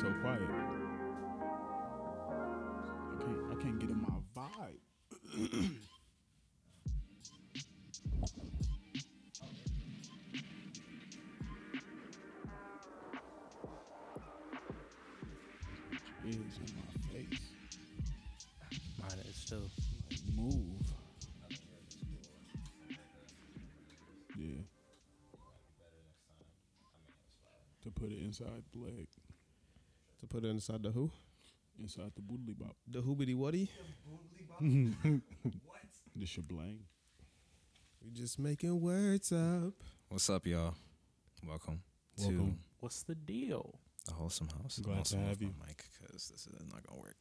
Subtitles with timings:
[0.00, 0.40] so quiet?
[3.10, 3.52] I can't.
[3.52, 4.80] I can't get in my vibe.
[16.24, 17.44] is in my face.
[19.02, 19.56] Mine is too.
[20.10, 20.86] Like, move.
[24.38, 24.62] Yeah.
[27.82, 29.08] To put it inside the leg,
[30.30, 31.10] put it inside the who?
[31.78, 33.70] inside the boodly bop, The hoobity whatty?
[34.60, 36.78] the shablang.
[38.04, 39.72] We just making words up.
[40.08, 40.74] What's up, y'all?
[41.46, 41.82] Welcome,
[42.18, 42.36] Welcome.
[42.38, 43.78] to What's the deal?
[44.06, 44.78] the Wholesome House.
[44.82, 45.52] Glad I'm also to have you.
[45.58, 47.16] my mic because this is not gonna work.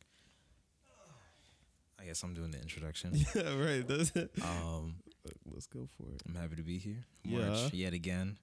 [2.01, 3.11] I guess I'm doing the introduction.
[3.35, 3.85] yeah, right.
[3.87, 4.31] That's it.
[4.41, 4.95] um,
[5.51, 6.21] Let's go for it.
[6.27, 7.03] I'm happy to be here.
[7.25, 7.49] Yeah.
[7.49, 8.37] March yet again.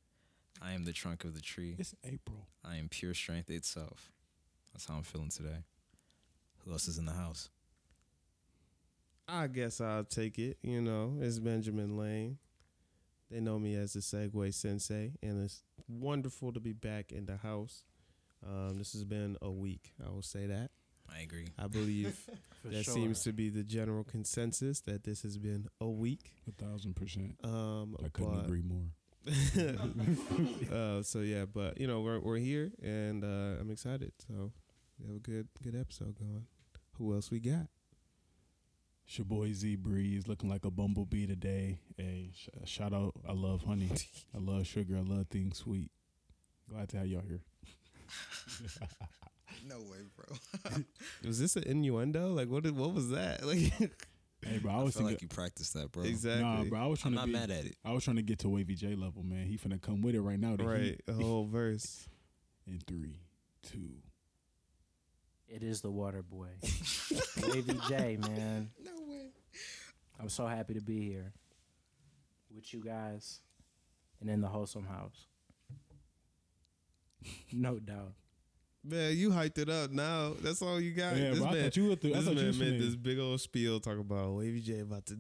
[0.63, 1.75] I am the trunk of the tree.
[1.79, 2.47] It's April.
[2.65, 4.13] I am pure strength itself.
[4.77, 5.65] That's how I'm feeling today.
[6.63, 7.49] Who else is in the house?
[9.27, 10.59] I guess I'll take it.
[10.61, 12.37] You know, it's Benjamin Lane.
[13.31, 17.39] They know me as the Segway Sensei, and it's wonderful to be back in the
[17.39, 17.85] house.
[18.47, 19.95] Um, this has been a week.
[20.07, 20.73] I will say that.
[21.11, 21.49] I agree.
[21.59, 22.29] I believe
[22.67, 22.93] that sure.
[22.93, 26.35] seems to be the general consensus that this has been a week.
[26.47, 27.37] A thousand percent.
[27.43, 28.91] Um, I couldn't but- agree more.
[30.73, 34.13] uh, so yeah, but you know we're we're here and uh, I'm excited.
[34.29, 34.53] So
[34.99, 36.47] we have a good good episode going.
[36.99, 37.67] Who else we got?
[39.07, 41.79] It's your boy Z Breeze looking like a bumblebee today.
[41.97, 43.13] Hey, sh- shout out.
[43.29, 43.91] I love honey.
[44.35, 44.97] I love sugar.
[44.97, 45.91] I love things sweet.
[46.69, 47.41] Glad to have y'all here.
[49.69, 50.37] No way, bro.
[51.25, 52.29] Was this an innuendo?
[52.33, 52.63] Like what?
[52.63, 53.43] Did, what was that?
[53.47, 53.59] Like
[54.45, 55.29] Hey, bro, I I was feel like thinking.
[55.33, 56.05] you practiced that, bro.
[56.05, 56.43] exactly.
[56.45, 57.75] Nah, bro, I was trying I'm to not be, mad at it.
[57.85, 59.47] I was trying to get to Wavy J level, man.
[59.47, 60.55] He finna come with it right now.
[60.57, 61.01] The Right, heat.
[61.09, 62.09] a whole verse.
[62.67, 63.17] In three,
[63.63, 63.89] two.
[65.49, 66.49] It is the water boy.
[67.49, 68.71] Wavy J, man.
[68.85, 69.29] No way.
[70.21, 71.33] I'm so happy to be here
[72.55, 73.41] with you guys
[74.21, 75.27] and in the wholesome house.
[77.53, 78.13] No doubt.
[78.85, 79.91] Man, you hyped it up.
[79.91, 81.17] Now that's all you got.
[81.17, 82.95] Yeah, this bro, I thought you were through- I this thought you man made this
[82.95, 85.17] big old spiel talking about Wavy J about to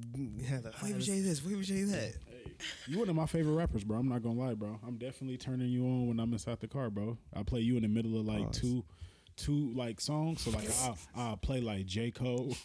[0.49, 2.15] have a Wavy J this, Wavy J that.
[2.87, 3.99] You one of my favorite rappers, bro.
[3.99, 4.79] I'm not gonna lie, bro.
[4.87, 7.19] I'm definitely turning you on when I'm inside the car, bro.
[7.35, 8.61] I play you in the middle of like Pause.
[8.61, 8.85] two,
[9.37, 10.43] two like songs.
[10.43, 12.57] So like I'll, I'll play like J Cole.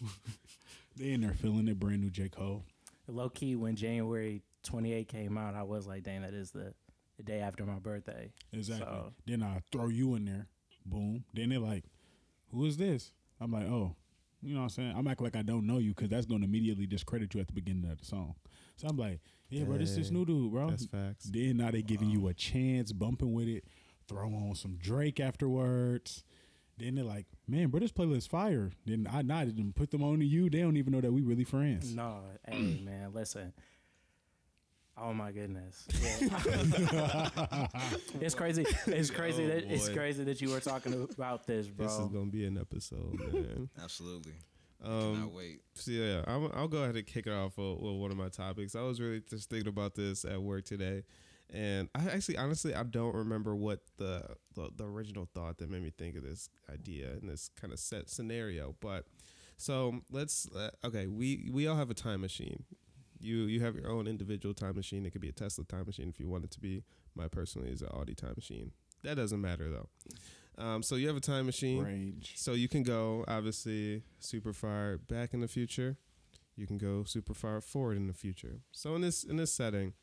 [0.98, 2.64] they in there feeling it, brand new J Cole.
[3.08, 6.74] Low key, when January 28 came out, I was like, dang, that is the,
[7.18, 8.32] the day after my birthday.
[8.54, 8.86] Exactly.
[8.86, 10.48] So- Then I throw you in there,
[10.86, 11.26] boom.
[11.34, 11.84] Then they're like,
[12.52, 13.96] "Who is this?" I'm like, "Oh."
[14.44, 14.94] You know what I'm saying?
[14.98, 17.46] I'm acting like I don't know you because that's going to immediately discredit you at
[17.48, 18.34] the beginning of the song.
[18.76, 20.18] So I'm like, yeah, bro, this this Dang.
[20.18, 20.72] new dude, bro.
[20.72, 21.26] That's facts.
[21.26, 23.66] Then now they giving you a chance, bumping with it,
[24.08, 26.24] throw on some Drake afterwards.
[26.84, 28.72] Then they're like, man, bro, this playlist fire.
[28.86, 30.50] Then I nodded and put them on to you.
[30.50, 31.94] They don't even know that we really friends.
[31.94, 33.54] No, hey, man, listen.
[34.98, 35.88] Oh my goodness.
[36.22, 37.30] Yeah.
[38.22, 38.66] it's crazy.
[38.88, 39.96] It's crazy Oh, that it's boy.
[39.96, 41.88] crazy that you were talking about this, bro.
[41.88, 43.70] This is gonna be an episode, man.
[43.82, 44.34] Absolutely.
[44.84, 45.62] Um, Cannot wait.
[45.76, 48.30] So yeah, I'm, I'll go ahead and kick it off with, with one of my
[48.30, 48.76] topics.
[48.76, 51.04] I was really just thinking about this at work today,
[51.54, 54.24] and I actually, honestly, I don't remember what the
[54.56, 57.80] the, the original thought that made me think of this idea and this kind of
[57.80, 58.76] set scenario.
[58.80, 59.06] But
[59.58, 62.64] so let's uh, okay, we we all have a time machine.
[63.20, 65.06] You you have your own individual time machine.
[65.06, 66.84] It could be a Tesla time machine if you want it to be.
[67.16, 68.72] My personally is an Audi time machine.
[69.04, 69.90] That doesn't matter though.
[70.58, 71.84] Um, so you have a time machine.
[71.84, 72.34] Range.
[72.36, 75.98] So you can go obviously super far back in the future.
[76.56, 78.62] You can go super far forward in the future.
[78.72, 79.94] So in this in this setting,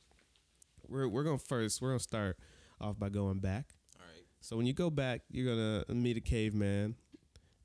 [0.88, 1.80] we're we're gonna first.
[1.82, 2.38] We're gonna start
[2.80, 3.74] off by going back.
[3.98, 4.24] All right.
[4.40, 6.96] So when you go back, you're gonna meet a caveman,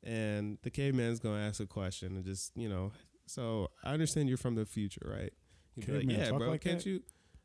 [0.04, 2.92] and the caveman's gonna ask a question and just you know.
[3.26, 5.32] So I understand you're from the future, right?
[5.76, 6.50] He'd be like, Caveman yeah, talk bro.
[6.50, 6.86] like can't that?
[6.86, 7.02] you?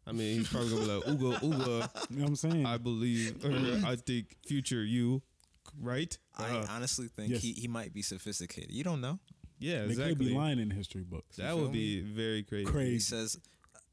[0.07, 2.07] I mean, he's probably gonna be like, ooga ooga.
[2.11, 2.67] You know what I'm saying?
[2.67, 3.45] I believe,
[3.85, 5.23] I think future you,
[5.81, 6.17] right?
[6.37, 7.43] I Uh, honestly think yes.
[7.43, 8.71] he, he might be sophisticated.
[8.73, 9.19] You don't know.
[9.59, 10.15] yeah, they exactly.
[10.15, 11.37] could be lying in history books.
[11.37, 12.65] That feel would be very crazy.
[12.67, 12.99] He Crazy.
[13.01, 13.39] says,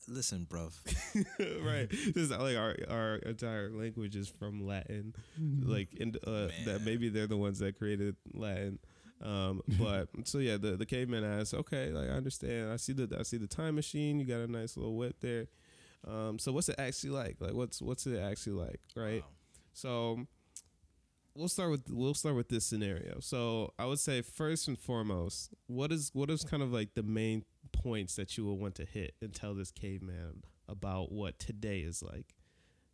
[0.08, 0.74] "Listen, bruv,
[1.66, 1.90] right.
[1.90, 5.14] This is like our our entire language is from Latin.
[5.62, 8.80] Like and uh, that maybe they're the ones that created Latin.
[9.22, 12.72] Um, but so yeah, the the caveman asks, okay, like I understand.
[12.72, 14.20] I see the I see the time machine.
[14.20, 15.48] You got a nice little whip there.
[16.08, 17.38] Um, so what's it actually like?
[17.40, 18.82] Like what's what's it actually like?
[18.96, 19.22] Right.
[19.22, 19.28] Wow.
[19.74, 20.28] So
[21.36, 23.20] we'll start with we'll start with this scenario.
[23.20, 27.04] So I would say first and foremost, what is what is kind of like the
[27.04, 31.80] main points that you will want to hit and tell this caveman about what today
[31.80, 32.36] is like?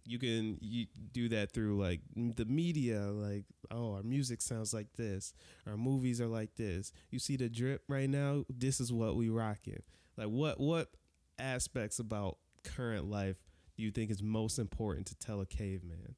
[0.05, 4.87] you can you do that through like the media like oh our music sounds like
[4.97, 5.33] this
[5.67, 9.29] our movies are like this you see the drip right now this is what we
[9.29, 9.81] rocking
[10.17, 10.89] like what what
[11.37, 13.37] aspects about current life
[13.77, 16.15] do you think is most important to tell a caveman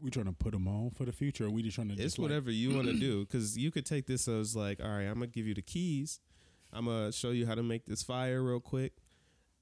[0.00, 1.46] We trying to put them on for the future.
[1.46, 3.70] Or we just trying to it's just like, whatever you want to do because you
[3.70, 6.20] could take this as like all right i'm gonna give you the keys
[6.72, 8.92] i'm gonna show you how to make this fire real quick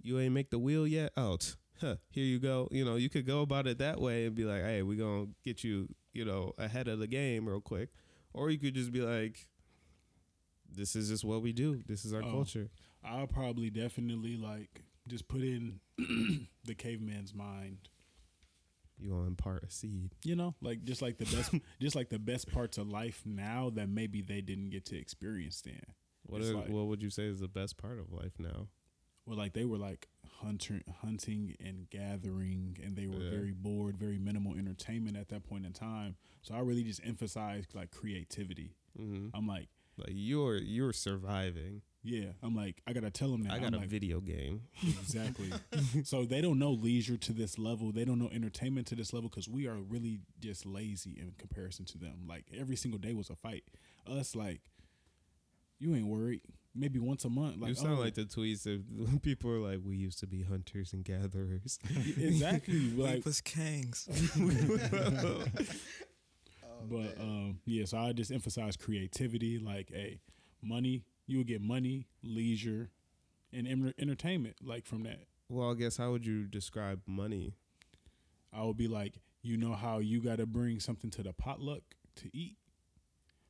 [0.02, 3.08] you ain't make the wheel yet oh t- huh, here you go you know you
[3.08, 6.24] could go about it that way and be like hey we gonna get you you
[6.24, 7.88] know ahead of the game real quick
[8.34, 9.46] or you could just be like
[10.70, 12.30] this is just what we do this is our Oh.
[12.30, 12.68] culture
[13.04, 15.80] I'll probably definitely like just put in
[16.64, 17.88] the caveman's mind.
[18.98, 22.18] You gonna impart a seed You know, like just like the best, just like the
[22.18, 25.82] best parts of life now that maybe they didn't get to experience then.
[26.26, 28.68] what, are, like- what would you say is the best part of life now
[29.26, 30.08] Well, like they were like
[30.40, 33.30] hunter, hunting and gathering, and they were Yeah.
[33.30, 36.16] very bored, very minimal entertainment at that point in time.
[36.42, 38.74] So I really just emphasized like creativity.
[38.96, 39.68] hmm I'm like,
[39.98, 43.52] like you're you're surviving yeah, I'm like, I gotta tell them that.
[43.52, 45.52] i I'm got a like, video game Exactly.
[46.04, 47.90] so they don't know leisure to this level.
[47.90, 51.84] They don't know entertainment to this level because we are really just lazy in comparison
[51.86, 52.26] to them.
[52.28, 53.64] Like every single day was a fight.
[54.06, 54.60] Us like,
[55.80, 56.42] you ain't worried.
[56.76, 57.56] Maybe once a month.
[57.58, 60.26] Like you sound oh, like the tweets that when people are like, "We used to
[60.26, 61.80] be hunters and gatherers."
[62.18, 62.90] exactly.
[62.90, 64.06] like, was Kangs.
[66.88, 67.86] but um, yeah.
[67.86, 69.58] So I just emphasize creativity.
[69.58, 70.20] Like, hey,
[70.62, 71.02] money.
[71.26, 72.90] You would get money, leisure,
[73.52, 74.56] and em- entertainment.
[74.62, 75.26] Like from that.
[75.48, 77.54] well, I guess how would you describe money?
[78.52, 81.82] I would be like, you know how you got to bring something to the potluck
[82.16, 82.56] to eat?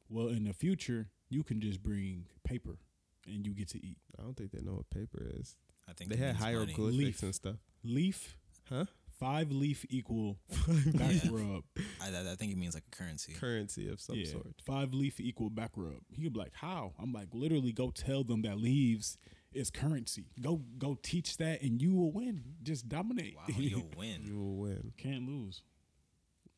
[0.08, 2.78] Well, in the future, you can just bring paper
[3.26, 3.98] and you get to eat.
[4.18, 5.56] I don't think they know what paper is.
[5.88, 6.52] I think They had means money.
[6.54, 8.36] hieroglyphics and stuff, Leaf,
[8.68, 8.84] huh?
[9.18, 10.38] Five leaf equal
[10.94, 11.64] back rub.
[12.00, 13.32] I, I- I think it means like a currency.
[13.34, 14.46] Currency of some yeah, sort.
[14.64, 16.00] five leaf equal back rub.
[16.12, 16.92] He could be like, how?
[16.98, 19.16] I'm like, literally go tell them that leaves
[19.52, 20.26] is currency.
[20.40, 22.42] Go go teach that and you will win.
[22.62, 23.36] Just dominate.
[23.36, 24.22] Wow, you'll win.
[24.26, 24.92] You will win.
[24.98, 25.62] Can't lose.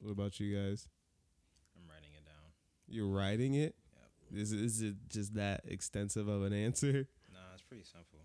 [0.00, 0.88] What about you guys?
[1.76, 2.52] I'm writing it down.
[2.88, 3.74] You're writing it.
[4.32, 4.40] Yep.
[4.42, 7.06] Is is it just that extensive of an answer?
[7.32, 8.18] Nah, it's pretty simple.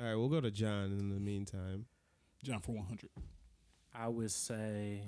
[0.00, 1.86] All right, we'll go to John in the meantime.
[2.42, 3.10] John for 100.
[3.94, 5.02] I would say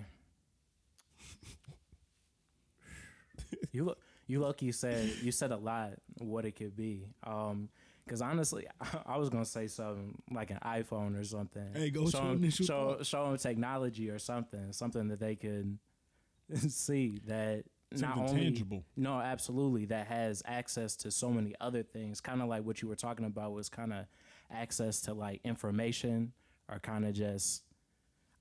[3.72, 7.06] you look you lucky you said you said a lot what it could be.
[7.24, 7.68] Um
[8.04, 8.66] because honestly,
[9.06, 11.66] I, was gonna say something like an iPhone or something.
[11.74, 15.34] Hey, go show 'em 'em- initial show, show 'em technology or something, something that they
[15.34, 15.76] could
[16.68, 18.84] see that not only tangible.
[18.96, 19.86] no, absolutely.
[19.86, 22.20] That has access to so many other things.
[22.20, 24.06] Kind of like what you were talking about was kind of
[24.52, 26.32] access to like information
[26.68, 27.62] or kind of just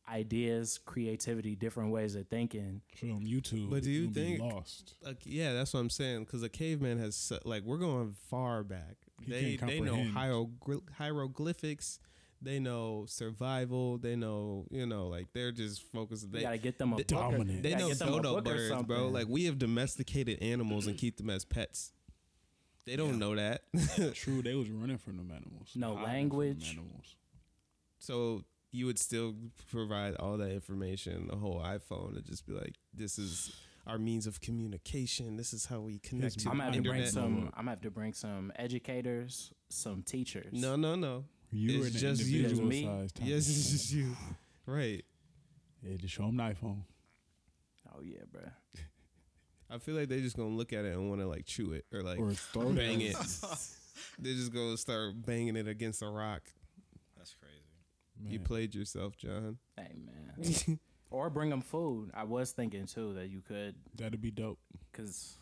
[0.07, 2.81] ideas, creativity, different ways of thinking.
[2.95, 3.69] Show them YouTube.
[3.69, 4.95] But do you think- lost?
[5.01, 6.25] Like, yeah, that's what I'm saying.
[6.25, 8.95] Because a caveman has like we're going far back.
[9.21, 10.83] He they they know comprehend.
[10.97, 11.99] hieroglyphics.
[12.41, 13.97] They know survival.
[13.97, 16.25] They know you know like they're just focused.
[16.25, 17.07] You They gotta get them a they- book.
[17.21, 17.51] dominant.
[17.51, 19.07] you they know get them a dodo birds, bro.
[19.07, 21.93] Like we have domesticated animals and keep them as pets.
[22.85, 23.17] They don't Yeah.
[23.17, 23.61] know that.
[24.13, 25.71] True, they was running from them animals.
[25.75, 26.71] No hiding language.
[26.73, 27.15] Animals.
[27.97, 28.43] so
[28.75, 29.33] you would still
[29.71, 33.55] provide all that information, the whole iPhone, and just be like, "This is
[33.87, 35.37] our means of communication.
[35.37, 37.35] This is how we connect to I'm the gonna have to bring some.
[37.53, 40.53] I'm gonna have to bring some educators, some teachers.
[40.53, 41.25] No, no, no.
[41.51, 42.37] You It's are just you.
[42.43, 42.83] individual Me?
[42.83, 43.09] size.
[43.21, 44.15] Yes, it's just you.
[44.65, 45.05] Right.
[45.81, 46.81] Yeah, just show them the iPhone.
[47.93, 48.41] Oh yeah, bro.
[49.69, 51.85] I feel like they're just gonna look at it and want to like chew it
[51.93, 53.07] or like or throw bang them.
[53.11, 53.17] it.
[54.19, 56.41] They're just gonna start banging it against a rock.
[58.17, 58.33] That's crazy.
[58.33, 59.57] You played yourself, John.
[59.77, 60.79] Hey man.
[61.09, 62.11] or bring them food.
[62.13, 64.59] I was thinking too that you could, That'd be dope.
[64.93, 65.37] cause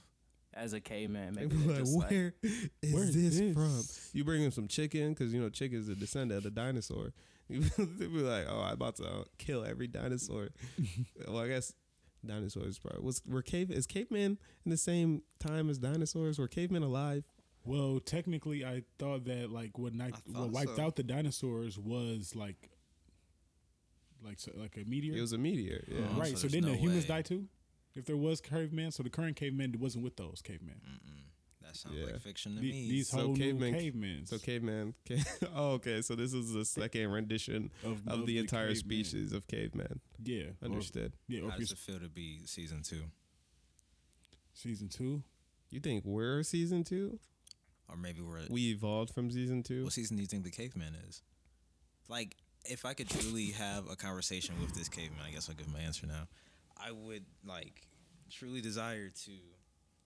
[0.56, 3.54] as a caveman, They maybe like, just like, where is Where is this, this?
[3.54, 3.84] from?
[4.18, 7.14] You bring them some chicken because you know chicken is a descendant of the dinosaur.
[7.50, 10.50] They'd be like, oh, I'm about to uh, kill every dinosaur.
[11.28, 11.74] well, I guess
[12.26, 16.40] dinosaurs probably was were cave is cavemen in the same time as dinosaurs?
[16.40, 17.24] Were cavemen alive?
[17.66, 20.84] Well, technically, I thought that like what night, I what wiped so.
[20.84, 22.70] out the dinosaurs was like,
[24.24, 25.16] like so, like a meteor.
[25.18, 25.84] It was a meteor.
[25.88, 26.00] Yeah.
[26.16, 26.32] Oh, right.
[26.38, 27.08] so So, didn't no the humans way.
[27.16, 27.46] die too?
[27.96, 30.76] If there was cavemen, so the current caveman wasn't with those cavemen.
[30.86, 31.20] Mm-mm.
[31.62, 32.06] That sounds Yeah.
[32.08, 32.90] like fiction to The- me.
[32.90, 34.26] these So whole cavemen- new cavemen.
[34.26, 34.94] So caveman.
[35.08, 35.24] Ca-
[35.56, 36.02] oh, okay.
[36.02, 38.76] So this is the second rendition of, of the entire cavemen.
[38.80, 40.00] species of caveman.
[40.24, 41.14] Yeah, or- Understood.
[41.28, 43.04] yeah, or How does it feel to be season two,
[44.54, 45.24] season two.
[45.70, 47.20] You think we're season two?
[47.90, 49.84] Or maybe we're We evolved from season two.
[49.84, 51.22] what season do you think the caveman is?
[52.10, 52.36] Like
[52.66, 55.80] if I could truly have a conversation with this caveman, I guess I'll give my
[55.80, 56.28] answer now.
[56.78, 57.88] I would like
[58.32, 59.32] truly desire to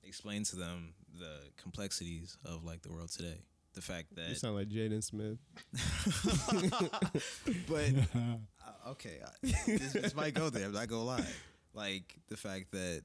[0.03, 3.41] explain to them the complexities of like the world today.
[3.73, 5.37] The fact that You that, sound like Jaden Smith.
[7.67, 9.29] but uh, okay, I,
[9.67, 10.65] this, this might go there.
[10.65, 11.25] I'm not gonna lie.
[11.73, 13.03] Like the fact that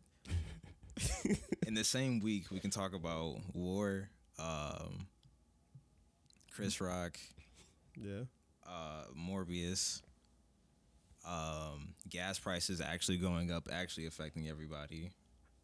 [1.66, 4.08] in the same week we can talk about war,
[4.42, 5.06] um,
[6.54, 7.18] Chris Rock,
[7.96, 8.22] Yeah.
[8.66, 10.02] uh, Morbius,
[11.26, 15.10] um, gas prices actually going up, actually affecting everybody.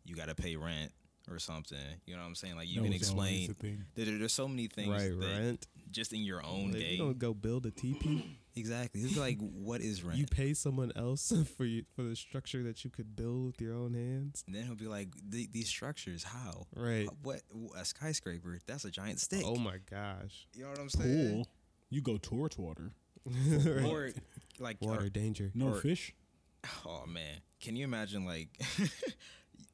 [0.04, 0.92] You got to pay rent
[1.30, 1.76] or something.
[2.06, 2.56] You know what I'm saying?
[2.56, 3.54] Like you That can explain.
[3.94, 5.66] There, there's so many things Right, that rent.
[5.90, 6.92] just in your own Like, day.
[6.92, 8.38] you don't go build a teepee.
[8.59, 9.00] Exactly.
[9.03, 10.19] It's like, what is rent?
[10.19, 13.75] You pay someone else for you for the structure that you could build with your
[13.75, 14.43] own hands.
[14.47, 16.67] and then he'll be like, these structures, how?
[16.75, 17.09] Right.
[17.23, 17.43] What?
[17.79, 18.59] A skyscraper?
[18.67, 19.43] That's a giant stick.
[19.45, 20.47] Oh my gosh.
[20.55, 21.31] You know what I'm saying?
[21.33, 21.49] Pool.
[21.91, 22.93] You go towards water.
[23.31, 23.85] Right.
[23.85, 24.11] Or
[24.59, 25.50] like, Water or- danger.
[25.55, 26.15] No Or- fish.
[26.85, 28.49] Oh man, can you imagine like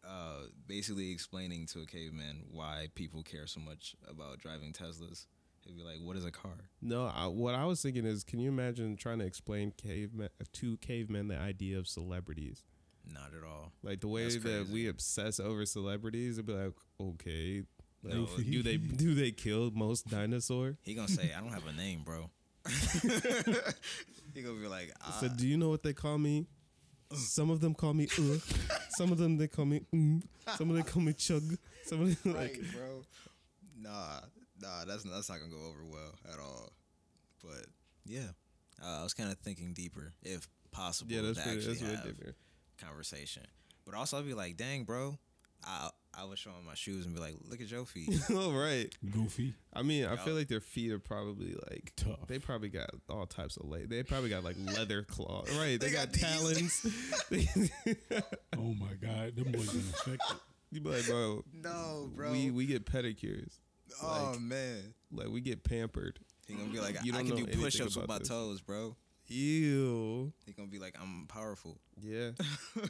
[0.07, 5.27] uh, basically explaining to a caveman why people care so much about driving Teslas?
[5.65, 8.39] He'd be like, "What is a car?" No, I, what I was thinking is, can
[8.39, 12.63] you imagine trying to explain cavemen to cavemen the idea of celebrities?
[13.11, 13.73] Not at all.
[13.83, 17.63] Like the way that we obsess over celebrities, it'd be like, okay,
[18.03, 20.77] like, No, do they do they kill most dinosaur?
[20.83, 22.31] He gonna say, "I don't have a name, bro."
[24.35, 24.89] he gonna be like,
[25.21, 26.47] So "Ah, do you know what they call me?
[27.13, 28.39] Some of them call me uh,
[28.97, 30.23] some of them they call me mm,
[30.57, 33.03] some of them call me chug, some of them like right, bro."
[33.77, 34.21] Nah,
[34.61, 36.73] nah, that's that's not gonna go over well at all.
[37.43, 37.67] But
[38.05, 38.29] yeah,
[38.83, 41.97] uh, I was kind of thinking deeper, if possible, yeah, that's to pretty, actually that's
[42.05, 42.37] have different.
[42.81, 43.43] conversation.
[43.85, 45.19] But also, I'd be like, "Dang, bro."
[45.67, 48.53] I I would show him my shoes and be like, "Look at your feet." All
[48.53, 48.95] right.
[49.11, 49.55] Goofy.
[49.73, 52.27] I mean, I feel like their feet are probably like Tough.
[52.29, 55.49] They probably got all types of la- They probably got like leather claws.
[55.59, 55.81] Right.
[55.81, 56.87] They, They got, got talons.
[58.57, 60.37] Oh my god, them boys been infected.
[60.71, 62.31] you be like, bro, no, bro.
[62.33, 63.59] we we get pedicures.
[64.03, 66.19] Oh like- man, Like we get pampered.
[66.47, 68.29] he gonna be like, You "I don't can do push-ups with my this.
[68.29, 68.97] toes, bro."
[69.29, 70.33] Ew.
[70.47, 72.31] He gonna be like, "I'm powerful." Yeah.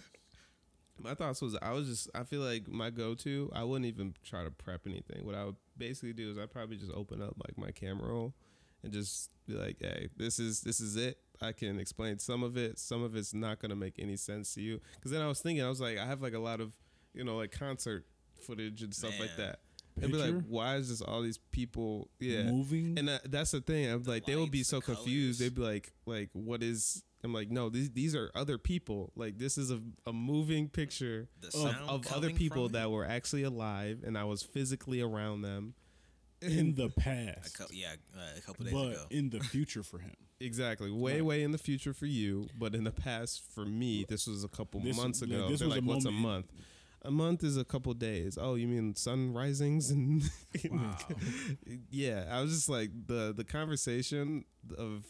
[1.02, 4.14] my thoughts was I was just I feel like my go to I wouldn't even
[4.24, 5.24] try to prep anything.
[5.26, 8.34] What I would basically do is I'd probably just open up like my camera roll
[8.82, 11.18] and just be like, hey, this is this is it.
[11.42, 12.78] I can explain some of it.
[12.78, 14.80] Some of it's not gonna make any sense to you.
[14.96, 16.72] Because then I was thinking, I was like, I have like a lot of
[17.12, 18.06] you know like concert
[18.40, 19.60] footage and stuff like that.
[19.96, 22.08] They'd be like, why is this all these people?
[22.18, 22.98] Yeah, Moving.
[22.98, 23.88] and that, that's the thing.
[23.90, 25.38] I'm The like, they would be so the confused.
[25.40, 25.50] colors.
[25.50, 27.04] They'd be like, like, what is?
[27.22, 29.12] I'm like, no, these these are other people.
[29.16, 34.02] Like, this is a, a moving picture of, of other people that were actually alive,
[34.04, 35.74] and I was physically around them.
[36.42, 37.54] in the past.
[37.54, 39.04] A past, yeah, uh, a couple days but ago.
[39.10, 40.12] in the future for him.
[40.40, 41.24] Exactly, way Right.
[41.24, 44.48] way in the future for you, but in the past for me, this was a
[44.48, 45.48] couple This- months yeah, ago.
[45.48, 46.46] this They're was a like, what's a month?
[47.04, 48.38] A month is a couple days.
[48.40, 50.22] Oh, you mean sun risings and
[50.70, 50.96] Wow.
[51.90, 54.44] yeah, I was just like the the conversation
[54.78, 55.04] of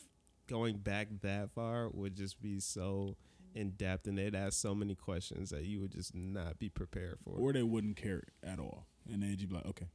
[0.48, 3.16] going back that far would just be so
[3.54, 7.18] in depth, and they'd ask so many questions that you would just not be prepared
[7.22, 7.38] for.
[7.38, 9.86] or they wouldn't care at all, and then you'd be like, okay,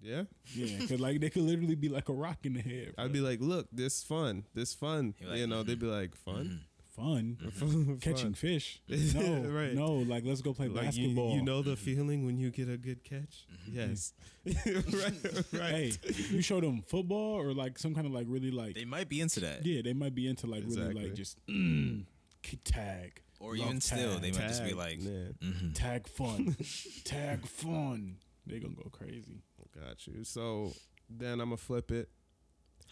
[0.00, 2.94] yeah, yeah, because like they could literally be like a rock in the head.
[2.98, 5.14] I'd be like, look, this fun, this fun.
[5.18, 5.82] You're like, you know, they'd mhm.
[5.82, 6.62] be like, fun,
[6.96, 7.98] fun, Fun.
[8.02, 8.80] catching fish.
[8.88, 9.74] No, Right.
[9.74, 11.34] no, like let's go play Like basketball.
[11.34, 13.46] you know the feeling when you get a good catch.
[13.70, 14.12] Yes,
[14.44, 15.70] right, right.
[15.70, 15.92] hey,
[16.30, 19.20] you show them football or like some kind of like really like They might be
[19.20, 22.04] into that, yeah, they might be into like really like just mm,
[22.42, 24.22] kick tag or Love even still, tag.
[24.22, 25.34] they might just be Tag, like, man.
[25.42, 25.74] mhm.
[25.74, 26.56] tag fun,
[27.04, 28.16] tag fun.
[28.46, 29.42] They gonna go crazy.
[29.74, 30.22] Got you.
[30.24, 30.72] So
[31.10, 32.08] then I'm gonna flip it.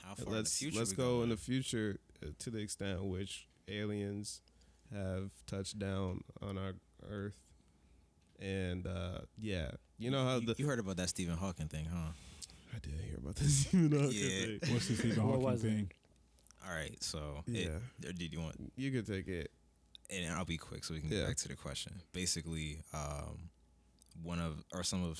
[0.02, 1.22] "How far let's in the future let's we go going?
[1.24, 4.40] in the future uh, to the extent which aliens
[4.92, 6.74] have touched down on our
[7.08, 7.38] Earth,
[8.38, 12.12] and uh, yeah, you know how the you heard about that Stephen Hawking thing, huh?
[12.74, 13.72] I did hear about this.
[13.72, 14.58] you know, Yeah.
[14.72, 15.68] What's the Stephen What Hawking was it?
[15.68, 15.90] thing?
[16.66, 17.78] All right, so Yeah.
[18.02, 18.56] it, or did you want?
[18.76, 19.50] you could take it.
[20.10, 21.18] And I'll be quick so we can Yeah.
[21.20, 22.02] get back to the question.
[22.12, 23.48] Basically, um,
[24.22, 25.18] one of or some of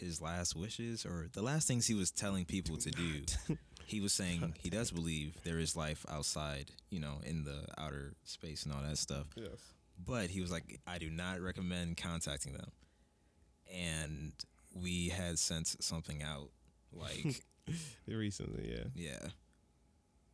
[0.00, 3.22] his last wishes or the last things he was telling people to do.
[3.92, 8.14] He was saying he does believe there is life outside, you know, in the outer
[8.24, 9.26] space and all that stuff.
[9.36, 9.60] Yes.
[10.02, 12.70] But he was like, I do not recommend contacting them.
[13.70, 14.32] And
[14.74, 16.48] we had sent something out,
[16.90, 17.42] like,
[18.08, 18.84] Recently, yeah.
[18.94, 19.28] yeah.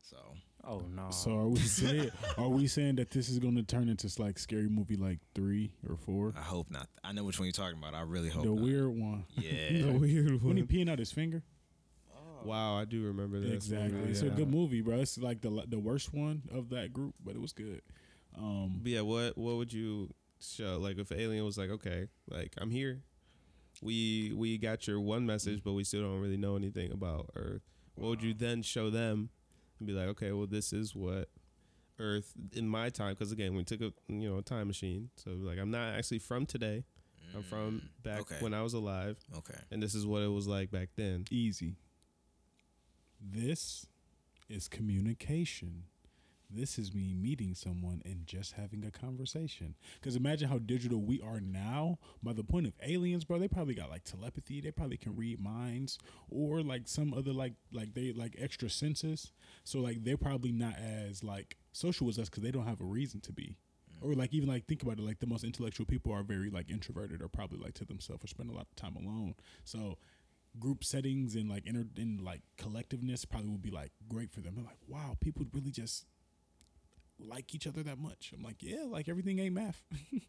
[0.03, 0.17] So
[0.65, 1.11] Oh no.
[1.11, 4.69] So are we saying are we saying that this is gonna turn into like scary
[4.69, 6.33] movie like three or four?
[6.37, 6.89] I hope not.
[7.03, 7.95] I know which one you're talking about.
[7.95, 8.63] I really hope the not.
[8.63, 9.25] weird one.
[9.37, 9.83] Yeah.
[9.83, 10.45] The weird one.
[10.45, 11.43] When he peeing out his finger?
[12.45, 13.53] Wow, I do remember that.
[13.53, 13.93] Exactly.
[13.93, 14.29] movie, It's yeah.
[14.29, 14.97] a good movie, bro.
[15.01, 17.83] It's like the the worst one of that group, but it was good.
[18.37, 20.79] Um, But yeah, what what would you show?
[20.79, 23.03] Like if Alien was like, okay, like I'm here.
[23.81, 27.63] We we got your one message, but we still don't really know anything about Earth.
[27.95, 29.31] What would you then show them
[29.79, 31.29] and be like, okay, well this is what
[32.01, 33.15] Earth in my time?
[33.15, 36.19] Because again, we took a you know a time machine, so like I'm not actually
[36.21, 36.85] from today.
[37.37, 38.37] I'm from back okay.
[38.41, 39.59] when I was alive, Okay.
[39.71, 41.25] and this is what it was like back then.
[41.31, 41.77] easy.
[43.21, 43.87] This
[44.49, 45.85] is communication.
[46.51, 49.75] This is me meeting someone and just having a conversation.
[50.01, 51.99] Because imagine how digital we are now.
[52.23, 54.61] By the point of aliens, bro, they probably got like telepathy.
[54.63, 55.99] They probably can read minds
[56.31, 59.33] or like some other like like they like extra senses.
[59.65, 62.85] So like they're probably not as like social as us because they don't have a
[62.85, 63.57] reason to be.
[63.93, 64.09] Mm.
[64.09, 66.71] Or like even like think about it, like the most intellectual people are very like
[66.71, 69.35] introverted or probably like to themselves or spend a lot of time alone.
[69.65, 69.99] So
[70.59, 74.55] group settings and like inter and like collectiveness probably would be like great for them.
[74.57, 76.07] They're like, wow, people really just
[77.19, 78.33] like each other that much.
[78.37, 79.83] I'm like, yeah, like everything ain't math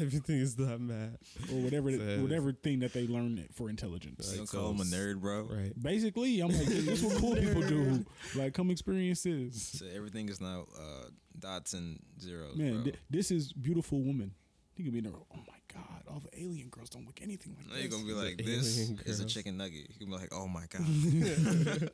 [0.00, 1.20] Everything is not math,
[1.52, 4.32] or whatever Says- whatever thing that they learn it for intelligence.
[4.32, 5.42] You Like don't call him a nerd, bro.
[5.48, 5.72] right?
[5.80, 8.04] Basically, I'm like, that's what cool people do.
[8.34, 9.78] Like, come experience this.
[9.78, 11.04] So everything is now uh,
[11.38, 12.82] dots and zeros, Man, bro.
[12.82, 14.32] th- this is beautiful woman.
[14.76, 15.12] You can be there.
[15.14, 17.82] Oh my god, all the alien girls don't look anything like Now this.
[17.82, 19.88] you're gonna be The like, this alien is a chicken nugget.
[19.88, 20.82] You can be like, oh my god,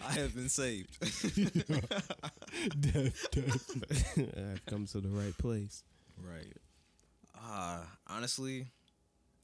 [0.08, 0.90] I have been saved.
[2.80, 4.18] death, death.
[4.18, 5.82] I've come to the right place.
[6.24, 6.52] right.
[7.38, 8.66] Uh honestly,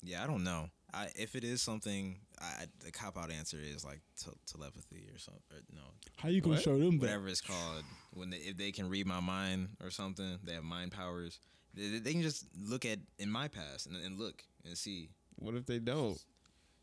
[0.02, 0.68] yeah, I don't know.
[0.94, 5.18] I if it is something, I the cop out answer is like te- telepathy or
[5.18, 5.42] something.
[5.52, 5.82] Or no,
[6.16, 6.64] How you gonna What?
[6.64, 7.06] show them that?
[7.06, 7.82] whatever it's called.
[8.14, 11.38] When they, if they can read my mind or something, they have mind powers.
[11.74, 15.08] They, they can just look at in my past and, and look and see.
[15.36, 16.18] What if they don't?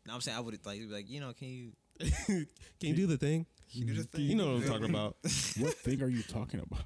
[0.06, 1.72] Now I'm saying I would like be like, you know, can you,
[2.28, 2.46] Can
[2.80, 3.46] you do the thing?
[3.72, 4.22] you do the thing?
[4.22, 5.16] You know what I'm talking about.
[5.58, 6.84] What thing are you talking about?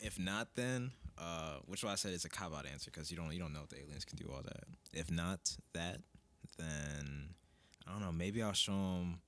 [0.00, 3.16] If not, then uh, which why I said it's a cop out answer because you
[3.16, 4.64] don't you don't know if the aliens can do all that.
[4.94, 5.98] If not that,
[6.56, 7.30] then
[7.86, 8.12] I don't know.
[8.12, 9.20] Maybe I'll show them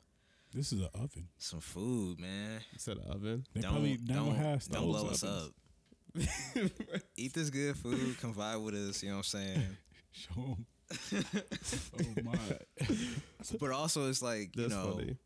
[0.54, 1.28] This is an oven.
[1.38, 2.60] some food, man.
[2.72, 3.44] Instead of oven.
[3.54, 5.46] They don't probably don't, don't, have don't stoves blow us ovens.
[5.48, 5.52] up.
[7.16, 8.16] Eat this good food.
[8.20, 9.02] Come vibe with us.
[9.02, 9.62] You know what I'm saying?
[10.12, 10.66] Show them.
[11.98, 12.38] oh my!
[13.60, 15.16] but also, it's like you That's know, funny.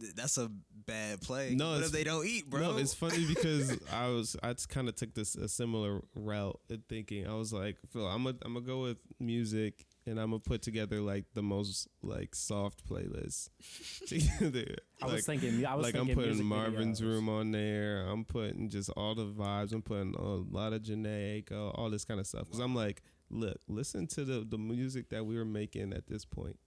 [0.00, 0.50] th- that's a
[0.86, 1.54] bad play.
[1.54, 2.60] No, what if they don't eat, bro?
[2.60, 6.82] No, it's funny because I was I kind of took this a similar route in
[6.88, 7.26] thinking.
[7.26, 10.60] I was like, Phil, I'm gonna I'm gonna go with music and I'm gonna put
[10.60, 13.50] together like the most like soft playlist
[14.06, 14.76] together.
[15.00, 15.64] I like, was thinking.
[15.64, 17.04] I was thinking, like I'm putting music Marvin's videos.
[17.04, 18.04] Room on there.
[18.08, 19.72] I'm putting just all the vibes.
[19.72, 22.46] I'm putting a lot of Jhené Aiko, all this kind of stuff.
[22.46, 26.24] Because I'm like, look, listen to the the music that we were making at this
[26.24, 26.58] point.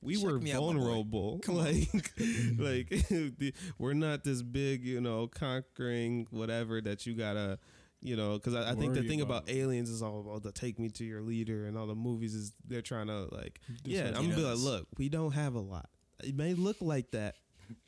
[0.00, 1.40] We Check were me out, vulnerable.
[1.48, 1.92] Like,
[2.58, 7.58] like the, we're not this big, you know, conquering whatever that you gotta.
[8.04, 9.44] You know, because I, I think the thing about.
[9.44, 9.54] about.
[9.54, 12.52] aliens is all about the take me to your leader and all the movies is
[12.66, 15.88] they're trying to like yeah, I'm gonna be like, look, we don't have a lot.
[16.22, 17.36] It may look like that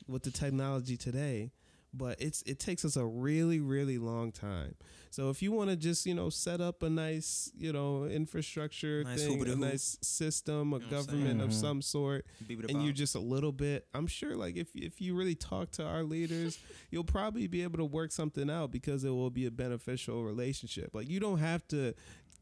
[0.07, 1.51] with the technology today,
[1.97, 4.75] but it's it takes us a really really long time.
[5.11, 9.03] So if you want to just you know set up a nice you know infrastructure
[9.03, 11.61] Nice thing, a nice system, a You know government of saying?
[11.61, 14.99] some sort, Beep it and you're just a little bit, I'm sure like if if
[15.01, 16.59] you really talk to our leaders,
[16.91, 20.91] you'll probably be able to work something out because it will be a beneficial relationship.
[20.93, 21.93] Like you don't have to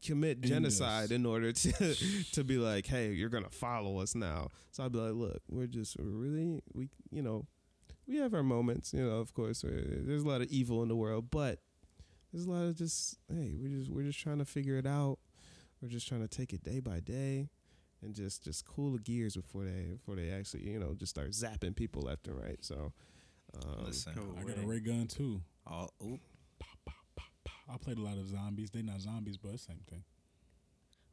[0.04, 1.12] commit mm, genocide this.
[1.12, 1.94] in order to
[2.32, 4.48] to be like, hey, you're gonna follow us now.
[4.72, 7.46] So I'd be like, look, we're just really we you know
[8.06, 8.92] we have our moments.
[8.92, 11.60] You know, of course, we're- there's a lot of evil in the world, but
[12.32, 15.18] there's a lot of just hey, we're just we're just trying to figure it out.
[15.80, 17.48] We're just trying to take it day by day.
[18.02, 21.30] And just, just cool the gears before they before they actually you know just start
[21.30, 22.58] zapping people left and right.
[22.62, 22.92] So,
[23.54, 24.36] um, Listen, Cool.
[24.38, 25.40] I got a ray gun too.
[25.66, 26.20] all, oop,
[26.58, 27.74] Pop, pop, pop, pop.
[27.74, 28.70] I played a lot of zombies.
[28.70, 30.04] They're not zombies, but same thing.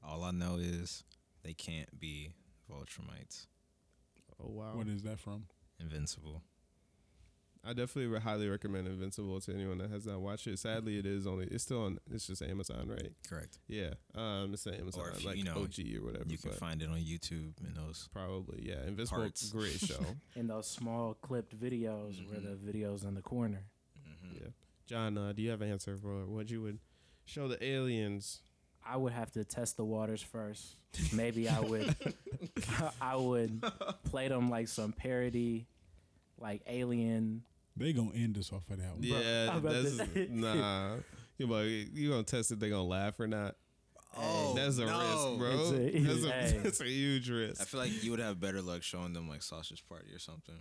[0.04, 1.06] all I know is
[1.44, 2.34] they can't be
[2.70, 3.46] Viltrumites.
[4.44, 5.46] oh wow, What is that from?
[5.80, 6.42] Invincible.
[7.64, 10.58] I definitely would highly recommend Invincible to anyone that has not watched it.
[10.58, 13.12] Sadly, it is only it's still on it's just Amazon, right?
[13.30, 13.60] Correct.
[13.68, 16.26] Yeah, um, it's an Amazon if you- like you know, OG or whatever.
[16.28, 18.10] You can find it on YouTube and those.
[18.12, 18.84] probably yeah.
[18.88, 19.50] Invincible, Parts.
[19.52, 20.04] great show.
[20.36, 22.64] in those small clipped videos where Mhm.
[22.64, 23.66] the videos in the corner.
[24.04, 24.48] hmm yeah,
[24.88, 26.80] John, uh, do you have an answer for what you would
[27.26, 28.40] show the aliens?
[28.84, 30.78] I would have to test the waters first.
[31.14, 31.96] Maybe I would
[33.02, 33.62] I would
[34.06, 35.68] play them like some parody
[36.40, 37.44] like alien
[37.78, 39.04] They gonna end us off of that one.
[39.04, 40.96] Yeah, I'm about to that's nah.
[41.38, 43.56] You like you gonna test if they gonna laugh or not?
[44.18, 45.00] Oh, that's a no.
[45.00, 45.50] risk, bro.
[45.52, 46.60] It's a- that's, a, hey.
[46.64, 47.62] that's a huge risk.
[47.62, 50.56] I feel like you would have better luck showing them like Sausage Party or something.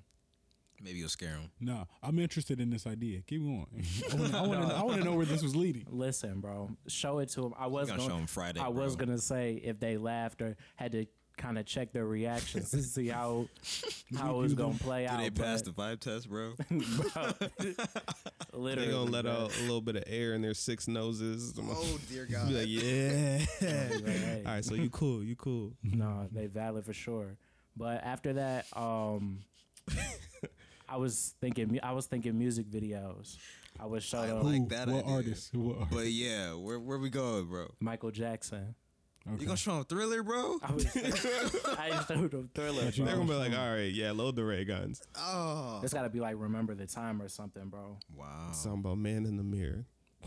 [0.83, 1.51] Maybe you'll scare them.
[1.61, 3.21] Nah, I'm interested in this idea.
[3.27, 3.67] Keep going.
[4.13, 5.85] I want to I wanna, I wanna know where this was leading.
[5.91, 7.55] Listen, bro, show it to them.
[7.59, 10.57] I was gonna gonna, show 'em Friday, I was gonna say if they laughed or
[10.77, 11.07] had to
[11.41, 13.49] kind of check their reactions to see how
[14.17, 15.21] how it was gonna play Did out.
[15.21, 16.53] they pass the but- vibe test, bro?
[18.53, 19.33] literally, They're gonna let bro.
[19.33, 21.55] out a little bit of air in their six noses.
[21.59, 23.39] Oh dear Be like, yeah.
[23.61, 24.43] Like, hey.
[24.47, 25.73] All right, so you cool, you cool.
[25.83, 27.37] No, they valid for sure.
[27.77, 29.39] But after that, um,
[30.89, 33.37] I was thinking, I was thinking music videos.
[33.79, 34.69] I was showed I up like Who?
[34.69, 35.15] that what idea.
[35.15, 35.55] artist?
[35.55, 35.91] What artist?
[35.93, 37.73] But yeah, where where we going, bro?
[37.81, 38.75] Michael Jackson.
[39.33, 39.41] Okay.
[39.41, 40.59] You gonna show him Thriller, bro?
[40.63, 42.85] I was, I showed him Thriller.
[42.85, 43.05] Got you.
[43.05, 45.03] They're gonna be like, all right, yeah, load the ray guns.
[45.17, 47.99] Oh, It's got to be like Remember the Time or something, bro.
[48.17, 48.51] wow.
[48.53, 49.87] Something about man in the mirror.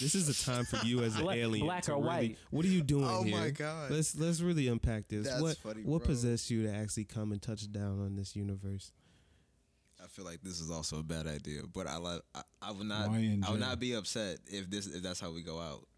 [0.00, 1.66] this is a time for you as an Black- alien.
[1.66, 2.38] black to or really- white?
[2.50, 3.12] What are you doing here?
[3.12, 3.36] Oh here?
[3.36, 3.90] my God.
[3.90, 5.26] Let's let's really unpack this.
[5.28, 6.06] That's what funny, what bro.
[6.06, 8.92] possessed you to actually come and touch down on this universe?
[10.02, 12.86] I feel like this is also a bad idea, but I like I, I would
[12.86, 15.88] not I would not be upset if this if that's how we go out.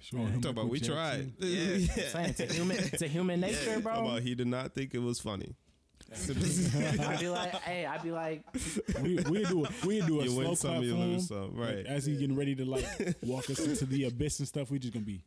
[0.00, 1.32] Showing him Talk about we tried.
[1.40, 1.74] Yeah.
[1.74, 3.92] I'm saying it's a human, it's a human nature, Talk bro.
[4.06, 5.54] about he did not think it was funny.
[6.30, 8.44] I'd be like, hey, I'd be like,
[9.02, 11.56] we we do a, we do a You slow win clap some, for lose some.
[11.58, 11.86] Like, Right.
[11.86, 12.86] as he getting ready to like
[13.22, 15.20] walk us into the abyss and stuff, we just gonna be.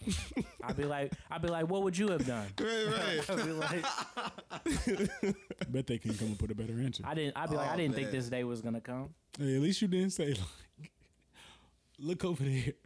[0.63, 2.47] I'd be like, I'd be like, what would you have done?
[2.61, 3.29] Right, right.
[3.29, 3.85] I'd be like,
[5.69, 7.03] Bet they can come and put a better answer.
[7.05, 7.35] I didn't.
[7.35, 9.09] I'd be like, Oh, I didn't think this day was gonna come.
[9.37, 10.39] Hey, at least you didn't say like,
[11.99, 12.73] look over there.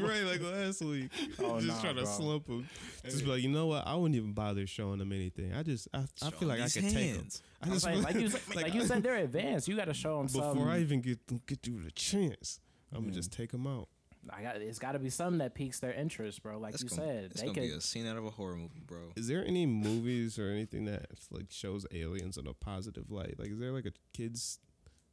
[0.00, 1.10] right, like last week.
[1.40, 2.10] Oh, just nah, trying to bro.
[2.10, 2.68] slump him.
[3.04, 3.86] Just be like, you know what?
[3.86, 5.52] I wouldn't even bother showing them anything.
[5.54, 7.28] I just, I, I feel like I these could take them.
[7.62, 9.68] I I'm just saying, feel like you, said- like you said, they're advanced.
[9.68, 10.50] You got to show them something.
[10.50, 10.80] before something.
[10.80, 12.60] I even get get you the chance,
[12.92, 13.88] I'm gonna just take them out.
[14.30, 14.56] I got.
[14.56, 16.58] It's got to be something that piques their interest, bro.
[16.58, 17.68] Like That's you gonna, said, it's they gonna could.
[17.68, 19.12] be a scene out of a horror movie, bro.
[19.16, 23.36] Is there any movies or anything that like shows aliens in a positive light?
[23.38, 24.58] Like, is there like a kids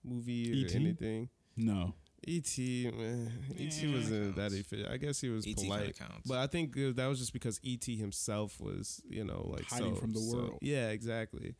[0.03, 0.75] movie or E.T.?
[0.75, 1.29] anything?
[1.55, 1.93] no,
[2.25, 2.91] E.T.
[2.97, 3.87] man, E.T.
[3.87, 4.55] Yeah, wasn't that counts.
[4.55, 4.89] efficient.
[4.89, 5.63] I guess he was E.T.
[5.63, 7.95] polite, but I think that was just because E.T.
[7.97, 10.59] himself was, you know, like Hiding so- from the so- world.
[10.61, 11.55] Yeah, exactly.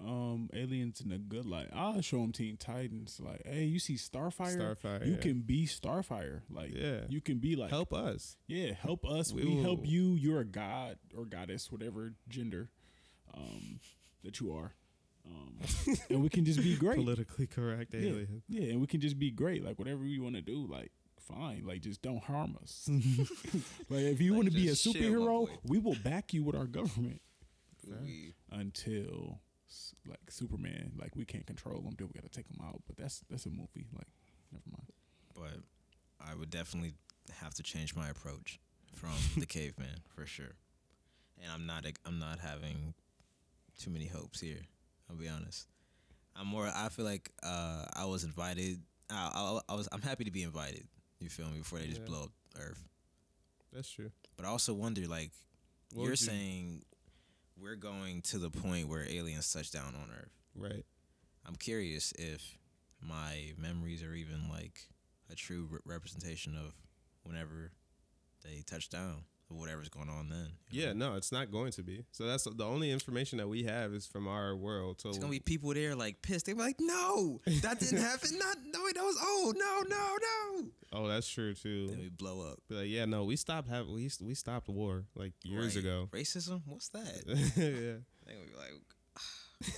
[0.00, 1.68] um, aliens in a good light.
[1.72, 3.20] I'll show them Teen Titans.
[3.20, 4.56] Like, hey, you see Starfire?
[4.56, 5.18] Starfire, You yeah.
[5.18, 6.42] can be Starfire.
[6.48, 7.00] Like, Yeah.
[7.08, 8.36] you can be like, Help us.
[8.46, 9.32] yeah, help us.
[9.32, 10.14] We We, help you.
[10.14, 12.70] You're a god or goddess, whatever gender,
[13.34, 13.80] um,
[14.22, 14.74] that you are,
[15.28, 16.96] um, and we can just be great.
[16.96, 18.42] Politically correct yeah, alien.
[18.48, 19.64] yeah, and we can just be great.
[19.64, 21.64] Like whatever we want to do, like fine.
[21.66, 22.88] Like just don't harm us.
[23.90, 26.32] like if you Like, want to be a just chill, my superhero, we will back
[26.32, 27.20] you with our government
[27.86, 29.40] We- until
[30.08, 30.92] like Superman.
[30.98, 32.80] Like we can't control him, then we got to take him out.
[32.86, 33.86] But that's that's a movie.
[33.94, 34.08] Like
[34.52, 34.92] never mind.
[35.34, 36.94] but I would definitely
[37.40, 38.58] have to change my approach
[38.94, 40.54] from the caveman for sure.
[41.42, 42.94] And I'm not I'm not having
[43.78, 44.62] too many hopes here.
[45.10, 45.66] I'll be honest.
[46.36, 46.70] I'm more.
[46.72, 48.80] I feel like uh, I was invited.
[49.10, 49.30] I,
[49.68, 49.88] I, I was.
[49.92, 50.86] I'm happy to be invited.
[51.20, 51.58] You feel me?
[51.58, 52.06] Before they just Yeah.
[52.06, 52.82] blow up Earth.
[53.72, 54.10] That's true.
[54.36, 55.30] But I also wonder, like,
[55.92, 56.82] What you're would you- saying
[57.60, 60.30] we're going to the point where aliens touch down on Earth.
[60.54, 60.84] Right.
[61.44, 62.56] I'm curious if
[63.00, 64.80] my memories are even like
[65.30, 66.72] a true re- representation of
[67.24, 67.72] whenever
[68.44, 69.24] they touch down
[69.56, 70.48] whatever's going on then.
[70.70, 71.10] you Yeah, know?
[71.12, 72.04] no, it's not going to be.
[72.12, 75.00] So that's the only information that we have is from our world.
[75.00, 76.46] So It's gonna be people there like pissed.
[76.46, 78.38] They're like, "No, that didn't happen.
[78.38, 79.56] Not no, that was old.
[79.56, 81.88] No, no, no." oh, that's true too.
[81.88, 82.58] Then we blow up.
[82.68, 85.84] Be like, yeah, no, we stopped having we we stopped war like years Right.
[85.84, 86.08] ago.
[86.12, 86.62] Racism?
[86.66, 87.22] What's that?
[87.26, 87.34] yeah.
[88.26, 88.72] They gonna be like,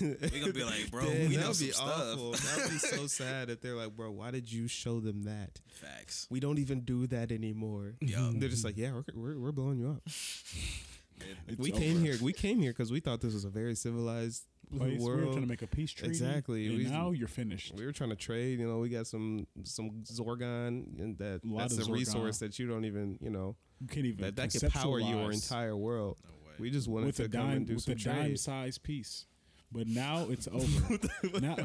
[0.00, 1.88] we gonna be like, bro, Damn, we that know would some be stuff.
[2.12, 2.32] awful.
[2.32, 5.60] That would be so sad if they're like, bro, why did you show them that?
[5.68, 6.26] Facts.
[6.30, 7.94] We don't even do that anymore.
[8.00, 10.02] Yeah, They're just like, yeah, we're, we're, we're blowing you up.
[10.06, 11.80] It's we over.
[11.80, 12.16] came here.
[12.22, 14.44] We came here because we thought this was a very civilized
[14.76, 15.00] Place.
[15.00, 16.10] We were trying to make a peace treaty.
[16.12, 16.68] Exactly.
[16.68, 17.74] And We- now you're finished.
[17.74, 18.60] we were trying to trade.
[18.60, 22.38] You know, we got some some Zorgon, and that A lot that's of a resource
[22.38, 25.76] that you don't even you know You can't even that that could power your entire
[25.76, 26.18] world.
[26.22, 26.54] No way.
[26.60, 28.38] We just wanted with to a come dime and do with some a dime trade.
[28.38, 29.26] size piece.
[29.72, 30.98] But now it's over.
[31.40, 31.54] now,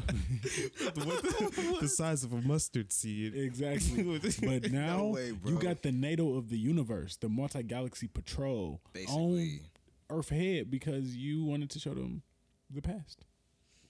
[0.94, 3.34] the size of a mustard seed.
[3.34, 4.20] exactly.
[4.40, 9.60] But now way, you got the NATO of the universe, the multi galaxy patrol, on
[10.08, 12.22] Earth head because you wanted to show them
[12.70, 13.24] the past.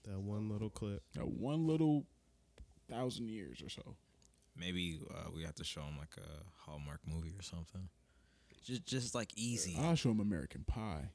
[0.05, 1.03] That one little clip.
[1.15, 2.07] That one little
[2.89, 3.97] thousand years or so.
[4.57, 7.89] maybe uh, we have to show them like a Hallmark movie or something.
[8.65, 9.77] Just, just like easy.
[9.79, 11.11] I'll show them American Pie.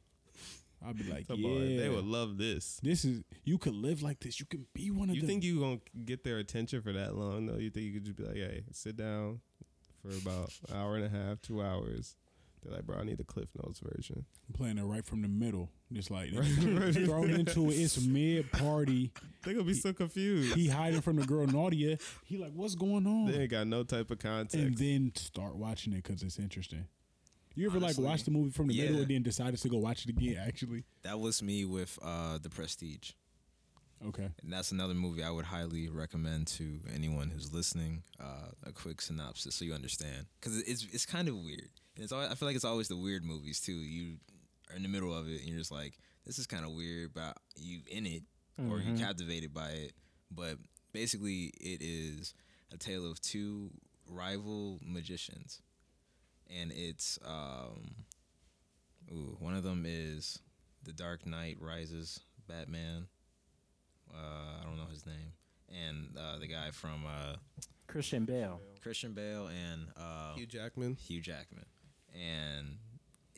[0.86, 1.78] I'll be like, Talk yeah.
[1.80, 2.80] They would love this.
[2.82, 4.40] this is you could live like this.
[4.40, 5.28] You can be one of You them.
[5.30, 7.58] think you gonna get their attention for that long though?
[7.58, 9.42] You think you could just be like, hey, sit down
[10.02, 12.16] for about an hour and a half, two hours.
[12.64, 14.24] They're like, bro, I need the Cliff Notes version.
[14.48, 15.70] I'm playing it right from the middle.
[15.92, 16.30] Just like
[16.94, 17.74] thrown into it.
[17.74, 19.12] It's mid party.
[19.44, 20.56] They're gonna be so confused.
[20.56, 21.98] He hiding from the girl Nadia.
[22.26, 23.32] He like, what's going on?
[23.32, 24.56] They ain't got no type of context.
[24.56, 26.86] and then start watching it because it's interesting.
[27.56, 29.78] You ever Honestly, like watch the movie from the middle and then decided to go
[29.78, 30.38] watch it again?
[30.46, 33.12] Actually, That was me with uh, The Prestige.
[34.08, 34.30] okay.
[34.42, 38.04] And that's another movie I would highly recommend to anyone who's listening.
[38.20, 41.70] Uh, a quick synopsis so you understand, because it's it's kind of weird.
[41.96, 43.74] And it's always, I feel like it's always the weird movies too.
[43.74, 44.18] You
[44.70, 47.14] are in the middle of it and you're just like, this is kind of weird,
[47.14, 48.24] but you in it
[48.70, 49.94] or you captivated by it.
[50.30, 50.58] But
[50.94, 52.34] basically, it is
[52.72, 53.72] a tale of two
[54.08, 55.62] rival magicians,
[56.52, 57.96] and it's um,
[59.12, 60.40] ooh, one of them is
[60.84, 63.08] the Dark Knight Rises Batman
[64.14, 65.34] uh, I don't know his name,
[65.70, 67.36] and uh, the guy from uh,
[67.88, 68.60] Christian Bale.
[68.82, 70.96] Christian Bale and uh, Hugh Jackman.
[70.96, 71.66] Hugh Jackman,
[72.14, 72.78] and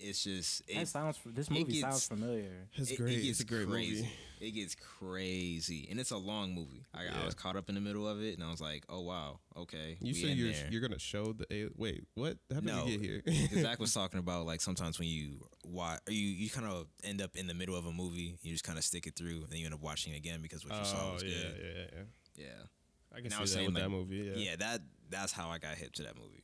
[0.04, 1.20] it's just it, that sounds.
[1.26, 2.68] This movie gets- sounds familiar.
[2.76, 3.14] It's it, great.
[3.14, 3.96] It gets it's a great crazy.
[4.04, 4.12] movie.
[4.42, 6.84] It gets crazy, and it's a long movie.
[6.94, 9.00] I, I was caught up in the middle of it, and I was like, "Oh
[9.02, 10.68] wow, okay." You said you're there.
[10.70, 12.38] you're gonna show the a- wait what?
[12.52, 13.62] How did No, we get here?
[13.64, 17.22] Zach was talking about like sometimes when you watch, or you you kind of end
[17.22, 19.50] up in the middle of a movie, you just kind of stick it through, and
[19.50, 21.56] then you end up watching it again because what you saw oh was yeah, good.
[21.62, 21.86] yeah, yeah,
[22.36, 22.64] Yeah, Yeah.
[23.14, 24.16] I can And I see was that saying, with that movie.
[24.18, 24.50] Yeah.
[24.50, 26.43] yeah, that that's how I got hip to that movie.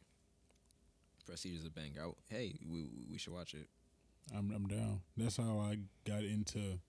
[1.29, 2.07] Prestige is a banger.
[2.07, 3.69] I- hey, we we should watch it.
[4.35, 5.01] I'm I'm down.
[5.15, 6.79] That's how I got into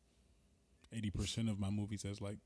[0.95, 2.39] eighty percent of my movies as like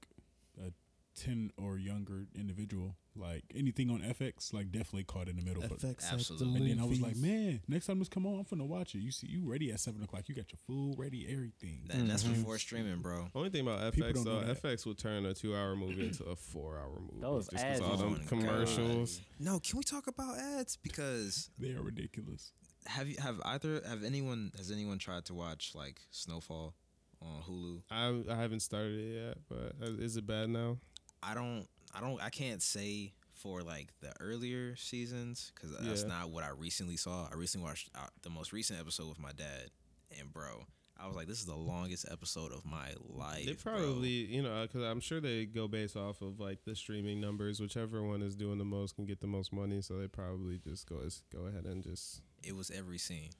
[0.60, 0.72] a
[1.14, 2.96] ten or younger individual.
[3.16, 5.62] Like anything on FX, like definitely caught in the middle.
[5.62, 6.56] But, FX Absolutely.
[6.72, 8.98] and then I was like, man, next time this come on, I'm finna watch it.
[8.98, 10.28] You see, you ready at seven o'clock?
[10.28, 11.86] You got your food ready, everything.
[11.90, 13.28] And that's before streaming, bro.
[13.34, 14.60] Only thing about FX though, that.
[14.60, 17.20] FX will turn a two-hour movie into a four-hour movie.
[17.20, 19.20] Those just 'cause ads all is them on commercials.
[19.38, 20.76] No, can we talk about ads?
[20.76, 22.52] Because They are ridiculous.
[22.86, 26.74] have you have either have anyone has anyone tried to watch like Snowfall
[27.22, 27.82] on Hulu?
[27.92, 30.78] I I haven't started it yet, but uh, is it bad now?
[31.22, 36.30] I don't I don't I can't say for like the earlier seasons because that's not
[36.30, 37.28] what I recently saw.
[37.30, 39.70] I recently watched uh, the most recent episode with my dad,
[40.18, 40.64] and bro,
[40.98, 43.44] I was like, this is the longest episode of my life.
[43.46, 43.72] They bro.
[43.74, 47.60] probably, you know, because I'm sure they go based off of like the streaming numbers.
[47.60, 49.80] Whichever one is doing the most can get the most money.
[49.82, 51.00] So they probably just go
[51.32, 52.22] go ahead and just.
[52.42, 53.30] it was every scene.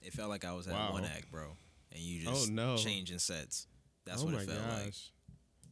[0.00, 0.92] It felt like I was at Wow.
[0.92, 1.56] one act, bro,
[1.92, 2.76] and you just Oh, just no.
[2.76, 3.66] changing sets.
[4.04, 4.84] That's oh what it felt gosh.
[4.84, 4.94] like.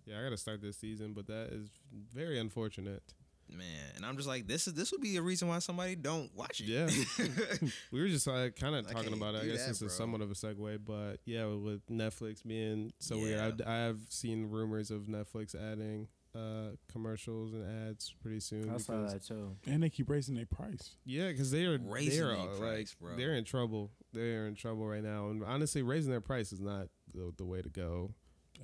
[0.07, 1.69] Yeah, I gotta start this season, but that is
[2.13, 3.03] very unfortunate.
[3.49, 3.67] man.
[3.97, 6.61] And I'm just like, this is this would be a reason why somebody don't watch
[6.61, 6.67] it.
[6.67, 6.89] Yeah.
[7.93, 9.43] We were just like kind of talking about it.
[9.43, 13.17] I guess that, this is somewhat of a segue, but yeah, with Netflix being so
[13.17, 13.23] Yeah.
[13.23, 18.71] weird, I, I have seen rumors of Netflix adding uh, commercials and ads pretty soon.
[18.71, 19.57] I saw that too.
[19.67, 20.95] And they keep raising their price.
[21.05, 23.17] Yeah, because they are they Raising are their price, like bro.
[23.17, 23.91] they're in trouble.
[24.13, 27.63] They're in trouble right now, and honestly, raising their price is not the, the way
[27.63, 28.15] to go.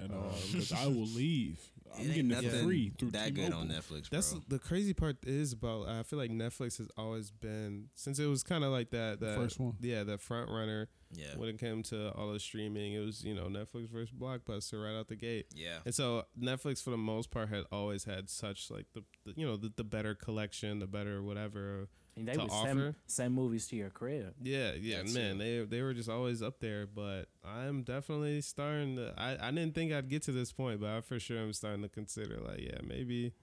[0.02, 1.60] At uh, all, because I will leave.
[1.98, 3.80] I'm getting it for free through that good on T-Mobile.
[3.80, 4.42] Netflix, That's bro.
[4.48, 5.88] the crazy part is about.
[5.88, 9.20] I feel like Netflix has always been since it was kind of like that.
[9.20, 9.74] That First one.
[9.80, 12.92] yeah, the front runner yeah, when it came to all the streaming.
[12.92, 15.46] It was you know Netflix versus Blockbuster right out the gate.
[15.54, 15.78] yeah.
[15.84, 19.46] And so Netflix, for the most part, had always had such like the, the you
[19.46, 21.88] know the, the better collection, the better whatever.
[22.16, 22.94] And they To would send, offer?
[23.06, 24.34] send movies to your crib.
[24.42, 25.38] Yeah, yeah, That man, too.
[25.66, 26.86] they they were just always up there.
[26.86, 29.12] But I'm definitely starting to.
[29.18, 31.82] I I didn't think I'd get to this point, but I for sure am starting
[31.82, 33.34] to consider like, yeah, maybe,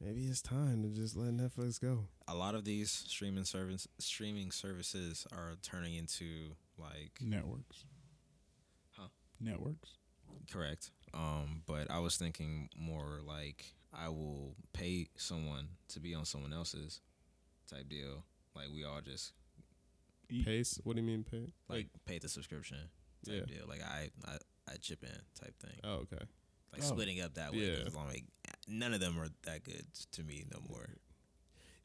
[0.00, 2.04] maybe it's time to just let Netflix go.
[2.28, 7.84] A lot of these streaming service streaming services are turning into like Networks.
[8.92, 9.08] Huh?
[9.40, 9.98] Networks.
[10.52, 10.90] correct.
[11.12, 16.52] Um, but I was thinking more like I will pay someone to be on someone
[16.52, 17.00] else's
[17.68, 18.24] type deal.
[18.54, 19.32] Like we all just
[20.30, 20.44] Eat.
[20.46, 20.80] Pace?
[20.84, 21.52] What do you mean pay?
[21.68, 22.78] like pay the subscription
[23.26, 23.56] type Yeah.
[23.56, 23.66] deal.
[23.68, 24.38] Like I, I
[24.72, 25.78] I chip in type thing.
[25.84, 26.24] Oh, okay.
[26.72, 26.86] Like Oh.
[26.86, 27.58] splitting up that way.
[27.68, 27.84] 'cause Yeah.
[27.86, 28.24] it's like
[28.66, 30.88] none of them are that good to me no more.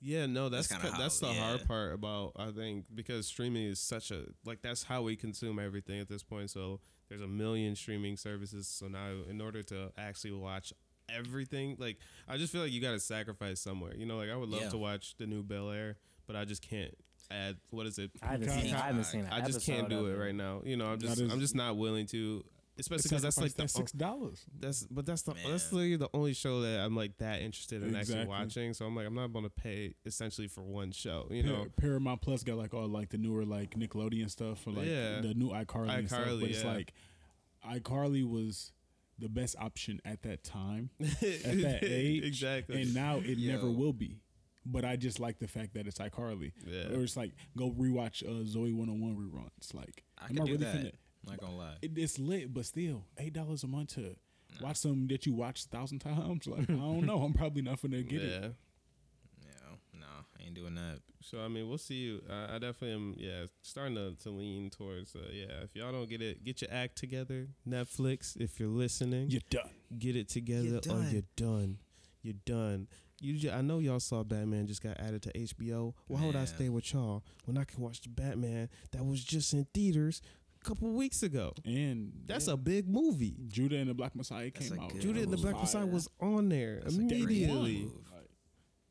[0.01, 3.27] Yeah, no, that's That's that's, kinda that's how- the hard part about I think because
[3.27, 6.49] streaming is such a like that's how we consume everything at this point.
[6.49, 8.67] So there's a million streaming services.
[8.67, 10.71] So now in order to actually watch
[11.17, 13.95] everything, like I just feel like you got to sacrifice somewhere.
[13.95, 14.69] You know, like I would love Yeah.
[14.69, 16.93] to watch the new Bel Air, but I just can't
[17.31, 18.11] add what is it?
[18.23, 18.73] I haven't seen.
[18.73, 19.27] I haven't seen.
[19.31, 20.61] I just can't do it right now.
[20.65, 22.43] You know, I'm just That is- I'm just not willing to.
[22.77, 24.45] Especially because that's like the that's six dollars.
[24.57, 25.51] that's but that's the Man.
[25.51, 28.15] that's literally the only show that I'm like that interested in Exactly.
[28.21, 28.73] actually watching.
[28.73, 31.27] So I'm like I'm not going to pay essentially for one show.
[31.29, 34.85] You know, Paramount Plus got like all like the newer like Nickelodeon stuff or like
[34.87, 35.19] Yeah.
[35.19, 36.21] the new iCarly, and stuff.
[36.25, 36.71] iCarly, But it's yeah.
[36.73, 36.93] like
[37.69, 38.71] iCarly was
[39.19, 42.81] the best option at that time, at that age, exactly.
[42.81, 44.21] and now it never will be.
[44.65, 46.51] But I just like the fact that it's iCarly.
[46.65, 46.95] Yeah.
[46.95, 49.73] Or it's like go rewatch uh, Zoey 101 reruns.
[49.73, 50.75] Like, I am I really that.
[50.75, 50.91] finna?
[51.25, 51.75] Not gonna lie.
[51.81, 54.15] It, it's lit, but still, eight dollars a month to
[54.61, 56.47] watch something that you watched a thousand times.
[56.47, 58.31] Like I don't know, I'm probably not gonna get it.
[58.41, 58.47] yeah.
[58.47, 58.53] No,
[60.39, 60.99] I ain't doing that.
[61.21, 62.21] So I mean, we'll see you.
[62.29, 63.15] I, I definitely am.
[63.17, 65.15] Yeah, starting to, to lean towards.
[65.15, 67.47] Uh, yeah, if y'all don't get it, get your act together.
[67.67, 69.69] Netflix, if you're listening, You're done.
[69.97, 71.77] get it together You're or you're done.
[72.21, 72.87] You're done.
[73.21, 75.93] You, ju- I know y'all saw Batman just got added to HBO.
[76.07, 79.51] Why would I stay with y'all when I can watch the Batman that was just
[79.53, 80.21] in theaters
[80.61, 81.51] a couple weeks ago?
[81.65, 83.35] And That's yeah, a big movie.
[83.49, 84.93] Judas and the Black Messiah came out.
[84.93, 85.63] good Judas and the Black fire.
[85.63, 87.89] Messiah was on there That's a great immediately.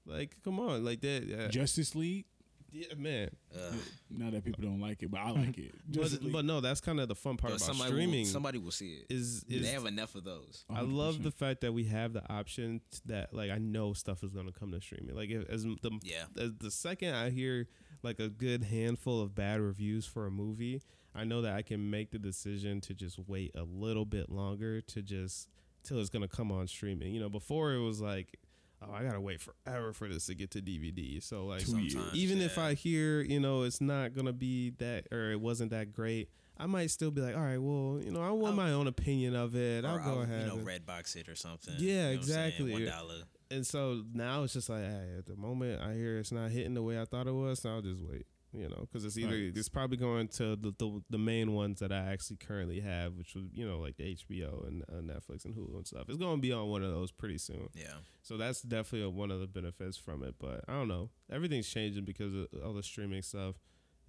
[0.08, 0.16] Move.
[0.18, 1.24] Like, come on, like that.
[1.26, 2.24] Yeah, Justice League.
[2.72, 3.30] yeah man.
[3.54, 3.74] Ugh.
[4.10, 5.74] Now that people don't like it, but I like it.
[5.88, 8.20] But, but no, that's kind of the fun part Yo, about somebody streaming.
[8.24, 9.06] Will, somebody will see it.
[9.14, 10.64] is is they have enough of those.
[10.70, 14.32] I love the fact that we have the option that like I know stuff is
[14.32, 15.14] gonna come to streaming.
[15.14, 16.24] Like if, as the Yeah.
[16.38, 17.68] as the second I hear
[18.02, 20.82] like a good handful of bad reviews for a movie,
[21.14, 24.80] I know that I can make the decision to just wait a little bit longer
[24.82, 25.48] to just
[25.84, 27.14] till it's gonna come on streaming.
[27.14, 28.36] You know, before it was like,
[28.82, 31.22] oh, I gotta wait forever for this to get to DVD.
[31.22, 31.92] So like, Two years.
[31.94, 32.58] Sometimes, even if.
[32.58, 36.28] I hear you know it's not gonna be that or it wasn't that great.
[36.60, 38.88] I might still be like, all right, well, you know, I want I'll- my own
[38.88, 39.84] opinion of it.
[39.84, 40.42] I'll go ahead.
[40.42, 41.74] You know, and- red box it or something.
[41.78, 42.46] Yeah, You know what I'm saying?
[42.48, 42.72] exactly.
[42.72, 43.14] One dollar.
[43.50, 46.74] and so now it's just like, hey, at the moment I hear it's not hitting
[46.74, 48.26] the way I thought it was, so I'll just wait.
[48.52, 49.52] You know, because it's either Right.
[49.54, 53.34] it's probably going to the, the the main ones that I actually currently have, which
[53.34, 56.04] was you know like the HBO and uh, Netflix and Hulu and stuff.
[56.08, 57.68] It's going to be on one of those pretty soon.
[57.74, 57.92] Yeah.
[58.22, 60.36] So that's definitely a, one of the benefits from it.
[60.38, 63.56] But I don't know, everything's changing because of all the streaming stuff,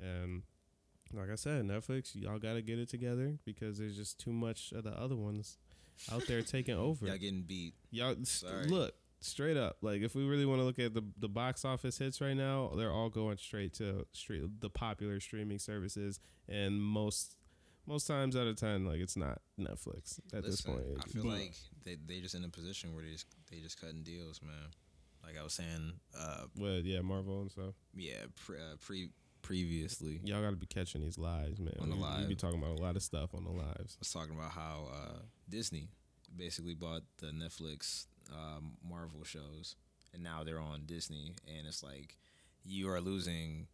[0.01, 0.43] and
[1.13, 4.71] like I said, Netflix, y'all got to get it together because there's just too much
[4.71, 5.57] of the other ones
[6.13, 7.07] out there taking over.
[7.07, 7.73] Y'all getting beat.
[7.91, 8.67] Y'all Sorry.
[8.67, 9.77] look straight up.
[9.81, 12.71] Like if we really want to look at the the box office hits right now,
[12.75, 17.35] they're all going straight to straight the popular streaming services, and most
[17.85, 20.83] most times out of ten, like it's not Netflix at this point.
[20.99, 23.79] I feel But- like they they just in a position where they just they just
[23.79, 24.69] cutting deals, man.
[25.23, 27.75] Like I was saying, uh, well, yeah, Marvel and stuff.
[27.93, 29.09] yeah, pre, uh, pre
[29.41, 31.73] previously, Y'all got to be catching these lives, man.
[31.79, 33.95] On the we, we be talking about a lot of stuff on the lives.
[33.97, 35.89] I was talking about how uh, Disney
[36.35, 39.75] basically bought the Netflix um, Marvel shows,
[40.13, 42.17] and now they're on Disney, and it's like
[42.63, 43.67] you are losing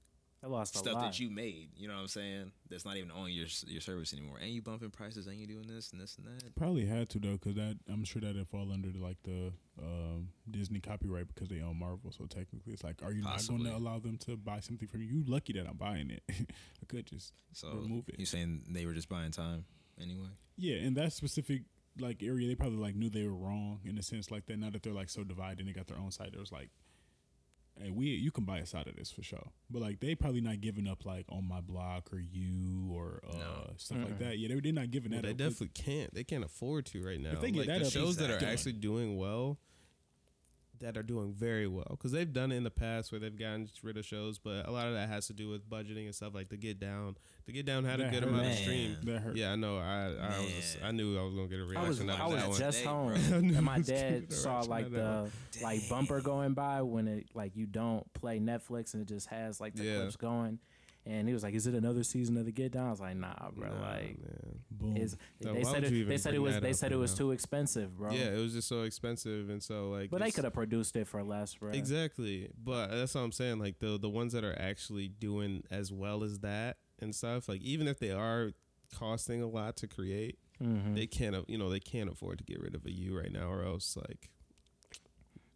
[0.43, 1.03] I lost a stuff lot.
[1.05, 1.69] that you made.
[1.75, 2.51] You know what I'm saying?
[2.69, 5.65] That's not even on your your service anymore, and you bumping prices, and you doing
[5.67, 6.55] this and this and that.
[6.55, 10.79] Probably had to though, because that I'm sure that'd fall under like the um, Disney
[10.81, 12.11] copyright because they own Marvel.
[12.11, 13.63] So technically, it's like, are you Possibly.
[13.63, 15.07] not going to allow them to buy something from you?
[15.07, 16.23] You lucky that I'm buying it.
[16.29, 18.19] I could just So Remove it.
[18.19, 19.65] you saying they were just buying time
[19.99, 20.29] anyway?
[20.57, 20.75] yeah.
[20.77, 21.63] and that specific
[21.99, 24.58] like area, they probably like knew they were wrong in a sense like that.
[24.60, 26.31] Now that they're like so divided, and they got their own side.
[26.34, 26.69] It was like.
[27.77, 30.39] Hey, we you can buy a side of this for sure, but like they probably
[30.39, 33.69] not giving up like on my block or you or uh, No.
[33.75, 34.39] stuff like that.
[34.39, 35.38] Yeah, they they're not giving Well, that.
[35.38, 35.49] they up.
[35.51, 36.13] definitely can't.
[36.13, 37.31] They can't afford to right now.
[37.34, 39.58] If they get like that the up, shows that are actually doing well,
[40.79, 43.69] that are doing very well, because they've done it in the past where they've gotten
[43.83, 46.33] rid of shows, but a lot of that has to do with budgeting and stuff.
[46.35, 48.29] Like the Get Down, the Get Down had a good hurt.
[48.29, 48.57] amount of Man.
[48.57, 48.97] stream.
[49.03, 49.35] That hurt.
[49.35, 49.77] Yeah, I know.
[49.77, 52.23] I I was I knew I was gonna get a I was reaction out I
[52.25, 52.59] of was that one.
[52.59, 53.15] just Day, home, bro.
[53.38, 55.89] I knew and my I was gonna dad saw like out of that the like
[55.89, 59.75] bumper going by when it like you don't play Netflix and it just has like
[59.75, 59.95] the Yeah.
[59.97, 60.59] clips going,
[61.05, 63.15] and he was like, "Is it another season of the Get Down?" I was like,
[63.15, 63.69] "Nah, bro.
[63.69, 64.59] Nah, like, man.
[64.71, 64.97] Boom.
[64.97, 67.17] is Now, they said it, they said it was they up said it was now?
[67.17, 68.11] too expensive, bro.
[68.11, 70.09] Yeah, it was just so expensive, and so like.
[70.09, 71.71] but they could have produced it for less, bro.
[71.71, 73.59] Exactly, but that's what I'm saying.
[73.59, 77.47] Like the the ones that are actually doing as well as that and stuff.
[77.47, 78.51] Like even if they are
[78.97, 81.35] costing a lot to create, hmm they can't.
[81.49, 83.95] You know, they can't afford to get rid of a U right now, or else
[83.95, 84.29] like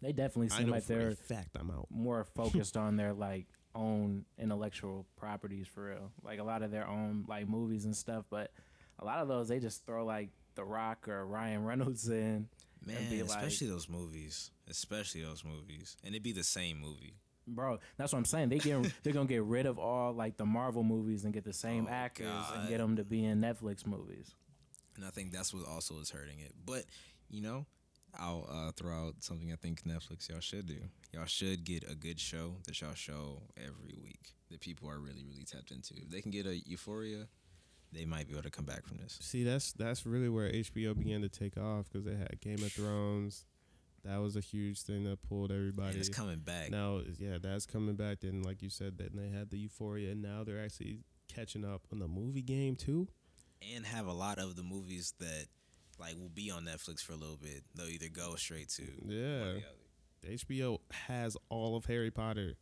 [0.01, 1.88] They definitely seem like they're a fact I'm out.
[1.89, 3.47] more focused on their like
[3.80, 6.12] own intellectual properties for real.
[6.24, 8.52] Like a lot of their own like movies and stuff, but
[9.00, 12.48] a lot of those they just throw like The Rock or Ryan Reynolds in.
[12.86, 17.15] Man, be like- especially those movies, especially those movies, and it'd be the same movie.
[17.48, 18.50] Bro, that's what I'm saying.
[18.50, 21.54] They get they're gonna get rid of all like the Marvel movies and get the
[21.54, 24.36] same Oh, actors and get them to be in Netflix movies.
[24.96, 26.54] And I think that's what also is hurting it.
[26.65, 26.86] But
[27.30, 27.65] you know,
[28.17, 30.77] I'll uh, throw out something I think Netflix y'all should do.
[31.13, 35.23] Y'all should get a good show that y'all show every week that people are really
[35.25, 35.93] really tapped into.
[35.97, 37.27] If they can get a Euphoria,
[37.91, 39.17] they might be able to come back from this.
[39.21, 42.71] See, that's that's really where HBO began to take off because they had Game of
[42.71, 43.45] Thrones.
[44.05, 45.89] That was a huge thing that pulled everybody.
[45.89, 46.71] And it's coming back.
[46.71, 48.21] Now, yeah, that's coming back.
[48.21, 51.81] Then, like you said, then they had the Euphoria, and now they're actually catching up
[51.91, 53.07] on the movie game too.
[53.75, 55.47] and have a lot of the movies that
[56.00, 57.63] like will be on Netflix for a little bit.
[57.75, 59.60] They'll either go straight to Yeah,
[60.23, 60.37] the.
[60.37, 62.56] HBO has all of Harry Potter.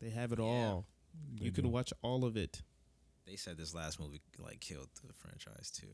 [0.00, 0.44] They have it Yeah.
[0.44, 0.86] all.
[1.38, 2.62] They you can watch all of it.
[3.26, 5.88] They said this last movie like killed the franchise too.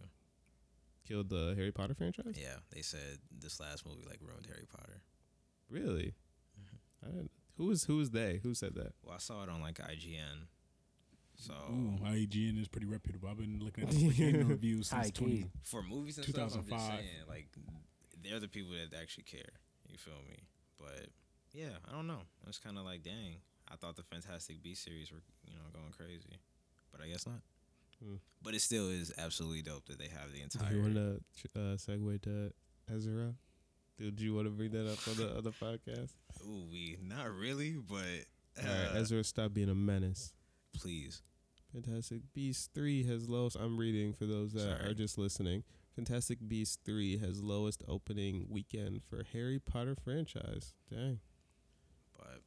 [1.07, 2.35] Killed the Harry Potter franchise.
[2.37, 5.03] Yeah, they said this last movie like ruined Harry Potter.
[5.69, 6.15] Really?
[6.61, 7.07] Mm-hmm.
[7.07, 8.41] I didn't, who was who was they?
[8.43, 8.93] Who said that?
[9.03, 10.47] Well, I saw it on like IGN.
[11.39, 13.29] So Ooh, IGN is pretty reputable.
[13.29, 15.25] I've been looking at the gaming reviews since key.
[15.25, 15.51] 20.
[15.63, 16.89] for movies and stuff, I'm just 2005.
[16.99, 17.49] saying like
[18.23, 19.53] they're the people that actually care.
[19.89, 20.39] You feel me?
[20.79, 21.09] But
[21.53, 22.21] yeah, I don't know.
[22.49, 23.37] It's kind of like dang.
[23.71, 26.41] I thought the Fantastic Beast series were you know going crazy,
[26.93, 27.41] but I guess not.
[28.03, 28.17] Hmm.
[28.43, 30.73] But it still is absolutely dope that they have the Do entire.
[30.75, 31.21] you want to
[31.59, 32.53] uh, segue to
[32.95, 33.35] Ezra?
[33.99, 36.11] Did you want to bring that up on the other podcast?
[36.47, 37.97] Ooh, we not really, but
[38.63, 40.33] All right, uh, Ezra, stop being a menace.
[40.81, 41.23] Please.
[41.73, 43.57] Fantastic Beasts 3 has lowest.
[43.57, 44.91] I'm reading for those that Sorry.
[44.91, 45.65] are just listening.
[45.95, 50.75] Fantastic Beasts 3 has lowest opening weekend for Harry Potter franchise.
[50.91, 51.21] Dang,
[52.17, 52.43] But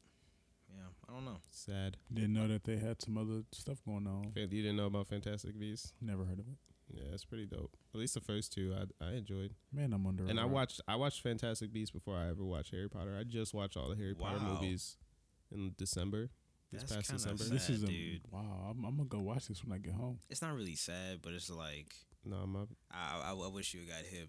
[0.74, 1.38] yeah, I don't know.
[1.50, 1.96] sad.
[2.12, 4.32] Didn't know that they had some other stuff going on.
[4.34, 5.92] You didn't know about Fantastic Beasts?
[6.00, 6.56] Never heard of it.
[6.92, 7.76] Yeah, it's pretty dope.
[7.94, 9.54] At least the first two, I I enjoyed.
[9.72, 10.24] Man, I'm under.
[10.26, 13.16] And I watched I watched Fantastic Beasts before I ever watched Harry Potter.
[13.16, 14.96] I just watched all the Harry Potter movies
[15.52, 16.30] in December.
[16.72, 17.42] This That's past December.
[17.44, 17.52] sad.
[17.52, 18.20] This is a dude.
[18.30, 18.68] wow.
[18.70, 20.18] I'm, I'm gonna go watch this when I get home.
[20.28, 21.92] It's not really sad, but it's like
[22.24, 22.60] No, my
[22.92, 24.28] I, I, I wish you got hit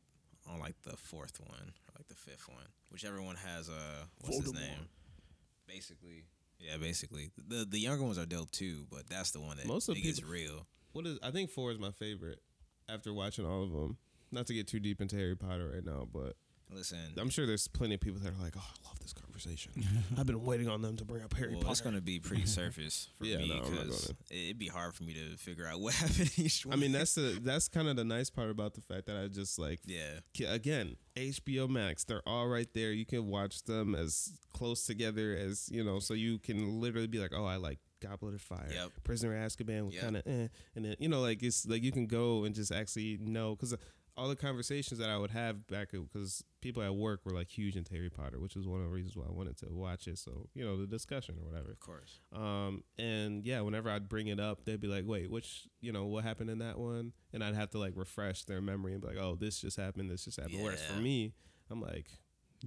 [0.49, 4.37] on like the fourth one or like the fifth one, whichever one has uh what's
[4.41, 4.87] his name.
[5.67, 6.23] Basically,
[6.59, 9.87] yeah, basically the the younger ones are dope too, but that's the one that Most
[9.89, 10.65] of it gets real.
[10.93, 12.39] what is I think four is my favorite
[12.89, 13.97] after watching all of them.
[14.31, 16.35] Not to get too deep into Harry Potter right now, but
[16.73, 19.71] Listen, I'm sure there's plenty of people that are like, "Oh, I love this conversation.
[20.17, 23.09] I've been waiting on them to bring up Harry well, it's gonna be pretty surface
[23.19, 24.17] for Yeah, me no, because gonna.
[24.29, 26.73] it'd be hard for me to figure out what happened each one.
[26.73, 29.27] I mean, that's the that's kind of the nice part about the fact that I
[29.27, 32.03] just like yeah, again HBO Max.
[32.05, 32.91] They're all right there.
[32.93, 37.19] You can watch them as close together as you know, so you can literally be
[37.19, 38.91] like, "Oh, I like." Goblet of Fire, Yep.
[39.03, 40.03] Prisoner of Azkaban was Yep.
[40.03, 42.71] kind of, eh, and then you know, like it's like you can go and just
[42.71, 43.75] actually know because
[44.17, 47.75] all the conversations that I would have back because people at work were like huge
[47.75, 50.17] into Harry Potter, which was one of the reasons why I wanted to watch it.
[50.17, 51.71] So you know, the discussion or whatever.
[51.71, 52.19] of course.
[52.33, 56.05] Um, and yeah, whenever I'd bring it up, they'd be like, "Wait, which you know
[56.05, 59.07] what happened in that one?" And I'd have to like refresh their memory and be
[59.07, 60.09] like, "Oh, this just happened.
[60.09, 61.33] This just happened." Whereas for me,
[61.69, 62.09] I'm like,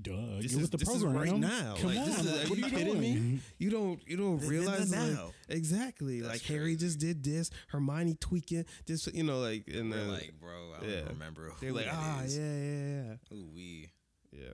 [0.00, 0.12] Duh.
[0.40, 1.22] "This get is with the this is program.
[1.22, 1.74] right now.
[1.76, 2.04] Come like, on.
[2.06, 3.12] this is, are what you are you kidding me?
[3.14, 3.40] doing?
[3.58, 7.22] You don't you don't Th- th- realize th- like, exactly That's like Harry just did
[7.22, 11.08] this, Hermione tweaking this, you know, like and then like, bro, I don't yeah.
[11.08, 12.36] remember who they're like, ah, is.
[12.36, 13.90] yeah, yeah, yeah, Ooh, we.
[14.32, 14.48] yeah.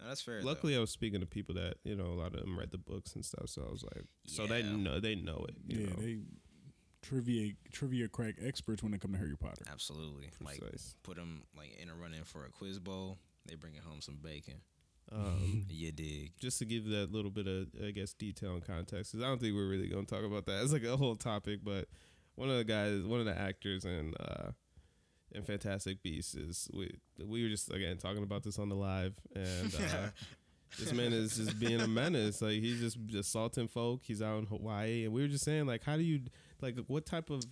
[0.00, 0.40] No, that's fair.
[0.42, 2.78] Luckily, I was speaking to people that you know a lot of them read the
[2.78, 5.56] books and stuff, so I was like, so they know they know it.
[5.68, 5.96] You Yeah, know?
[6.02, 6.18] they
[7.02, 9.62] trivia trivia crack experts when it come to Harry Potter.
[9.66, 9.72] though.
[9.72, 10.94] absolutely like Precise.
[11.02, 13.18] put them like in a run in for a quiz bowl.
[13.46, 14.56] They bringing home some bacon.
[15.16, 16.32] Um, You dig?
[16.38, 19.40] just to give that little bit of I guess detail and context, because I don't
[19.40, 20.62] think we're really going to talk about that.
[20.62, 21.86] It's like a whole topic, but
[22.36, 24.52] one of the guys, one of the actors in uh,
[25.32, 26.90] in Fantastic Beasts is we
[27.24, 30.08] we were just again talking about this on the live, and uh,
[30.78, 32.40] this man is just being a menace.
[32.40, 34.02] Like he's just assaulting folk.
[34.04, 36.20] He's out in Hawaii, and we were just saying like, how do you
[36.60, 37.42] like what type of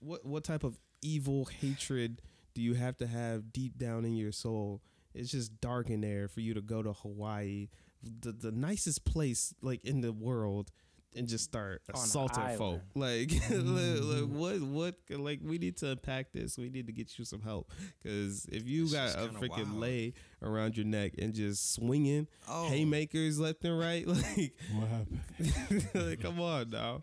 [0.00, 2.22] what what type of evil hatred
[2.54, 4.82] do you have to have deep down in your soul?
[5.18, 7.68] It's just dark in there for you to go to Hawaii,
[8.02, 10.70] the the nicest place like in the world,
[11.16, 12.80] and just start On assaulting folk.
[12.94, 14.38] Like, like, like, mm-hmm.
[14.38, 16.56] what what like we need to unpack this.
[16.58, 17.70] We need to get you some help
[18.02, 19.80] because if you It's got a freaking wild.
[19.80, 20.12] lay
[20.42, 25.88] around your neck and just swinging Oh, haymakers left and right, like, What happened?
[25.94, 27.00] like come on now.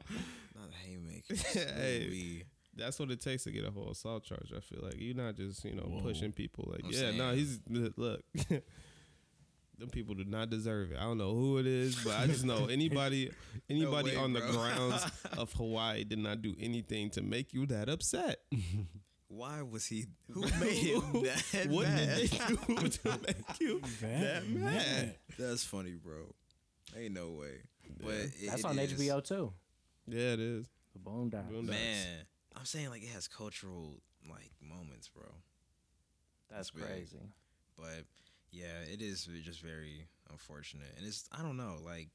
[0.55, 1.41] not haymakers.
[1.41, 2.43] Hey.
[2.75, 2.83] Ooh, we.
[2.83, 4.51] That's what it takes to get a whole assault charge.
[4.55, 6.01] I feel like you're not just you know Whoa.
[6.01, 7.37] pushing people like I'm yeah no saying.
[7.37, 7.59] he's
[7.97, 8.23] look.
[9.77, 10.97] Them people do not deserve it.
[10.97, 13.29] I don't know who it is, but I just know anybody,
[13.69, 14.51] anybody way, on the bro.
[14.53, 15.05] grounds
[15.37, 18.37] of Hawaii did not do anything to make you that upset.
[19.27, 20.05] Why was he?
[20.31, 22.17] Who made him that what mad?
[22.19, 22.37] did they
[22.73, 25.15] do to make you That that mad?
[25.37, 26.33] That's funny, bro.
[26.97, 27.57] Ain't no way.
[28.01, 29.51] But it, That's it on is- HBO too.
[30.07, 30.67] Yeah, it is.
[30.93, 31.51] The Boondocks.
[31.51, 31.65] Boondocks.
[31.67, 32.17] Man,
[32.55, 35.25] I'm saying like it has cultural like moments, bro.
[36.49, 37.17] That's crazy.
[37.77, 38.05] But
[38.51, 42.09] yeah, it is just very unfortunate, and it's I don't know like.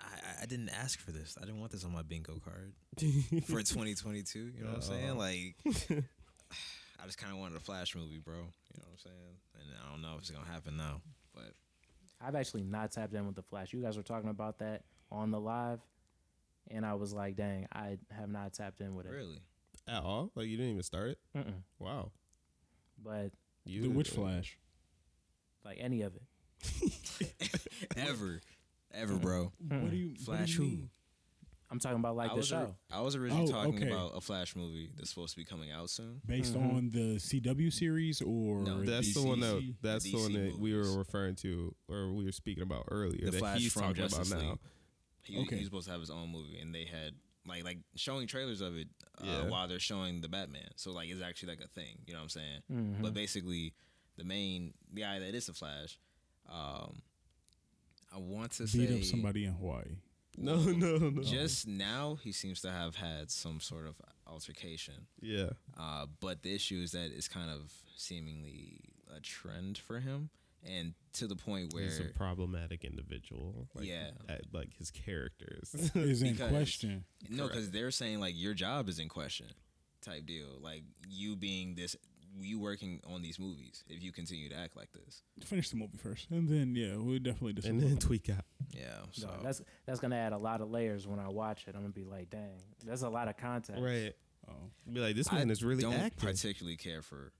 [0.00, 1.36] I, I- didn't ask for this.
[1.36, 2.72] I didn't want this on my bingo card
[3.46, 4.38] for 2022.
[4.38, 4.80] You know what I'm uh-huh.
[4.80, 5.10] saying?
[5.10, 5.14] Uh-uh.
[5.16, 6.04] Like,
[7.02, 8.36] I just kind of wanted a Flash movie, bro.
[8.36, 9.36] You know what I'm saying?
[9.54, 11.00] And I don't know if it's gonna happen now,
[11.34, 11.52] but
[12.20, 13.72] I've actually not tapped in with the Flash.
[13.72, 15.80] You guys were talking about that on the live,
[16.70, 19.40] and I was like, "Dang, I have not tapped in with it." really,
[19.86, 20.30] At all?
[20.34, 21.18] Like you didn't even start it?
[21.36, 21.62] Mm-mm.
[21.78, 22.10] Wow.
[23.02, 23.32] But
[23.64, 24.58] You The Witch Flash.
[25.64, 26.22] like any of it,
[27.96, 28.40] ever,
[28.92, 29.52] ever, bro.
[29.68, 30.14] What do you?
[30.16, 30.62] Flash what do who?
[30.64, 30.90] you mean?
[31.70, 32.74] I'm talking about like I the was, or- show.
[32.90, 33.90] I was originally Oh, talking okay.
[33.90, 36.22] about a Flash movie that's supposed to be coming out soon.
[36.26, 36.74] Based Mhm.
[36.76, 39.74] on the CW series or No, That's the one that DC?
[39.82, 43.26] that's the, DC one that we were referring to or we were speaking about earlier.
[43.26, 44.58] The that Flash he's from talking Justice about now.
[45.28, 45.38] League.
[45.38, 45.56] He, Okay.
[45.56, 47.12] He's supposed to have his own movie, and they had
[47.46, 48.88] like like showing trailers of it
[49.20, 49.48] uh, Yeah.
[49.48, 50.68] while they're showing the Batman.
[50.76, 51.98] So like it's actually like a thing.
[52.06, 52.62] You know what I'm saying?
[52.70, 53.02] Mhm.
[53.02, 53.74] But basically,
[54.16, 55.98] the main the guy that is the Flash,
[56.48, 57.02] um,
[58.14, 59.96] I want to beat say up somebody in Hawaii.
[60.36, 61.22] No, no, no.
[61.22, 65.06] Just now, he seems to have had some sort of altercation.
[65.20, 65.50] yeah.
[65.76, 68.80] Uh, but the issue is that it's kind of seemingly
[69.14, 70.30] a trend for him,
[70.66, 73.68] and to the point where He's a problematic individual.
[73.74, 74.10] Like, Yeah.
[74.28, 75.74] at, like his characters.
[75.94, 77.04] Is in question.
[77.28, 79.46] no, because they're saying like your job is in question,
[80.02, 80.58] type deal.
[80.60, 81.96] Like you being this,
[82.40, 83.82] you working on these movies.
[83.88, 87.18] If you continue to act like this, Finish the movie first, and then yeah, we'll
[87.18, 87.70] definitely discuss.
[87.70, 88.44] and then tweak out.
[88.70, 88.98] yeah.
[89.12, 91.74] So No, that's that's gonna add a lot of layers when I watch it.
[91.74, 93.80] I'm gonna be like, dang, there's a lot of content.
[93.82, 94.12] Right.
[94.48, 94.52] Oh.
[94.90, 96.22] Be like, this I man is really don't active.
[96.30, 97.32] particularly care for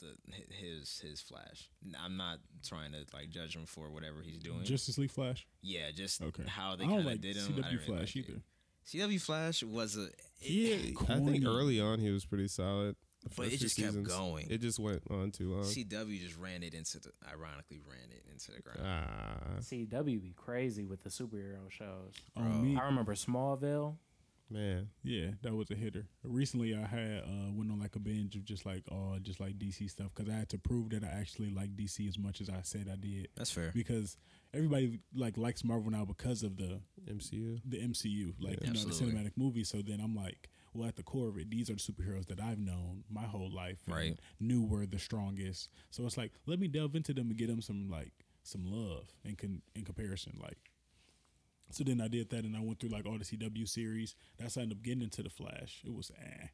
[0.00, 0.16] the
[0.54, 1.68] his his Flash.
[2.02, 4.64] I'm not trying to like judge him for whatever he's doing.
[4.64, 5.46] Justice League Flash.
[5.62, 6.44] yeah, just Okay.
[6.46, 7.44] how they don't kind of like did him.
[7.44, 8.30] I CW didn't really Flash like it.
[8.30, 8.42] either.
[9.08, 10.08] CW Flash was a
[10.40, 10.76] Yeah,
[11.08, 12.96] I think early on he was pretty solid.
[13.36, 14.46] But it few just kept seasons, going.
[14.50, 15.64] It just went on too long.
[15.64, 18.80] CW just ran it into the ironically ran it into the ground.
[18.82, 22.14] ah, CW be crazy with the superhero shows.
[22.34, 23.96] On me, I remember Smallville.
[24.50, 24.88] Man.
[25.02, 26.06] yeah, that was a hitter.
[26.22, 29.58] Recently, I had uh, went on like a binge of just like uh, just like
[29.58, 32.48] DC stuff because I had to prove that I actually like DC as much as
[32.50, 33.28] I said I did.
[33.36, 33.70] That's fair.
[33.74, 34.16] Because
[34.52, 37.60] everybody like likes Marvel now because of the MCU.
[37.64, 39.64] the MCU, like you know the cinematic movie.
[39.64, 42.40] So then I'm like, well, at the core of it, these are the superheroes that
[42.40, 44.18] I've known my whole life, and Right.
[44.38, 45.68] Knew were the strongest.
[45.90, 49.08] So it's like, let me delve into them and get them some like some love
[49.24, 50.58] in con- in comparison, like.
[51.70, 54.16] So then I did that, and I went through like all the CW series.
[54.38, 55.82] That's how I ended up getting into the Flash.
[55.84, 56.46] It was eh.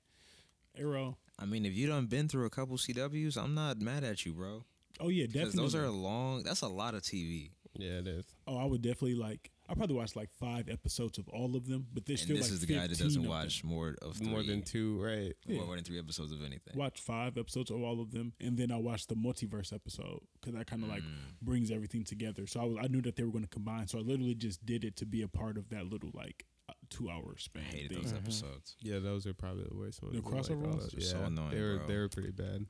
[0.79, 1.17] Arrow.
[1.39, 4.33] I mean, if you done been through a couple CWs, I'm not mad at you,
[4.33, 4.65] bro.
[5.01, 5.63] Oh yeah, definitely.
[5.63, 6.43] those are long.
[6.43, 7.51] That's a lot of TV.
[7.75, 8.25] Yeah, it is.
[8.47, 9.51] oh, I would definitely like.
[9.69, 12.47] I probably watched like five episodes of all of them, but there's And still this
[12.47, 13.71] like is the guy that doesn't of watch them.
[13.71, 15.33] more of three, More than two, right?
[15.47, 15.63] Yeah.
[15.65, 16.75] more than three episodes of anything.
[16.77, 20.55] watched five episodes of all of them, and then I watched the multiverse episode because
[20.55, 21.15] that kind of like Mm.
[21.43, 22.47] brings everything together.
[22.47, 24.65] So I was I knew that they were going to combine, so I literally just
[24.65, 27.63] did it to be a part of that little like uh, two hour span.
[27.65, 28.03] I hated thing.
[28.03, 28.77] those episodes.
[28.81, 30.15] Yeah, those are probably the worst ones.
[30.15, 30.95] The I like crossover ones that.
[30.95, 31.87] are Yeah, so annoying, They were bro.
[31.87, 32.67] they were pretty bad.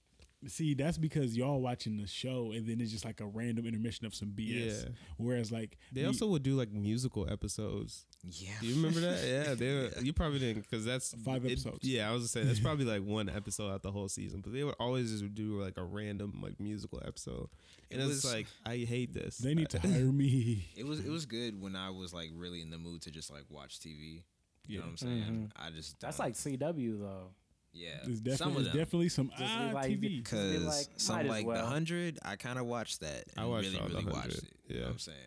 [0.48, 4.06] See, that's because y'all watching the show, and then it's just like a random intermission
[4.06, 4.84] of some BS.
[4.84, 4.88] Yeah.
[5.16, 8.04] Whereas like They me- also would do like musical episodes.
[8.22, 8.50] Yeah.
[8.60, 9.18] Do you remember that?
[9.26, 11.78] Yeah, they were, you probably didn't because that's Five it- episodes.
[11.82, 14.52] yeah, I was gonna say that's probably like one episode out the whole season, but
[14.52, 17.48] they would always just do like a random like musical episode,
[17.90, 19.38] and It it's was- like I hate this.
[19.38, 20.68] they need to hire me.
[20.76, 23.30] It was it was good when I was like really in the mood to just
[23.32, 24.22] like watch TV.
[24.68, 24.78] You Yeah.
[24.80, 25.22] know what I'm saying?
[25.24, 25.50] Mhm.
[25.56, 27.30] I just That's don't- like CW though.
[27.76, 27.98] Yeah.
[28.04, 28.76] There's some definitely, of them.
[28.76, 30.24] definitely some Just be like- TV.
[30.24, 31.56] Because like, some like well.
[31.62, 33.24] the hundred, I kind of watched that.
[33.36, 34.52] I watched really, all the really 100, watched it.
[34.68, 34.86] You know yeah.
[34.86, 35.18] what I'm saying?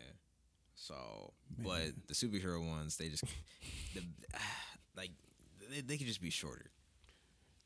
[0.74, 1.66] So, Man.
[1.66, 3.24] but the superhero ones, they just,
[3.94, 4.02] the,
[4.96, 5.10] like,
[5.70, 6.70] they, they could just be shorter.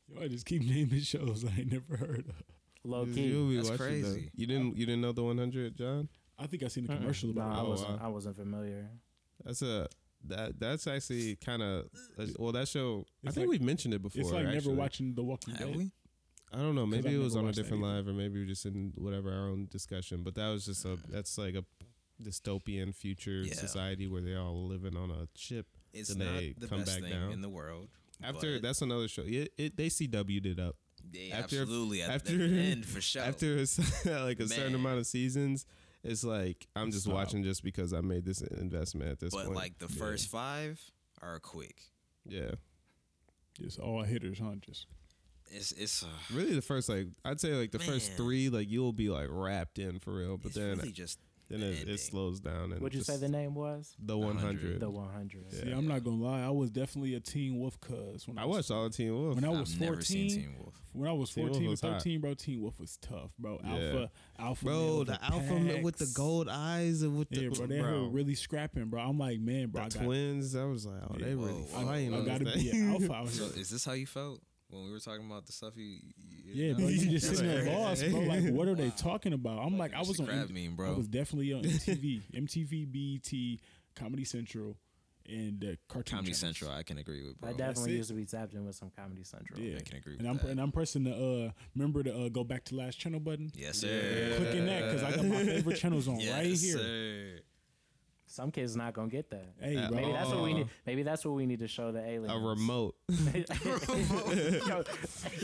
[0.07, 2.43] Yo, I just keep naming shows I ain't never heard of.
[2.83, 3.21] Low You- key.
[3.27, 4.11] you'll That's watching them.
[4.13, 4.31] crazy.
[4.35, 6.07] You didn't you didn't know the 100, John?
[6.37, 7.63] I think I seen the commercial about I it.
[7.63, 7.89] Oh, wasn't.
[7.91, 7.99] wow.
[8.05, 8.89] I wasn't familiar.
[9.43, 9.87] That's a
[10.29, 11.85] that that's actually kind of
[12.39, 13.05] well that show.
[13.25, 14.21] I think like- we've mentioned it before.
[14.21, 14.55] It's like actually.
[14.55, 15.75] never watching The Walking Dead.
[15.75, 15.91] we?
[16.53, 16.85] I don't know.
[16.85, 19.49] Maybe it was on a different live, or maybe we were just in whatever our
[19.49, 20.23] own discussion.
[20.23, 21.63] But that was just a that's like a
[22.21, 23.53] dystopian future Yeah.
[23.55, 25.67] society where they're all living on a ship.
[25.93, 27.31] It's Then not they the come best back thing down.
[27.31, 27.89] in the world.
[28.23, 29.23] After that's another show.
[29.25, 30.75] It, it they CW'd it up
[31.11, 33.21] they after- absolutely at, after- the end for sure.
[33.31, 35.65] after a s- like a certain amount of seasons.
[36.05, 37.15] It's like I'm just Stop.
[37.15, 39.55] watching just because I made this investment at this but point.
[39.55, 39.99] like the Yeah.
[39.99, 40.79] first five
[41.21, 41.75] are quick.
[42.25, 42.51] yeah,
[43.59, 44.55] Just all hitters, huh?
[44.61, 44.87] Just
[45.51, 48.93] It's it's uh, really the first like I'd say like the first three like you'll
[48.93, 51.19] be like wrapped in for real, but it's then really just
[51.49, 53.95] then the it, it slows down and What'd you say the name was?
[54.03, 54.79] the 100.
[54.79, 55.45] The 100.
[55.51, 55.59] Yeah.
[55.63, 56.41] see, I'm not gonna lie.
[56.41, 59.13] I was definitely a Teen Wolf cuz when I, I was watched all of Teen
[59.13, 59.35] Wolf.
[59.35, 60.41] when I was I've never seen 14.
[60.41, 60.73] Teen Wolf.
[60.93, 61.91] When I was Teen Wolf 14 or was hot.
[62.03, 63.59] 13, bro, Teen Wolf was tough, bro.
[63.63, 63.69] Yeah.
[63.71, 67.67] Alpha, alpha, bro, male, the alpha with the gold eyes and with the Yeah, bro,
[67.67, 69.01] they bro, were really scrapping, bro.
[69.01, 70.55] I'm like, man, bro, the I got, twins.
[70.55, 72.13] I was like, oh, Yeah, they whoa, really whoa, fighting.
[72.13, 73.61] I on gotta be an alpha out So here.
[73.61, 75.83] is this how you felt when we were talking about the stuff you?
[76.43, 76.79] you Yeah, know?
[76.79, 77.73] bro, you just sitting there right.
[77.79, 78.19] lost, bro.
[78.21, 78.93] Like, what are they Wow.
[78.97, 79.59] talking about?
[79.59, 82.91] I'm like, I was on, Crab M- meme, I was definitely on MTV, MTV,
[83.21, 83.59] BET,
[83.95, 84.77] Comedy Central,
[85.27, 86.39] and uh, Cartoon Comedy channels.
[86.57, 87.49] Central, I can agree with, bro.
[87.49, 87.97] I That's definitely it.
[87.97, 89.59] used to be tapped in with some Comedy Central.
[89.59, 90.51] Yeah, I can agree and with I'm that.
[90.51, 91.13] and I'm pressing the
[91.47, 93.51] uh, remember to uh, go back to last channel button.
[93.55, 93.89] yes, Yeah.
[93.89, 94.33] sir.
[94.37, 96.77] Clicking that because I got my favorite channels on Yes, right here.
[96.77, 97.39] Sir.
[98.35, 99.53] Some kids not gonna get that.
[99.61, 100.01] Hey, At bro.
[100.01, 100.67] Maybe that's what we need.
[100.85, 102.33] Maybe that's what we need to show the aliens.
[102.33, 102.95] A remote.
[104.67, 104.83] Yo,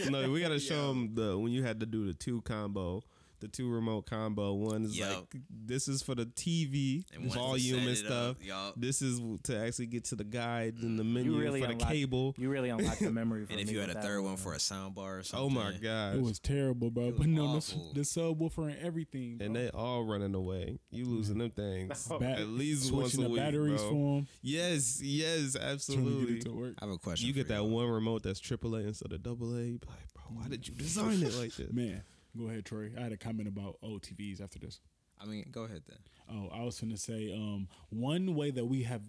[0.09, 3.01] no, we gotta show them the when you had to do the two combo,
[3.41, 4.53] the two remote combo.
[4.53, 5.27] One is Yup.
[5.33, 8.05] like this is for the TV And volume and it up.
[8.05, 8.37] stuff.
[8.41, 8.73] Yup.
[8.77, 11.11] This is to actually get to the guide and the mm.
[11.13, 12.35] menu really for the unlock- cable.
[12.37, 13.45] you really unlock the memory.
[13.47, 14.37] For And if you had a third one man.
[14.37, 15.45] for a sound bar or something.
[15.45, 17.03] Oh my god, It was terrible, bro.
[17.05, 17.91] It was Putting on the, awful.
[17.93, 19.37] the subwoofer and everything.
[19.37, 19.45] Bro.
[19.47, 20.79] and they all running away.
[20.91, 21.09] You mm.
[21.09, 22.19] losing them things No.
[22.19, 23.89] Ba- at least once a the week, batteries bro.
[23.89, 24.27] for them.
[24.41, 26.39] Yes, yes, Trying to get absolutely.
[26.41, 26.73] to work.
[26.81, 27.27] I have a question.
[27.27, 27.69] You get for that y'all.
[27.69, 29.71] one remote that's AAA instead of double A.
[29.73, 29.81] Like,
[30.13, 31.71] bro, why did you design it like this?
[31.71, 32.03] Man,
[32.37, 32.91] go ahead, Troy.
[32.97, 34.79] I had a comment about old TVs after this.
[35.21, 35.97] I mean, go ahead then.
[36.29, 39.01] Oh, I was going to say um, one way that we have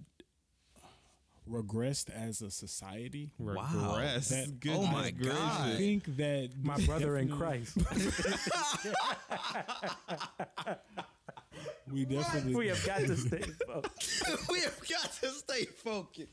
[1.50, 3.30] regressed as a society.
[3.38, 3.94] Wow.
[3.96, 4.28] Regress.
[4.28, 5.32] That- Good Oh my gracious.
[5.34, 5.70] God.
[5.70, 7.78] I think that my brother in Christ.
[11.92, 14.24] We definitely we have got to stay focused.
[14.50, 16.28] we have got to stay focused.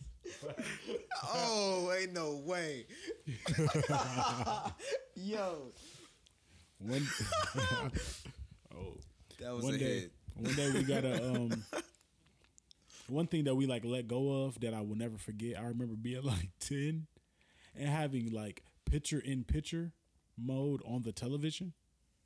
[1.23, 2.85] oh, ain't no way.
[5.15, 5.71] Yo,
[6.79, 7.07] one.
[8.75, 8.97] oh,
[9.39, 10.11] that was one a day, hit.
[10.35, 11.23] one day we gotta.
[11.35, 11.63] Um,
[13.07, 15.57] one thing that we like let go of that I will never forget.
[15.57, 17.07] I remember being like ten
[17.75, 19.91] and having like picture in picture
[20.37, 21.73] mode on the television.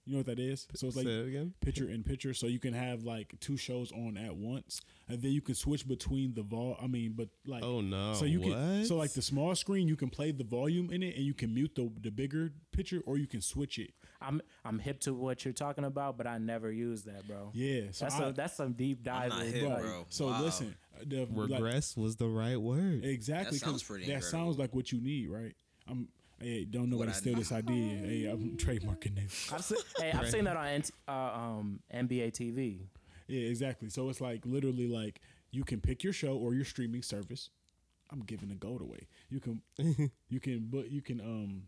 [0.05, 0.67] You know what that is?
[0.75, 1.53] So it's like Say it again.
[1.61, 5.31] picture in picture, so you can have like two shows on at once, and then
[5.31, 6.77] you can switch between the vol.
[6.81, 8.13] I mean, but like Oh no!
[8.13, 11.15] So you can so like the small screen, you can play the volume in it,
[11.15, 13.91] and you can mute the the bigger picture, or you can switch it.
[14.23, 17.51] I'm I'm hip to what you're talking about, but I never use that, bro.
[17.53, 19.29] Yeah, so that's I- a, that's some deep dive.
[19.29, 20.05] not hip, like, bro.
[20.09, 20.41] So Wow.
[20.43, 23.03] listen, the, like, regress was the right word.
[23.03, 23.57] exactly.
[23.57, 24.45] That sounds 'cause pretty That incredible.
[24.45, 25.53] sounds like what you need, right?
[25.87, 26.07] I'm.
[26.39, 27.41] Hey, don't nobody I steal need.
[27.41, 27.97] this idea.
[27.97, 29.51] Hey, I'm trademarking this.
[29.53, 32.79] I've seen, hey, I've seen that on uh, um, NBA TV.
[33.27, 33.89] Yeah, exactly.
[33.89, 35.21] So it's like literally like
[35.51, 37.49] you can pick your show or your streaming service.
[38.11, 39.07] I'm giving the gold away.
[39.29, 39.61] You can
[40.29, 41.67] you can but you can um dang.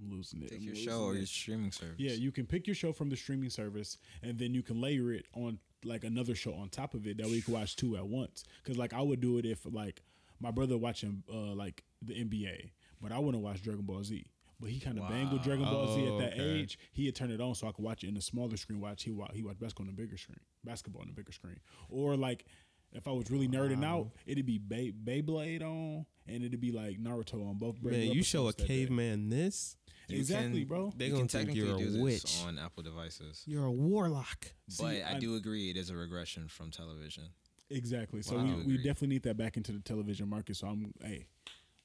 [0.00, 0.52] I'm losing it.
[0.52, 1.18] I'm your show or it.
[1.18, 1.96] your streaming service.
[1.98, 5.12] Yeah, you can pick your show from the streaming service and then you can layer
[5.12, 7.96] it on like another show on top of it that way you can watch two
[7.96, 8.44] at once.
[8.64, 10.02] Cuz like I would do it if like
[10.40, 12.70] my brother watching uh like the NBA,
[13.00, 14.24] but I wouldn't watch Dragon Ball Z.
[14.58, 16.50] But he kind of banged with Dragon Ball Z Oh, at that okay.
[16.60, 16.78] age.
[16.92, 18.78] He had turned it on so I could watch it in the smaller screen.
[18.80, 21.58] Watch he watch he watched basketball on the bigger screen, basketball on the bigger screen,
[21.88, 22.44] or like
[22.92, 26.98] if I was really nerding out, it'd be Bay, Beyblade on, and it'd be like
[27.00, 27.80] Naruto on both.
[27.82, 28.74] Man, you show a episodes that day.
[28.86, 29.76] caveman this,
[30.08, 30.92] exactly, can- bro.
[30.96, 32.42] they you gonna can think technically you're do a this witch.
[32.46, 33.42] on Apple devices.
[33.46, 34.46] You're a warlock.
[34.66, 37.24] but See, I, I- do agree it is a regression from television.
[37.72, 38.22] Exactly.
[38.22, 38.44] So Wow.
[38.44, 40.56] we, we definitely need that back into the television market.
[40.56, 41.26] So I'm hey,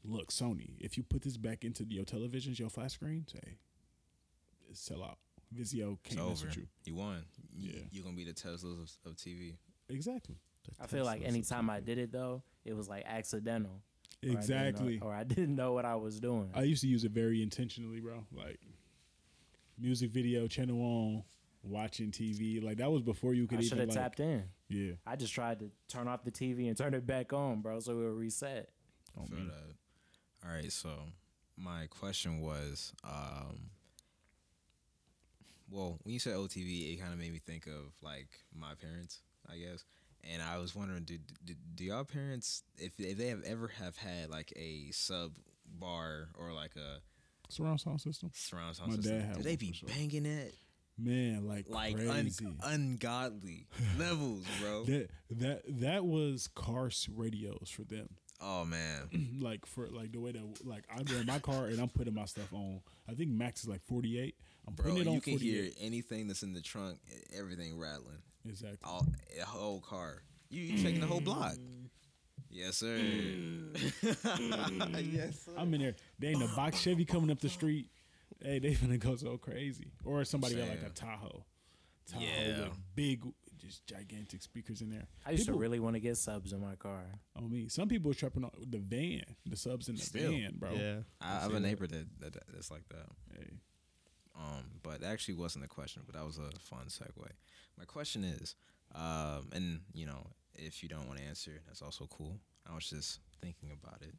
[0.04, 3.58] look, Sony, if you put this back into your televisions, your flat screens, hey,
[4.74, 5.20] sell out.
[5.56, 6.66] Vizio can't mess with you.
[6.86, 7.24] You won.
[7.56, 7.80] Yeah.
[7.92, 9.58] You're gonna be the Teslas of, of TV.
[9.88, 10.38] Exactly.
[10.80, 13.72] I feel like anytime I did it though, it was like accidental.
[14.24, 15.00] or I know- Exactly.
[15.02, 16.50] Or I didn't know what I was doing.
[16.54, 18.26] I used to use it very intentionally, bro.
[18.36, 18.60] Like
[19.78, 21.24] music video channel on,
[21.64, 22.64] watching TV.
[22.64, 24.44] Like that was before you could I even have like tapped in.
[24.70, 24.94] yeah.
[25.06, 27.92] I just tried to turn off the TV and turn it back on, bro, so
[27.94, 28.70] it would reset.
[29.20, 29.48] Oh, Feel man.
[29.48, 30.48] that.
[30.48, 30.90] All right, so
[31.58, 33.70] my question was, um,
[35.70, 39.22] well, when you said OTV, it kind of made me think of like my parents,
[39.52, 39.84] I guess.
[40.32, 43.96] And I was wondering, do do, do y'all parents, if if they have ever have
[43.98, 45.34] had like a sub
[45.68, 47.00] bar or like a
[47.50, 48.32] Surround sound system.
[48.34, 49.88] surround sound My system, dad had do they be sure.
[49.90, 50.56] banging it
[50.98, 52.32] Man, like, like un-
[52.64, 53.68] ungodly
[54.00, 54.86] levels, bro?
[54.86, 58.10] that that that was car radios for them.
[58.42, 61.90] Oh man, like for like the way that like I'm in my car and I'm
[61.90, 62.82] putting my stuff on.
[63.10, 64.36] I think max is like 48.
[64.68, 65.52] I'm bro, putting it on you can 48.
[65.64, 66.98] hear anything that's in the trunk,
[67.38, 68.18] everything rattling.
[68.48, 68.80] Exactly.
[68.84, 69.06] all
[69.40, 70.22] a whole car.
[70.50, 71.26] You you checking the whole mm.
[71.26, 71.56] block?
[72.50, 72.98] Yes, sir.
[72.98, 73.76] Mm.
[74.06, 75.14] Mm.
[75.14, 75.52] yes, sir.
[75.58, 75.96] I'm in there.
[76.20, 77.90] They ain't a box Chevy coming up the street.
[78.42, 79.92] Hey, they finna go so crazy.
[80.04, 81.44] Or somebody got like a Tahoe.
[82.10, 82.60] Tahoe Yeah.
[82.64, 83.24] with big,
[83.58, 85.08] just gigantic speakers in there.
[85.26, 87.04] I used People- to really want to get subs in my car.
[87.38, 87.68] Oh me.
[87.68, 90.32] Some people are trapping on the van, the subs in the Still.
[90.32, 90.74] van, bro.
[90.74, 90.98] Yeah.
[91.20, 93.08] I, I have a neighbor that, that that- that's like that.
[93.38, 93.50] Hey.
[94.38, 97.30] Um, but that actually wasn't a question, but that was a fun segue.
[97.78, 98.56] My question is,
[98.94, 102.40] um, and you know, if you don't want to answer, that's also cool.
[102.70, 104.16] I was just thinking about it.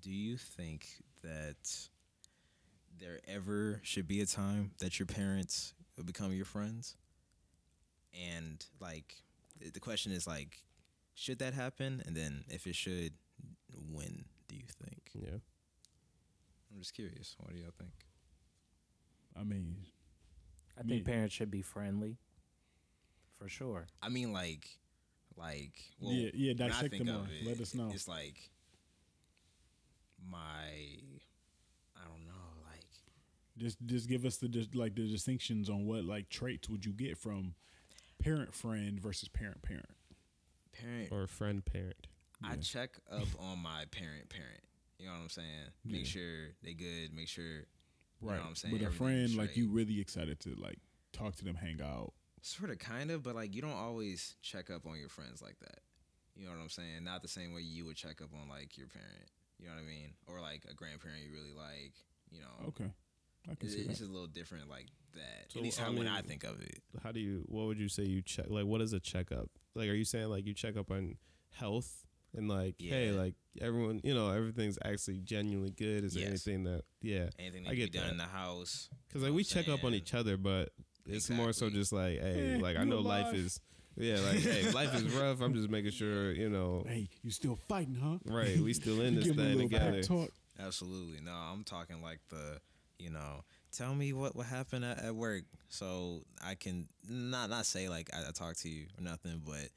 [0.00, 0.86] Do you think
[1.22, 1.88] that
[2.98, 6.96] there ever should be a time that your parents will become your friends?
[8.12, 9.22] And like,
[9.58, 10.64] the- the question is like,
[11.14, 12.02] should that happen?
[12.06, 13.12] And then if it should,
[13.92, 15.10] when do you think?
[15.14, 15.38] Yeah.
[16.72, 17.36] I'm just curious.
[17.38, 17.92] What do y'all think?
[19.36, 19.76] I mean,
[20.76, 22.16] I think Me- parents should be friendly,
[23.40, 23.86] for sure.
[24.02, 24.68] I mean, like,
[25.36, 27.34] Like, well, Yeah, yeah, when I dissect think them of more.
[27.34, 27.90] it, Let us know.
[27.94, 28.50] It's like
[30.28, 30.66] my,
[31.96, 32.84] I don't know, like
[33.56, 36.92] Just just give us the dis- like the distinctions on what like traits would you
[36.92, 37.54] get from
[38.18, 39.88] parent friend versus parent parent.
[40.72, 41.10] parent.
[41.10, 42.06] or friend parent.
[42.42, 42.60] I Yeah.
[42.60, 44.62] check up on my parent parent.
[44.98, 45.70] You know what I'm saying?
[45.84, 46.10] Make Yeah.
[46.10, 47.12] sure they good.
[47.14, 48.40] Make sure You know Right.
[48.40, 48.76] what I'm saying?
[48.76, 50.78] But a friend like you really excited to like
[51.12, 52.12] talk to them, hang out.
[52.42, 55.58] Sort of, kind of, but like you don't always check up on your friends like
[55.60, 55.80] that.
[56.36, 57.04] You know what I'm saying?
[57.04, 59.28] Not the same way you would check up on like your parent.
[59.58, 60.14] You know what I mean?
[60.26, 61.92] Or like a grandparent you really like.
[62.30, 62.90] You know, Okay.
[63.50, 63.92] I can It- see it's that.
[63.94, 65.46] just a little different like that.
[65.52, 66.82] So, At least I how when I think of it.
[67.02, 67.44] How do you?
[67.46, 68.46] What would you say you check?
[68.48, 69.50] Like, what is a checkup?
[69.74, 71.16] Like, are you saying like you check up on
[71.52, 76.04] health and like, hey, like everyone, you know, everything's actually genuinely good?
[76.04, 77.28] Is there anything that, yeah?
[77.38, 78.12] Anything I that be get done that.
[78.12, 78.88] in the house.
[79.08, 80.70] Because like we check up on each other, but
[81.10, 83.60] it's more so just like, hey, like I you know life is,
[83.96, 85.40] yeah, like hey, life is rough.
[85.40, 88.18] I'm just making sure, you know, Hey, you still fighting, huh?
[88.24, 88.58] right?
[88.58, 90.28] We still in this Give 'em a thing together.
[90.58, 91.20] Absolutely.
[91.24, 92.58] No, I'm talking like the,
[92.98, 97.64] you know, tell me what what happened at, at work so I can not not
[97.66, 99.68] say like I, I talked to you or nothing, but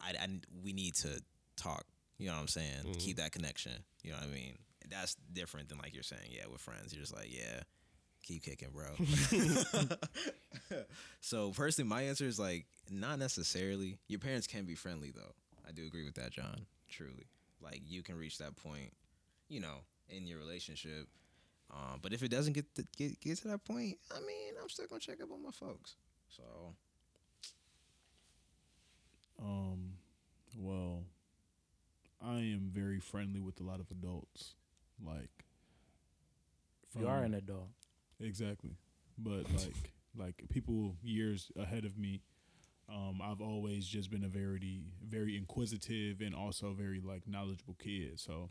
[0.00, 0.28] I, I
[0.62, 1.20] we need to
[1.56, 1.84] talk.
[2.18, 2.84] You know what I'm saying?
[2.86, 2.98] Mhm.
[2.98, 3.72] Keep that connection.
[4.02, 4.58] You know what I mean?
[4.90, 6.92] That's different than like you're saying, yeah, with friends.
[6.92, 7.60] You're just like, yeah,
[8.22, 8.88] keep kicking, bro.
[11.20, 13.98] so personally, my answer is like not necessarily.
[14.08, 15.32] Your parents can be friendly though.
[15.66, 16.66] I do agree with that, John.
[16.88, 17.26] Truly,
[17.60, 18.92] like you can reach that point,
[19.48, 21.06] you know, in your relationship.
[21.72, 24.68] Um, but if it doesn't get to, get get to that point, I mean, I'm
[24.68, 25.96] still gonna check up on my folks.
[26.28, 26.42] So
[29.40, 29.94] Um,
[30.56, 31.04] well,
[32.20, 34.54] I am very friendly with a lot of adults.
[35.04, 35.30] Like,
[36.98, 37.68] You are an adult.
[38.20, 38.76] Exactly.
[39.18, 42.22] But like like people years ahead of me,
[42.88, 48.18] um, I've always just been a very very inquisitive and also very like knowledgeable kid.
[48.18, 48.50] So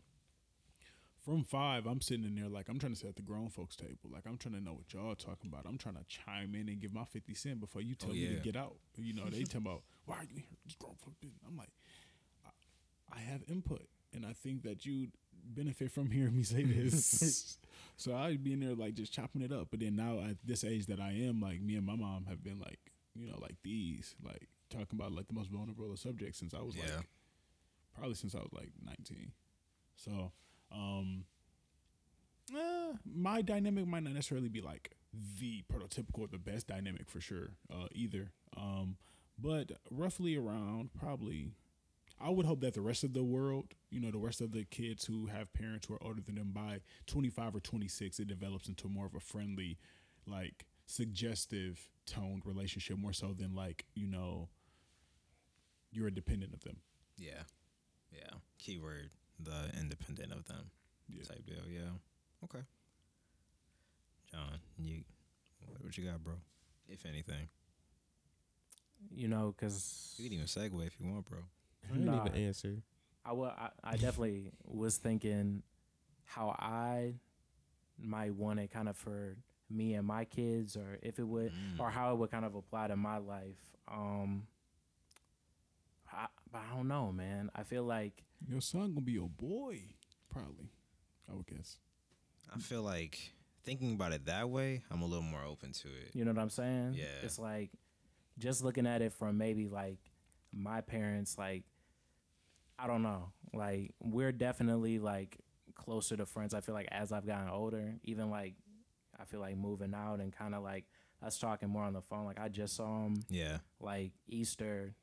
[1.24, 3.76] from five, I'm sitting in there like I'm trying to sit at the grown folks
[3.76, 4.10] table.
[4.10, 5.66] Like I'm trying to know what y'all talking about.
[5.68, 8.36] I'm trying to chime in and give my fifty cent before you tell me yeah.
[8.36, 8.76] to get out.
[8.96, 10.58] You know, they tell about why are you here?
[10.64, 11.40] This grown folk business.
[11.46, 11.70] I'm like,
[12.44, 15.08] I, I have input, and I think that you
[15.44, 17.58] benefit from hearing me say this.
[17.96, 19.68] so I'd be in there like just chopping it up.
[19.70, 22.42] But then now at this age that I am, like me and my mom have
[22.42, 22.78] been like,
[23.14, 26.60] you know, like these, like talking about like the most vulnerable of subjects since I
[26.62, 26.96] was Yeah.
[26.96, 27.08] like
[27.96, 29.32] probably since I was like 19.
[29.96, 30.32] So,
[30.72, 31.24] um,
[32.56, 34.92] eh, my dynamic might not necessarily be like
[35.40, 38.30] the prototypical, or the best dynamic for sure, uh, either.
[38.56, 38.96] Um,
[39.38, 41.50] but roughly around probably,
[42.20, 44.64] I would hope that the rest of the world, you know, the rest of the
[44.64, 48.68] kids who have parents who are older than them by 25 or 26, it develops
[48.68, 49.78] into more of a friendly,
[50.26, 54.48] like suggestive toned relationship, more so than like, you know,
[55.92, 56.76] you're a dependent of them.
[57.16, 57.42] yeah,
[58.12, 58.30] yeah.
[58.58, 59.10] Keyword
[59.42, 60.70] the independent of them
[61.08, 61.22] Yeah.
[61.24, 61.66] type deal.
[61.68, 61.90] Yeah.
[62.44, 62.64] Okay.
[64.30, 65.02] John, you
[65.66, 66.34] what, what you got, bro?
[66.88, 67.48] If anything,
[69.10, 71.38] You know, because you can even segue if you want, bro.
[71.88, 72.26] I didn't Nah.
[72.26, 72.76] even answer.
[73.24, 75.62] I, wa- I, I definitely was thinking
[76.24, 77.14] how I
[77.98, 79.36] might want it kind of for
[79.68, 81.78] me and my kids, or if it would, Mm.
[81.80, 83.58] or how it would kind of apply to my life.
[83.88, 84.46] Um,
[86.12, 87.50] I, but I don't know, man.
[87.54, 89.80] I feel like Your son gonna be your boy,
[90.30, 90.70] probably.
[91.30, 91.78] I would guess.
[92.52, 96.10] I feel like thinking about it that way, I'm a little more open to it.
[96.14, 96.94] You know what I'm saying?
[96.96, 97.04] Yeah.
[97.22, 97.70] It's like
[98.38, 99.98] just looking at it from maybe like
[100.52, 101.64] my parents, like
[102.78, 103.30] I don't know.
[103.52, 105.38] Like we're definitely like
[105.74, 106.54] closer to friends.
[106.54, 108.54] I feel like as I've gotten older, even like
[109.20, 110.84] I feel like moving out and kind of like
[111.22, 112.24] us talking more on the phone.
[112.24, 113.58] Like I just saw him Yeah.
[113.80, 114.94] like Easter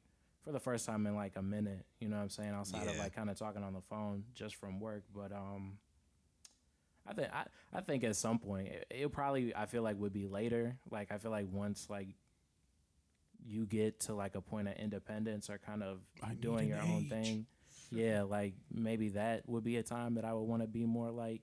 [0.43, 1.85] for the first time in like a minute.
[1.99, 2.49] You know what I'm saying?
[2.53, 5.77] Outside of like kind of talking on the phone just from work, but um.
[7.09, 10.11] I think I, I think at some point it, it probably I feel like would
[10.11, 10.75] be later.
[10.91, 12.09] Like I feel like once like
[13.45, 17.03] you get to like a point of independence or kind of I doing your own
[17.03, 17.09] age.
[17.09, 17.45] thing.
[17.91, 21.09] Yeah, like maybe that would be a time that I would want to be more
[21.11, 21.41] like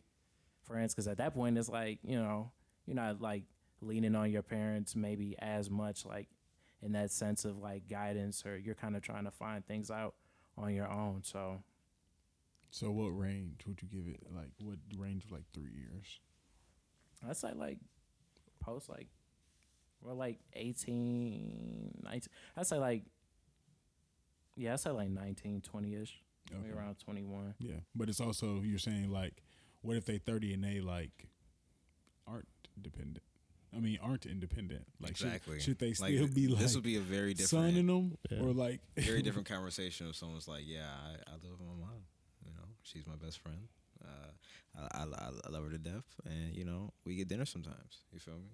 [0.63, 2.51] friends because at that point it's like you know
[2.87, 3.45] you're not like
[3.81, 6.29] leaning on your parents maybe as much like
[6.83, 10.15] in that sense of like guidance or you're kind of trying to find things out
[10.59, 11.23] on your own.
[11.23, 11.63] So
[12.71, 14.21] So, what range would you give it?
[14.35, 16.21] Like, what range of like three years?
[17.27, 17.79] I'd say like
[18.61, 19.09] post like
[20.05, 22.29] we're like 18, 19.
[22.57, 23.03] I'd say like
[24.57, 26.21] yeah, I'd say like 19, 20 ish.
[26.53, 27.55] Maybe around 21.
[27.59, 29.43] Yeah, but it's also you're saying like,
[29.81, 31.29] what if they thirty and they like
[32.27, 32.47] aren't
[32.81, 33.23] dependent?
[33.75, 34.85] I mean, aren't independent.
[35.01, 35.59] Like, should- exactly.
[35.59, 38.17] should, they Like, still be like this would be a very different son in them,
[38.31, 38.41] Yeah.
[38.41, 42.05] or like very different conversation if someone's like, "Yeah, I, I live with my mom.
[42.45, 43.67] You know, she's my best friend.
[44.05, 44.31] Uh,
[44.79, 48.03] I, I, I- I love her to death, and you know, we get dinner sometimes.
[48.13, 48.51] You feel me?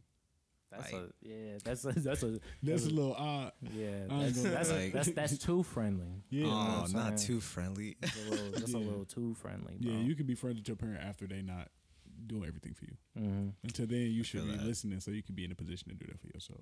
[0.71, 1.59] That's Like- a yeah.
[1.65, 3.53] That's a, that's a that's a little odd.
[3.75, 4.07] yeah.
[4.11, 6.07] I That's that's, Like- that's that's too friendly.
[6.31, 7.97] Yeah, You know oh, not too friendly.
[8.01, 8.79] That's a little, that's Yeah.
[8.79, 9.75] a little too friendly.
[9.81, 9.93] Bro.
[9.93, 11.69] Yeah, you can be friends with your parent after they not
[12.27, 12.97] doing everything for you.
[13.17, 14.65] hmm Until then, you should be that.
[14.65, 16.61] listening so you can be in a position to do that for yourself.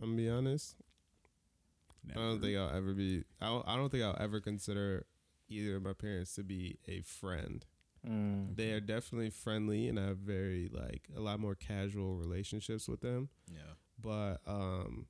[0.00, 0.76] I'm gonna be honest.
[2.10, 3.24] I don't think I'll ever be.
[3.40, 5.06] I don't, I don't think I'll ever consider
[5.48, 7.64] either of my parents to be a friend.
[8.08, 8.56] Mm.
[8.56, 13.00] They are definitely friendly, and I have very like a lot more casual relationships with
[13.00, 13.28] them.
[13.50, 13.74] Yeah.
[14.00, 15.06] But um,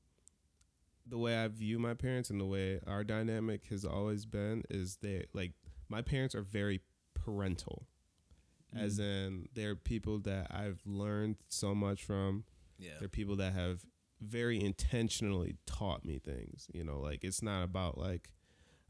[1.07, 4.99] the way I view my parents and the way our dynamic has always been is
[5.03, 5.53] they like
[5.89, 6.81] my parents are very
[7.15, 7.87] parental,
[8.77, 12.45] as in they're people that I've learned so much from.
[12.79, 12.93] Yeah.
[12.99, 13.85] They're people that have
[14.21, 16.69] very intentionally taught me things.
[16.73, 18.31] You know, like it's not about like,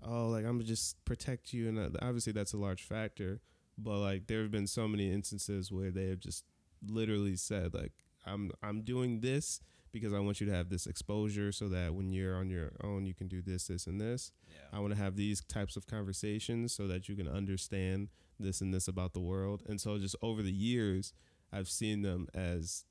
[0.02, 3.40] oh, like I'm just protect you, and uh, obviously that's a large factor.
[3.76, 6.44] But like, there have been so many instances where they have just
[6.86, 7.92] literally said like,
[8.26, 9.60] I'm I'm doing this
[9.92, 13.06] because I want you to have this exposure, so that when you're on your own,
[13.06, 14.32] you can do this, this, and this.
[14.48, 14.76] Yeah.
[14.76, 18.08] I want to have these types of conversations so that you can understand
[18.40, 19.62] this and this about the world.
[19.68, 21.12] And so, just over the years,
[21.52, 22.84] I've seen them as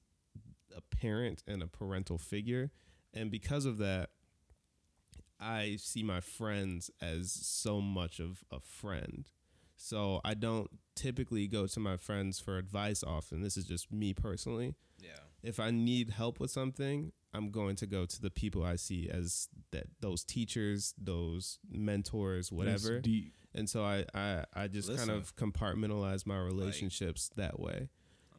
[0.76, 2.72] a parent and a parental figure.
[3.14, 4.10] And because of that,
[5.40, 9.30] I see my friends as so much of a friend.
[9.84, 13.42] So I don't typically go to my friends for advice often.
[13.42, 14.76] This is just me personally.
[14.98, 15.10] Yeah.
[15.44, 19.10] If I need help with something, I'm going to go to the people I see
[19.10, 23.02] as that those teachers, those mentors, whatever.
[23.02, 23.34] deep.
[23.54, 25.10] And so I I, I just Listen.
[25.10, 27.90] kind of compartmentalize my relationships that way.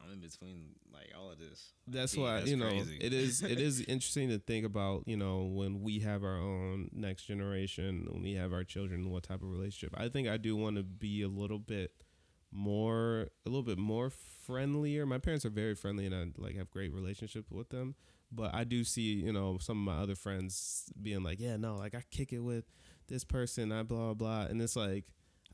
[0.04, 1.72] I'm in between like all of this.
[1.86, 2.98] Like, That's why that's you know crazy.
[3.00, 6.90] it is it is interesting to think about you know when we have our own
[6.92, 10.56] next generation when we have our children what type of relationship I think I do
[10.56, 11.92] want to be a little bit
[12.52, 16.70] more a little bit more friendlier my parents are very friendly and I like have
[16.70, 17.96] great relationship with them
[18.30, 21.74] but I do see you know some of my other friends being like yeah no
[21.76, 22.64] like I kick it with
[23.08, 25.04] this person I blah blah blah and it's like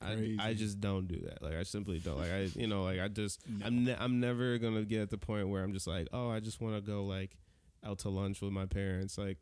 [0.03, 1.43] I, I just don't do that.
[1.43, 2.19] Like I simply don't.
[2.19, 3.67] Like I, you know, like I just, No.
[3.67, 6.41] I'm, ne- I'm never gonna get at the point where I'm just like, oh, I
[6.41, 7.37] just want to go like
[7.85, 9.19] out to lunch with my parents.
[9.19, 9.39] Like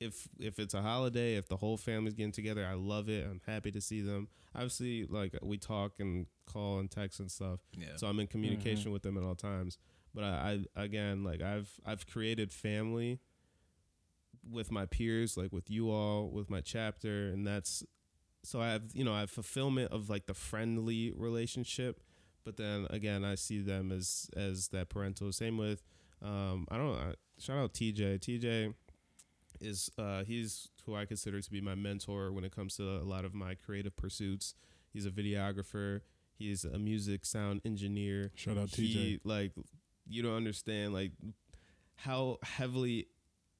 [0.00, 3.24] if if it's a holiday, if the whole family's getting together, I love it.
[3.24, 4.28] I'm happy to see them.
[4.54, 7.96] Obviously, like we talk and call and text and stuff, Yeah.
[7.96, 8.92] so I'm in communication mm-hmm.
[8.92, 9.78] with them at all times.
[10.14, 13.20] But I, I again, like I've I've created family
[14.50, 17.84] with my peers, like with you all, with my chapter, and that's
[18.42, 22.00] so I have you know I have fulfillment of like the friendly relationship,
[22.44, 25.32] but then again I see them as as that parental.
[25.32, 25.82] Same with
[26.22, 27.14] um I don't know.
[27.38, 28.20] Shout out TJ.
[28.20, 28.74] TJ
[29.60, 33.04] is uh he's who I consider to be my mentor when it comes to a
[33.04, 34.54] lot of my creative pursuits.
[34.92, 36.00] He's a videographer.
[36.34, 38.32] He's a music sound engineer.
[38.34, 38.76] Shout out TJ.
[38.76, 39.52] He like
[40.08, 41.12] you don't understand like
[41.96, 43.08] how heavily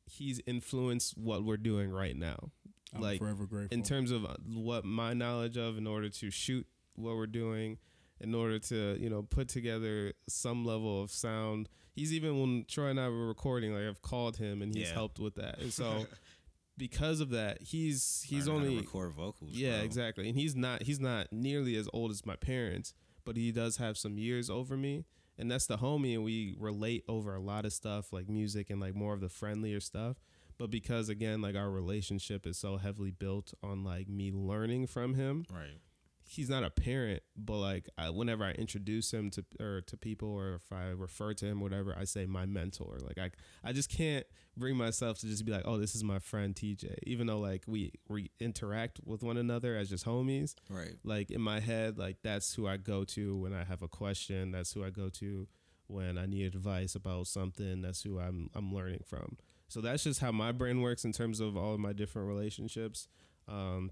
[0.07, 2.51] he's influenced what we're doing right now
[2.95, 3.77] I'm like, forever grateful.
[3.77, 7.79] in terms of uh, what my knowledge of in order to shoot what we're doing
[8.21, 12.89] in order to you know put together some level of sound he's even when troy
[12.89, 14.95] and i were recording like i've called him and he's Yeah.
[14.95, 16.07] helped with that and so
[16.77, 19.51] because of that he's he's Learning how to only record vocals.
[19.53, 19.85] yeah bro.
[19.85, 22.93] exactly and he's not he's not nearly as old as my parents
[23.25, 25.05] but he does have some years over me
[25.39, 28.81] and that's the homie and we relate over a lot of stuff like music and
[28.81, 30.17] like more of the friendlier stuff
[30.61, 35.15] but because again like our relationship is so heavily built on like me learning from
[35.15, 35.79] him Right.
[36.23, 40.29] he's not a parent but like I, whenever i introduce him to or to people
[40.29, 42.99] or if i refer to him whatever i say my mentor.
[43.03, 43.31] Like i
[43.69, 46.85] i just can't bring myself to just be like oh this is my friend tj
[47.05, 50.95] even though like we we interact with one another as just homies Right.
[51.05, 54.53] like in my head like that's who i go to when i have a question.
[54.53, 55.49] That's who i go to
[55.87, 57.81] when i need advice about something.
[57.83, 59.39] That's who i'm i'm learning from
[59.71, 63.09] so that's just how my brain works in terms of all of my different relationships
[63.49, 63.91] um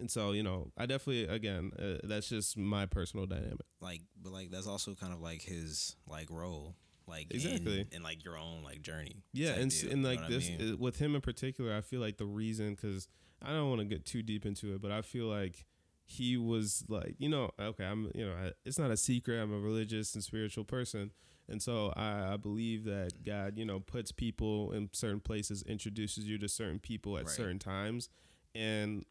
[0.00, 4.32] and so you know i definitely again uh, that's just my personal dynamic Like, but
[4.32, 6.74] like that's also kind of like his like role.
[7.06, 7.80] Like Exactly.
[7.80, 9.16] in, in like your own like journey.
[9.32, 10.74] yeah and, deal, and you know like what I this mean?
[10.74, 13.08] uh, with him in particular i feel like the reason because
[13.42, 15.66] i don't want to get too deep into it but i feel like
[16.04, 19.52] he was like you know okay i'm you know I, it's not a secret i'm
[19.52, 21.10] a religious and spiritual person
[21.48, 23.26] and so I, I believe that mm.
[23.26, 27.32] god you know puts people in certain places introduces you to certain people at Right.
[27.34, 28.08] certain times.
[28.54, 29.04] And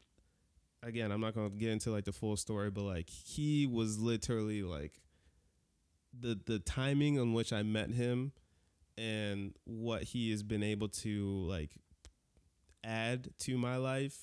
[0.82, 3.98] again i'm not going to get into like the full story but like he was
[4.00, 5.00] literally like
[6.18, 8.32] the the timing on which i met him
[8.98, 11.70] and what he has been able to like
[12.84, 14.16] add to my life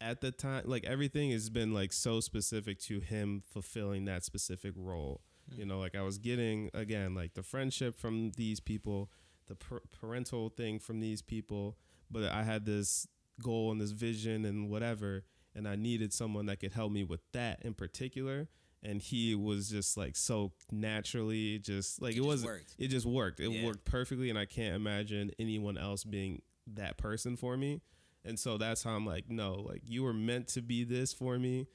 [0.00, 4.72] at the time like everything has been like so specific to him fulfilling that specific
[4.76, 5.22] role
[5.56, 9.10] you know like i was getting again like the friendship from these people
[9.46, 11.76] the par- parental thing from these people
[12.10, 13.06] but i had this
[13.42, 15.24] goal and this vision and whatever
[15.54, 18.48] and i needed someone that could help me with that in particular
[18.82, 22.74] and he was just like so naturally just like It it, just wasn't worked.
[22.78, 23.66] it just worked it Yeah.
[23.66, 27.80] worked perfectly and i can't imagine anyone else being that person for me
[28.24, 31.38] and so that's how i'm like no like you were meant to be this for
[31.38, 31.66] me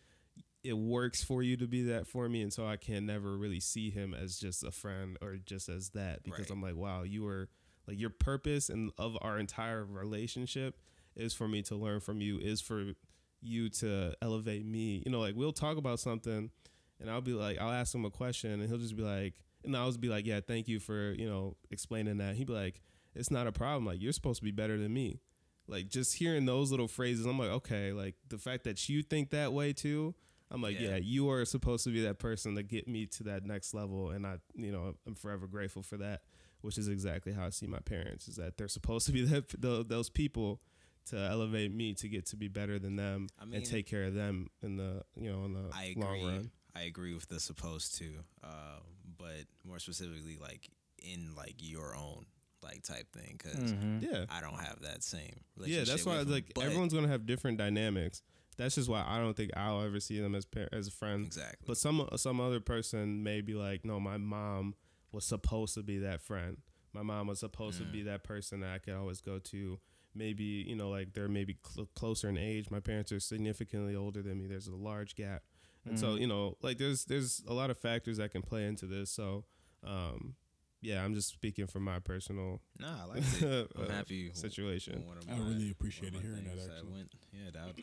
[0.69, 3.59] it works for you to be that for me and so i can never really
[3.59, 6.51] see him as just a friend or just as that because Right.
[6.51, 7.47] i'm like wow you are
[7.87, 10.75] like your purpose and of our entire relationship
[11.15, 12.93] is for me to learn from you is for
[13.41, 15.01] you to elevate me.
[15.05, 16.51] You know like we'll talk about something
[16.99, 19.75] and i'll be like i'll ask him a question and he'll just be like and
[19.75, 22.35] i'll just be like yeah thank you for you know explaining that.
[22.35, 22.81] He'd be like
[23.15, 23.85] it's not a problem.
[23.85, 25.19] Like you're supposed to be better than me.
[25.67, 29.29] Like just hearing those little phrases i'm like okay like the fact that you think
[29.31, 30.15] that way too
[30.51, 30.89] i'm like Yeah.
[30.91, 34.09] yeah, you are supposed to be that person to get me to that next level
[34.11, 36.21] and i you know i'm forever grateful for that
[36.61, 39.49] which is exactly how i see my parents is that they're supposed to be that
[39.61, 40.61] tho- those people
[41.05, 44.03] to elevate me to get to be better than them I mean- and take care
[44.03, 47.39] of them in the you know in the I long run I agree with the
[47.39, 48.05] supposed to,
[48.43, 48.77] uh,
[49.17, 50.69] but more specifically, like
[50.99, 52.27] in like your own
[52.61, 54.03] like type thing, because Mhm.
[54.03, 55.41] yeah I don't have that same.
[55.57, 55.87] Relationship.
[55.87, 58.21] Yeah that's why with him, like but- everyone's gonna have different dynamics
[58.59, 61.25] that's just why i don't think i'll ever see them as par- as a friend
[61.25, 61.65] exactly.
[61.65, 64.75] But some some other person may be like, no, my mom
[65.11, 66.57] was supposed to be that friend.
[66.93, 69.79] My mom was supposed to be that person that I could always go to.
[70.13, 72.69] Maybe you know, like they're maybe cl- closer in age.
[72.69, 74.47] My parents are significantly older than me.
[74.47, 75.43] There's a large gap,
[75.85, 78.85] and so you know, like there's there's a lot of factors that can play into
[78.85, 79.09] this.
[79.11, 79.45] So,
[79.83, 80.35] um,
[80.81, 83.71] yeah, I'm just speaking from my personal nah, I like it.
[83.77, 84.31] I'm happy.
[84.33, 85.03] situation.
[85.05, 86.91] one of I really appreciate appreciated hearing that, things actually.
[86.93, 87.75] went, yeah, that,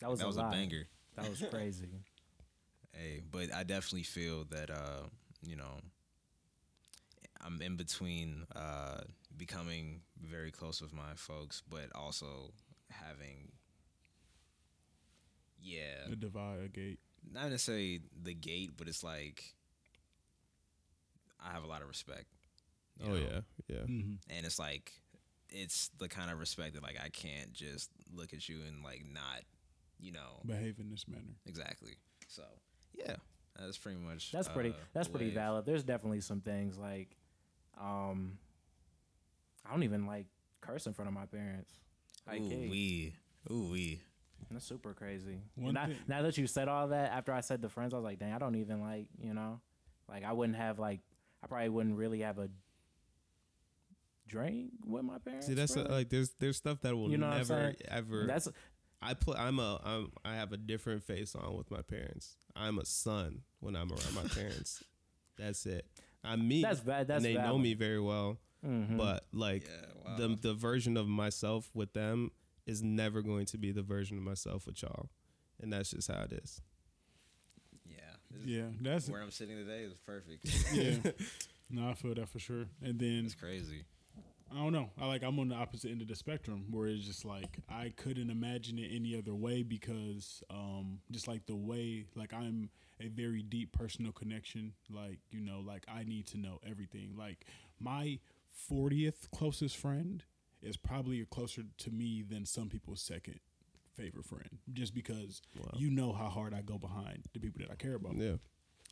[0.00, 0.52] That was that a was a lot.
[0.52, 0.86] banger.
[1.16, 1.88] That was crazy.
[2.92, 5.02] Hey, but I definitely feel that uh,
[5.42, 5.78] you know,
[7.44, 9.00] I'm in between uh
[9.36, 12.52] becoming very close with my folks, but also
[12.90, 13.52] having
[15.60, 16.98] yeah, The divide a gate.
[17.32, 19.54] not necessarily the gate, but it's like
[21.44, 22.26] I have a lot of respect.
[23.00, 23.16] You Oh know?
[23.16, 23.76] yeah, yeah.
[23.82, 24.12] Mm-hmm.
[24.30, 24.92] and it's like
[25.50, 29.04] it's the kind of respect that like I can't just look at you and like
[29.12, 29.40] not,
[29.98, 31.36] you know, Behave in this manner.
[31.46, 31.92] exactly.
[32.28, 32.42] So
[32.94, 33.16] yeah,
[33.58, 34.30] that's pretty much.
[34.32, 34.70] That's pretty.
[34.70, 35.64] uh, That's the pretty valid.
[35.66, 37.08] There's definitely some things like,
[37.80, 38.38] um,
[39.66, 40.26] I don't even like
[40.60, 41.70] curse in front of my parents.
[42.26, 43.14] Like, Ooh hey, wee,
[43.50, 44.00] ooh wee.
[44.50, 45.38] that's super crazy.
[45.54, 48.04] One now, now that you said all that, after I said the friends, I was
[48.04, 49.60] like, dang, I don't even like, you know,
[50.08, 51.00] like I wouldn't have like,
[51.42, 52.48] I probably wouldn't really have a
[54.28, 55.46] drink with my parents.
[55.46, 55.94] See, that's uh, really.
[55.94, 58.26] like there's there's stuff that will You know never ever.
[58.26, 58.48] that's
[59.00, 62.36] I put I'm a I'm I have a different face on with my parents.
[62.56, 64.82] I'm a son when I'm around my parents.
[65.38, 65.86] That's it.
[66.24, 66.62] I'm me.
[66.62, 68.38] That's va- that's and they know me very well.
[68.66, 68.96] Mhm.
[68.96, 70.16] But like Yeah, wow.
[70.16, 72.32] the the version of myself with them
[72.66, 75.10] is never going to be the version of myself with y'all.
[75.62, 76.60] And that's just how it is.
[77.86, 77.96] Yeah,
[78.44, 80.44] Yeah, that's Where I'm sitting today is perfect.
[80.72, 81.12] yeah.
[81.70, 82.66] no, I feel that for sure.
[82.82, 83.84] And then it's crazy.
[84.50, 84.90] I don't know.
[85.00, 87.92] I like I'm on the opposite end of the spectrum where it's just like I
[87.96, 92.70] couldn't imagine it any other way because um just like the way like I'm
[93.00, 94.72] a very deep personal connection.
[94.90, 97.14] Like, you know, like I need to know everything.
[97.16, 97.44] Like
[97.78, 98.18] my
[98.70, 100.24] 40th closest friend
[100.62, 103.38] is probably closer to me than some people's second
[103.94, 105.70] favorite friend just because Wow.
[105.76, 108.16] you know how hard I go behind the people that I care about.
[108.16, 108.36] Yeah.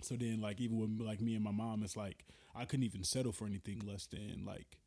[0.02, 3.02] So then, like, even with like me and my mom, it's like I couldn't even
[3.02, 4.78] settle for anything less than like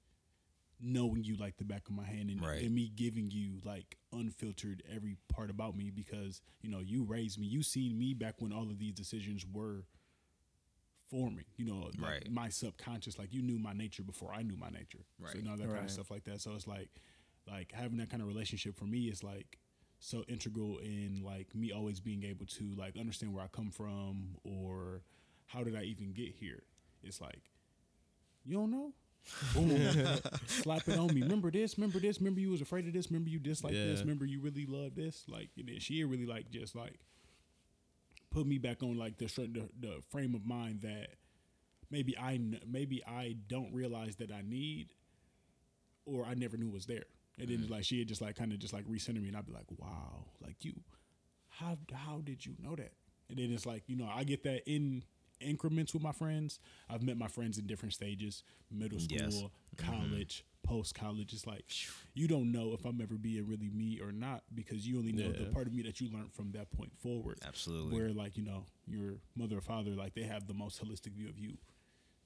[0.82, 2.62] knowing you like the back of my hand and, Right.
[2.62, 7.38] and me giving you like unfiltered every part about me because you know you raised
[7.40, 9.86] me, you seen me back when all of these decisions were
[11.10, 11.46] forming.
[11.58, 12.32] You know, like Right.
[12.32, 15.06] my subconscious, like you knew my nature before I knew my nature.
[15.20, 15.36] So Right.
[15.36, 16.42] you know that kind of stuff like that.
[16.42, 16.90] So it's like
[17.48, 19.58] like having that kind of relationship for me is like
[20.00, 24.36] so integral in like me always being able to like understand where I come from
[24.44, 25.02] or
[25.48, 26.64] how did I even get here.
[27.04, 27.42] It's like
[28.46, 28.94] you don't know.
[29.54, 29.94] Boom.
[30.48, 31.22] Slap it on me.
[31.22, 31.78] Remember this?
[31.78, 32.20] Remember this?
[32.20, 33.10] Remember you was afraid of this?
[33.10, 34.02] Remember you disliked this?
[34.02, 35.24] Remember you really loved this?
[35.28, 37.00] Like and then she really like just like
[38.32, 41.10] put me back on like the the, the frame of mind that
[41.92, 44.94] maybe I maybe I don't realize that I need
[46.06, 47.06] or I never knew was there.
[47.40, 47.70] And then mm.
[47.70, 49.68] like she had just like kind of just like recenter me and I'd be like,
[49.78, 50.74] wow, like you
[51.48, 52.94] how how did you know that?
[53.30, 55.04] And then it's like, you know, I get that in
[55.42, 56.60] increments with my friends.
[56.90, 59.44] I've met my friends in different stages: middle school, Yes.
[59.78, 61.34] college, post college.
[61.34, 61.66] It's like
[62.14, 65.32] you don't know if I'm ever being really me or not because you only know
[65.32, 67.40] the part of me that you learned from that point forward.
[67.48, 67.96] Absolutely.
[67.96, 71.30] Where like you know your mother or father, like they have the most holistic view
[71.30, 71.58] of you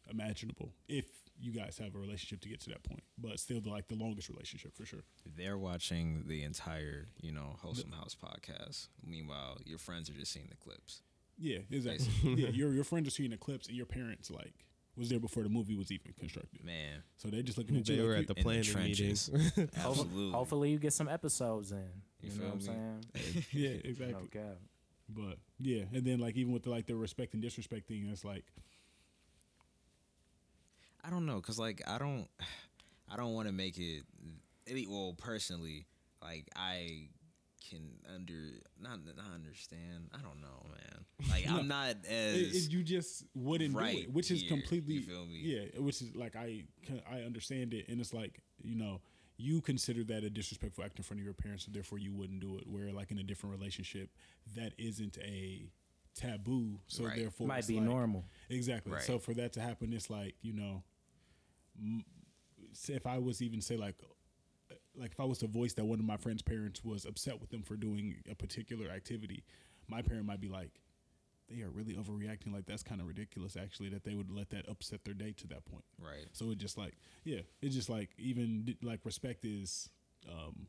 [0.09, 0.71] imaginable.
[0.87, 1.05] If
[1.39, 3.95] you guys have a relationship to get to that point, but still the, like the
[3.95, 5.03] longest relationship for sure.
[5.35, 8.87] They're watching the entire, you know, Wholesome House podcast.
[9.05, 11.01] Meanwhile, your friends are just seeing the clips.
[11.37, 12.07] Yeah, exactly.
[12.35, 14.53] yeah, your your friends are seeing the clips, and your parents like
[14.95, 16.63] was there before the movie was even constructed.
[16.63, 18.03] Man, So they're just looking at They you.
[18.03, 19.31] were like at the in the planning trenches.
[19.31, 19.55] meetings.
[19.55, 19.69] Hopefully,
[20.05, 20.31] absolutely.
[20.31, 21.79] hopefully you get some episodes in.
[22.21, 23.45] You, You know feel what I'm saying?
[23.51, 24.13] yeah, exactly.
[24.13, 24.57] No cap.
[25.09, 28.23] But yeah, and then like even with the like the respect and disrespect thing, it's
[28.23, 28.45] like
[31.03, 32.27] I don't know, cause like I don't,
[33.11, 34.03] I don't want to make it.
[34.67, 35.85] Maybe, well, personally,
[36.21, 37.09] like I
[37.69, 38.33] can under
[38.81, 40.09] not not understand.
[40.13, 41.29] I don't know, man.
[41.29, 45.01] Like I'm not as it- you just wouldn't do it, which is here, completely you
[45.03, 45.39] feel me?
[45.41, 49.01] yeah, which is like I can- I understand it, and it's like you know
[49.37, 52.39] you consider that a disrespectful act in front of your parents, so therefore you wouldn't
[52.39, 52.67] do it.
[52.67, 54.09] Where like in a different relationship,
[54.55, 55.69] that isn't a
[56.15, 57.17] taboo, so Right.
[57.17, 58.25] therefore Might it's be like- normal.
[58.49, 58.91] Exactly.
[58.91, 59.01] Right.
[59.01, 60.83] So for that to happen, it's like you know,
[62.89, 63.95] if I was even say like,
[64.97, 67.49] like if I was to voice that one of my friend's parents was upset with
[67.49, 69.43] them for doing a particular activity,
[69.87, 70.79] my parent might be like,
[71.49, 72.53] they are really overreacting.
[72.53, 75.47] Like that's kind of ridiculous, actually, that they would let that upset their day to
[75.47, 75.83] that point.
[75.99, 76.27] right.
[76.31, 79.89] So it just like, yeah, it's just like even like respect is
[80.29, 80.67] um,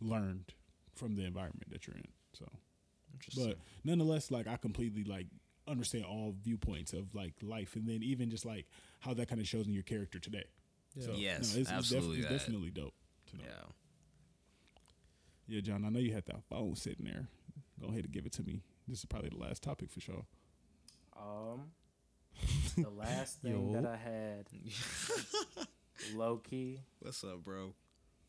[0.00, 0.52] learned
[0.94, 2.08] from the environment that you're in.
[2.32, 2.46] So.
[3.36, 5.26] But nonetheless, like I completely like
[5.66, 8.66] understand all viewpoints of like life, and then even just like
[9.00, 10.44] how that kind of shows in your character today.
[10.98, 12.28] So, Yes, it's, absolutely It's, that.
[12.28, 12.94] def- it's definitely dope.
[13.30, 13.42] To know.
[13.44, 13.64] yeah.
[15.48, 15.84] yeah, John.
[15.84, 17.28] I know you had that phone sitting there.
[17.80, 18.62] Go ahead and give it to me.
[18.88, 20.24] This is probably the last topic for sure.
[21.16, 21.70] Um,
[22.76, 23.80] the last thing Yo.
[23.80, 24.46] that I had,
[26.14, 27.74] low key, What's up, bro?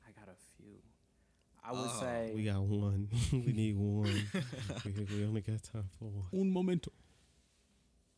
[0.08, 0.78] I got a few.
[1.64, 3.10] I would Oh, say we got one.
[3.34, 4.24] we need one.
[4.86, 6.26] we, we only got time for one.
[6.34, 6.92] Un momento.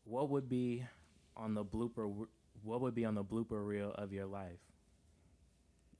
[0.04, 0.84] what would be
[1.36, 2.26] on the blooper
[2.62, 4.60] what would be on the blooper reel of your life?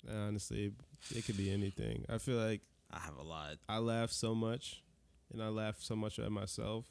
[0.08, 0.72] Honestly,
[1.14, 2.04] it could be anything.
[2.08, 3.56] I feel like I have a lot.
[3.68, 4.82] I laugh so much,
[5.32, 6.86] and I laugh so much at myself.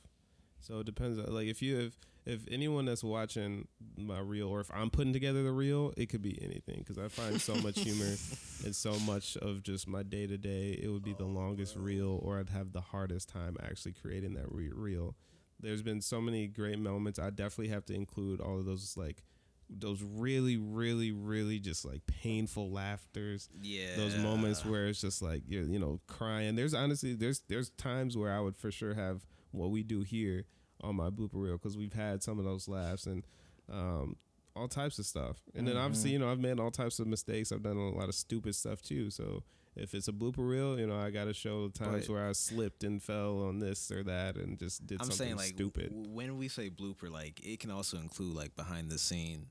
[0.59, 1.17] So it depends.
[1.17, 5.13] On, like if you have, if anyone that's watching my reel, or if I'm putting
[5.13, 8.15] together the reel, it could be anything because I find so much humor
[8.65, 10.79] and so much of just my day to day.
[10.81, 14.33] It would be the oh, longest reel, or I'd have the hardest time actually creating
[14.35, 15.15] that re- reel.
[15.61, 17.19] There's been so many great moments.
[17.19, 19.23] I definitely have to include all of those like
[19.69, 23.49] those really, really, really just like painful laughters.
[23.61, 23.95] Yeah.
[23.97, 26.55] those moments where it's just like you're you know crying.
[26.55, 30.45] There's honestly there's there's times where i would for sure have what we do here
[30.81, 33.25] on my blooper reel because we've had some of those laughs and
[33.71, 34.15] um
[34.55, 35.37] all types of stuff.
[35.55, 37.51] And then obviously you know i've made all types of mistakes.
[37.51, 39.09] I've done a lot of stupid stuff too.
[39.11, 39.43] So
[39.75, 42.31] if it's a blooper reel you know i gotta show the times But- where i
[42.33, 45.89] slipped and fell on this or that and just did I'm something saying like stupid.
[45.91, 49.45] w- when we say blooper, like it can also include like behind the scene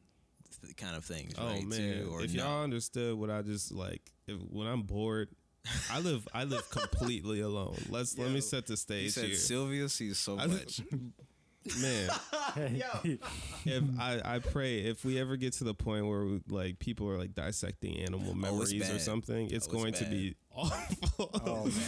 [0.62, 1.34] th- kind of things.
[1.38, 1.78] Oh right, man!
[2.04, 2.44] too, or if no.
[2.44, 5.28] y'all understood what I just like, if, when I'm bored,
[5.90, 7.76] I live I live completely alone.
[7.88, 9.34] Let's let me set the you stage said here.
[9.36, 10.80] Sylvia sees so I- much.
[11.82, 12.09] man,
[13.66, 17.09] if I I pray if we ever get to the point where we, like people
[17.11, 21.30] are like dissecting animal Oh, memories or something, it's Oh, it's going to be awful.
[21.46, 21.72] Oh my god.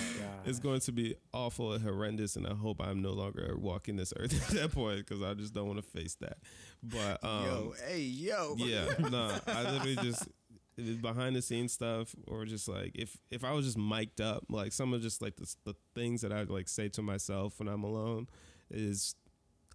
[0.47, 4.13] It's going to be awful and horrendous, and I hope I'm no longer walking this
[4.17, 6.39] earth at that point because I just don't want to face that.
[6.83, 8.55] But um, hey, yo.
[8.57, 10.29] yeah, no, I literally just
[11.03, 14.73] behind the scenes stuff, or just like if if I was just mic'd up, like
[14.73, 17.85] some of just like the, the things that I like say to myself when I'm
[17.85, 18.27] alone
[18.71, 19.15] is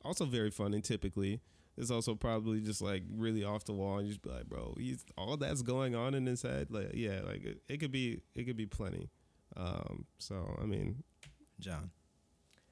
[0.03, 0.81] also very funny.
[0.81, 1.41] Typically,
[1.77, 4.75] it's also probably just like really off the wall, and you just be like, bro,
[4.77, 6.67] he's all that's going on in his head.
[6.69, 9.09] Like, yeah, like it, it could be it could be plenty.
[9.57, 11.03] Um, so I mean,
[11.59, 11.91] John,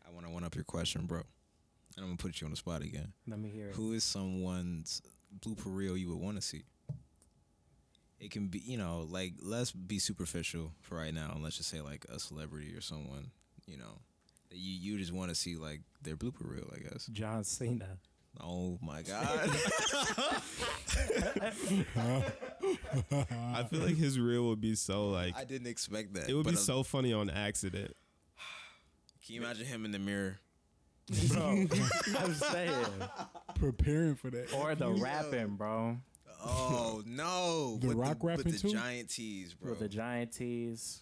[0.08, 1.22] I want to one up your question, bro.
[1.96, 3.14] And I'm gonna put you on the spot again.
[3.28, 3.76] Let me hear it.
[3.76, 5.02] Who is someone's
[5.40, 6.64] blooper reel you would want to see?
[8.20, 11.70] It can be, you know, like let's be superficial for right now, and let's just
[11.70, 13.32] say like a celebrity or someone,
[13.68, 14.00] you know,
[14.50, 17.08] that you you just want to see like their blooper reel, I guess.
[17.08, 17.98] John Cena.
[18.42, 19.50] Oh my god.
[23.32, 26.30] I feel like his reel would be so like I didn't expect that.
[26.30, 27.96] it would be I'm- so funny on accident.
[29.26, 30.38] Can you imagine him in the mirror?
[31.30, 31.42] Bro,
[32.20, 32.74] I'm saying.
[33.56, 34.54] Preparing for that.
[34.54, 35.98] Or the rapping, bro.
[36.46, 37.78] Oh no!
[37.80, 38.74] The with Rock the, rapping with the too?
[38.76, 39.70] giant tees, bro.
[39.72, 41.02] With the giant tees,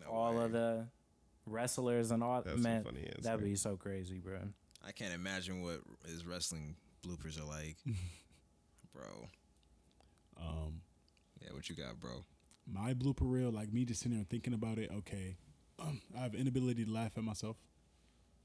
[0.00, 0.44] No all way.
[0.44, 0.86] of the
[1.46, 2.84] wrestlers and all That's a man.
[2.84, 3.22] funny answer.
[3.22, 4.38] That'd be so crazy, bro.
[4.86, 7.76] I can't imagine what his wrestling bloopers are like,
[8.94, 9.28] bro.
[10.40, 10.80] Um,
[11.42, 12.24] Yeah, what you got, bro?
[12.68, 14.90] my blooper reel, like me just sitting there thinking about it.
[14.98, 15.36] Okay,
[15.78, 17.56] um, I have inability to laugh at myself.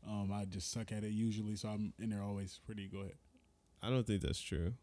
[0.08, 2.88] Um, I just suck at it usually, so I'm in there always pretty.
[2.88, 3.16] Go ahead.
[3.82, 4.74] I don't think that's true.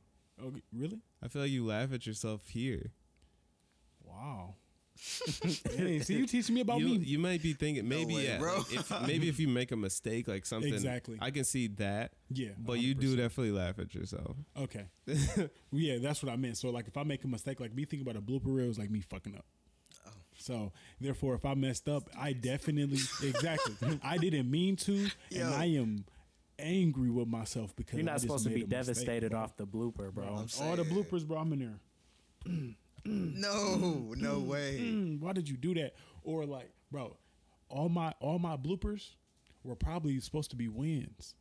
[0.42, 1.00] Okay, really?
[1.22, 2.90] I feel like you laugh at yourself here.
[4.04, 4.54] Wow.
[5.76, 6.96] hey, see, you teaching me about you, me.
[6.96, 8.56] you might be thinking maybe way, yeah, bro.
[8.56, 11.18] like, if, maybe if you make a mistake like something Exactly.
[11.20, 14.36] I can see that, yeah, but you do definitely laugh at yourself.
[14.58, 14.86] Okay.
[15.72, 16.56] yeah, that's what I meant.
[16.56, 18.78] So like if I make a mistake, like me thinking about a blooper reel is
[18.78, 19.44] like me fucking up.
[20.06, 20.10] Oh.
[20.36, 23.98] So therefore if I messed up, I definitely exactly.
[24.02, 25.46] I didn't mean to Yo.
[25.46, 26.04] and I am
[26.58, 29.56] angry with myself because You're I not just supposed to be a mistake, devastated off
[29.56, 30.24] the blooper, bro.
[30.24, 31.80] Bro, I'm all the bloopers, bro, I'm in there.
[33.04, 34.78] No, no way.
[34.80, 35.94] Mm, why did you do that?
[36.24, 37.16] Or like, bro,
[37.68, 39.10] all my all my bloopers
[39.64, 41.34] were probably supposed to be wins.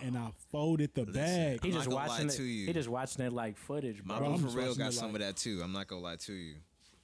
[0.00, 1.64] And I folded the bag.
[1.64, 2.32] He just watching it.
[2.34, 2.66] to you.
[2.66, 4.28] He just watching it like footage, My bro.
[4.28, 5.60] Bro, I'm blooper just reel watching got it some like- of that too.
[5.62, 6.54] I'm not gonna lie to you.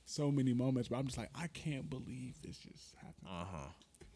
[0.05, 3.27] so many moments, but I'm just like, I can't believe this just happened.
[3.29, 3.67] Uh huh.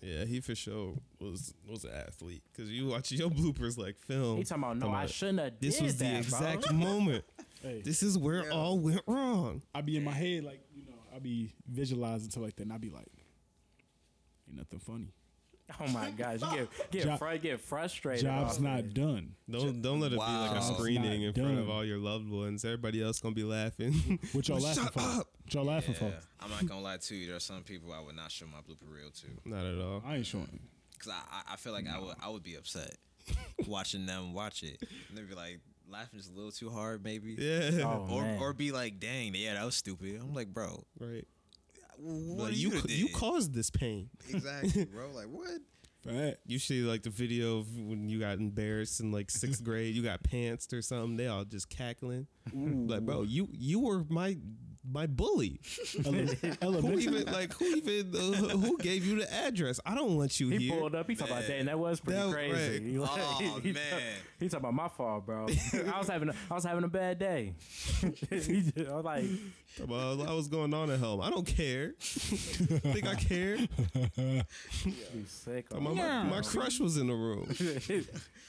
[0.00, 4.36] Yeah, he for sure was was an athlete because you watch your bloopers like film.
[4.36, 5.52] He talking about no, Come I shouldn't have.
[5.60, 7.24] This did was the that, bro." exact moment.
[7.62, 8.50] Hey, This is where Yeah.
[8.50, 9.62] all went wrong.
[9.74, 12.72] I be in my head like, you know, I be visualizing stuff like that, and
[12.72, 13.08] I be like,
[14.48, 15.12] ain't nothing funny.
[15.80, 18.24] Oh my gosh, you get get, Job- fr- get frustrated.
[18.24, 18.94] Job's not it.
[18.94, 19.34] done.
[19.50, 20.60] Don't don't let it be like a Wow.
[20.74, 22.64] screening in It's front not of all your loved ones.
[22.64, 24.18] Everybody else gonna be laughing.
[24.32, 25.00] What y'all laughing Shut for?
[25.00, 25.28] up.
[25.44, 26.12] What y'all laughing for?
[26.40, 27.26] I'm not gonna lie to you.
[27.26, 30.02] There are some people I would not show my blooper reel to, Not at all.
[30.06, 30.58] I ain't showing.
[30.98, 31.20] cause I
[31.50, 32.96] I, I feel like I would I would be upset
[33.66, 37.34] watching them watch it, and they'd be like laughing just a little too hard, maybe.
[37.38, 37.82] Yeah.
[37.84, 38.38] Oh, Or, man.
[38.40, 40.18] or be like, dang, yeah, that was stupid.
[40.20, 41.26] I'm like, bro, Right.
[41.98, 44.10] what Like, you you ca- you caused this pain.
[44.28, 45.10] exactly, bro.
[45.12, 45.50] Like what?
[46.06, 46.36] Right.
[46.46, 50.02] You see like the video of when you got embarrassed in like sixth grade, you
[50.02, 51.16] got pantsed or something.
[51.16, 52.26] They all just cackling.
[52.54, 54.38] Like, bro, you you were my
[54.90, 55.60] my bully.
[56.04, 58.18] Who even like who even uh,
[58.56, 59.80] who gave you the address?
[59.84, 60.74] I don't want you He here.
[60.74, 61.08] He pulled up.
[61.08, 61.56] He talking about, Man.
[61.58, 62.72] dang, that was pretty That- crazy.
[62.72, 62.82] right.
[62.88, 63.82] He like- Oh he, man.
[64.40, 65.46] He talking about my fault, bro.
[65.94, 67.54] I was having a, I was having a bad day.
[68.30, 69.24] Just- I was like,
[69.86, 71.20] Well, I was going on at home.
[71.20, 71.94] I don't care.
[71.98, 73.56] Think I care?
[73.56, 75.72] you sick.
[75.72, 77.48] My, my my, my crush was in the room.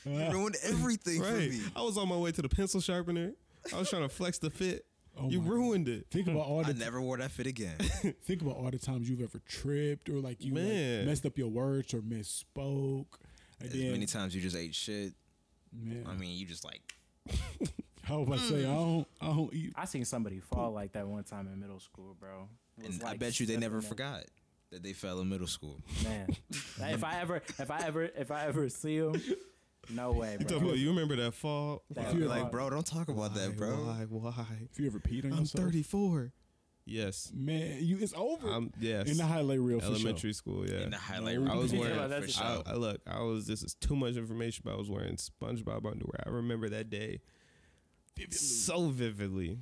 [0.06, 1.60] You ruined everything for me.
[1.76, 3.34] I was on my way to the pencil sharpener.
[3.74, 4.86] I was trying to flex the fit.
[5.22, 6.08] Oh you my ruined it.
[6.10, 7.78] Think about all The I the never wore that fit again.
[8.24, 11.50] think about all the times you've ever tripped or like you like, messed up your
[11.50, 13.06] words or misspoke.
[13.60, 15.14] And As then, many times you just ate shit.
[15.74, 16.94] man, I mean, you just like
[18.10, 19.74] I was about to say I don't, I don't eat.
[19.76, 22.48] I seen somebody fall like that one time in middle school, bro.
[22.80, 24.24] It was And I bet you they never slipping forgot
[24.72, 25.82] that they fell in middle school.
[26.04, 29.22] Man, if I ever, if I ever, if I ever see him,
[29.90, 30.68] no way, You talking bro.
[30.70, 31.84] about- you remember that fall?
[31.92, 32.52] That- I'd you're like, right.
[32.52, 33.70] bro, don't talk about that, bro.
[33.86, 34.06] Why?
[34.10, 34.46] Why?
[34.72, 36.32] If you ever peed on I'm yourself, 34.
[36.86, 37.32] Yes.
[37.36, 38.50] man, you it's over.
[38.50, 39.08] I'm yes.
[39.10, 40.68] in the highlight reel for elementary school.
[40.68, 40.80] Yeah.
[40.82, 41.52] In the highlight No.
[41.54, 41.96] I was reel, wearing.
[41.98, 42.44] Yeah, for that's- sure.
[42.66, 43.02] I, I look.
[43.06, 43.46] I was.
[43.46, 46.24] This is too much information, but I was wearing SpongeBob underwear.
[46.26, 47.20] I remember that day
[48.32, 49.60] so vividly.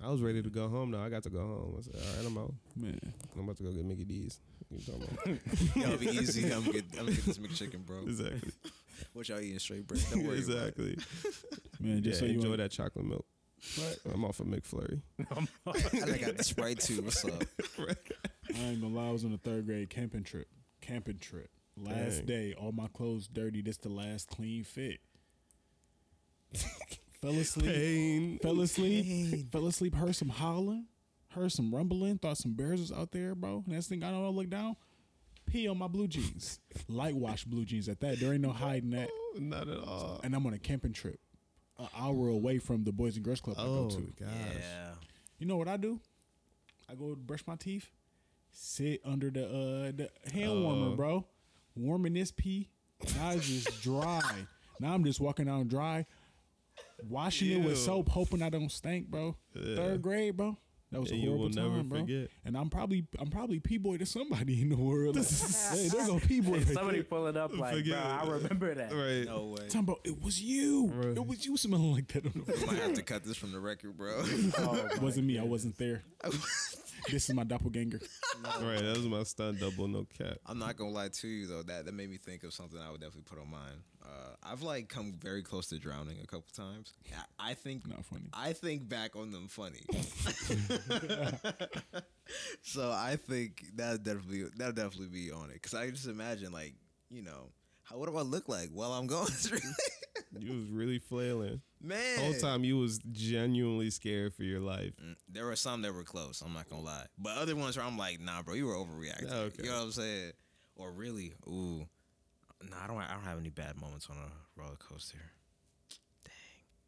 [0.00, 0.90] I was ready to go home.
[0.92, 1.74] Now I got to go home.
[1.78, 2.54] I said, "All right, I'm out.
[2.76, 3.00] Man,
[3.34, 4.38] I'm about to go get Mickey D's."
[4.68, 5.76] What you talking about?
[5.84, 6.52] It'll be easy.
[6.52, 7.98] I'm get I'm get this McChicken, bro.
[8.06, 8.52] exactly.
[9.12, 10.02] What y'all eating straight bread?
[10.10, 10.96] Don't worry exactly.
[11.80, 13.26] man, Yeah, just so you enjoy know, that chocolate milk.
[14.12, 15.00] I'm off of McFlurry.
[15.30, 16.08] about it.
[16.14, 17.02] I got the Sprite too.
[17.02, 17.42] What's up?
[17.78, 19.08] I ain't gonna lie.
[19.08, 20.46] I was on a third grade camping trip.
[20.80, 21.50] Camping trip.
[21.76, 22.26] Last Dang.
[22.26, 23.62] day, all my clothes dirty.
[23.62, 25.00] This the last clean fit.
[27.20, 27.66] fell asleep.
[27.72, 28.38] Pain.
[28.42, 29.50] Fell asleep.
[29.52, 29.94] Fell asleep.
[29.94, 30.86] Heard some howling.
[31.30, 32.18] Heard some rumbling.
[32.18, 33.64] Thought some bears was out there, bro.
[33.66, 34.76] Next thing I know, I look down.
[35.50, 36.60] Pee on my blue jeans.
[36.88, 38.20] Light wash blue jeans at that.
[38.20, 39.08] There ain't no hiding that.
[39.38, 40.20] Not at all.
[40.22, 41.18] And I'm on a camping trip,
[41.78, 44.02] an hour away from the Boys and Girls Club I Oh go to.
[44.18, 44.28] gosh.
[44.58, 44.90] Yeah.
[45.38, 46.00] You know what I do?
[46.90, 47.88] I go brush my teeth,
[48.50, 50.96] sit under the uh the hand warmer, Oh.
[50.96, 51.26] bro.
[51.76, 52.68] Warming this pee.
[53.16, 54.20] Now it's just dry.
[54.80, 56.06] now I'm just walking out dry,
[57.08, 59.36] washing it with soap, hoping I don't stink, bro.
[59.54, 59.76] Yeah.
[59.76, 60.56] Third grade, bro.
[60.90, 61.98] That was And a you horrible will time, never bro.
[62.00, 62.28] forget.
[62.46, 65.16] And I'm probably I'm probably p boy to somebody in the world.
[65.16, 65.28] Like,
[65.72, 66.60] hey, there go p boy.
[66.60, 68.92] Hey, somebody pulling up like, Forget bro, I remember that.
[68.92, 69.26] Right.
[69.26, 69.66] No way.
[69.68, 70.86] Talking about it was you.
[70.94, 71.16] Right.
[71.16, 72.24] It was you smelling like that.
[72.24, 74.18] On the I might have to cut this from the record, bro.
[74.58, 75.38] Oh, It wasn't me.
[75.38, 76.02] I wasn't there.
[77.10, 78.00] this is my doppelganger.
[78.60, 78.78] Right.
[78.78, 79.88] That was my stunt double.
[79.88, 80.36] No cap.
[80.46, 81.62] I'm not gonna lie to you though.
[81.64, 83.82] That that made me think of something I would definitely put on mine.
[84.00, 86.92] Uh, I've like come very close to drowning a couple times.
[87.38, 88.28] I, I think Not funny.
[88.32, 89.80] I think back on them funny.
[92.62, 96.74] so I think that definitely that definitely be on it because I just imagine like
[97.10, 97.50] you know
[97.88, 99.60] How, what do I look like while I'm going through?
[100.38, 101.60] You was really flailing.
[101.80, 104.92] Man, The whole time you was genuinely scared for your life.
[105.02, 106.42] Mm, There were some that were close.
[106.44, 109.32] I'm not gonna lie, but other ones where I'm like, nah, bro, you were overreacting.
[109.32, 109.62] Okay.
[109.62, 110.32] You know what I'm saying?
[110.76, 111.86] Or really, ooh,
[112.68, 112.98] nah, I don't.
[112.98, 115.18] I don't have any bad moments on a roller coaster.
[116.24, 116.32] Dang,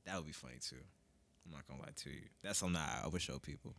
[0.06, 0.76] that would be funny too.
[1.46, 2.22] I'm not gonna lie to you.
[2.42, 3.74] That's something I, I would show people.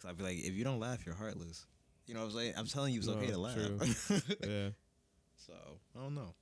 [0.00, 1.66] Cause I'd be like, if you don't laugh, you're heartless.
[2.06, 2.54] You know what I'm saying?
[2.56, 3.54] I'm telling you, it's okay to laugh.
[3.54, 3.78] true.
[4.48, 4.68] Yeah,
[5.46, 5.54] so
[5.96, 6.34] I don't know.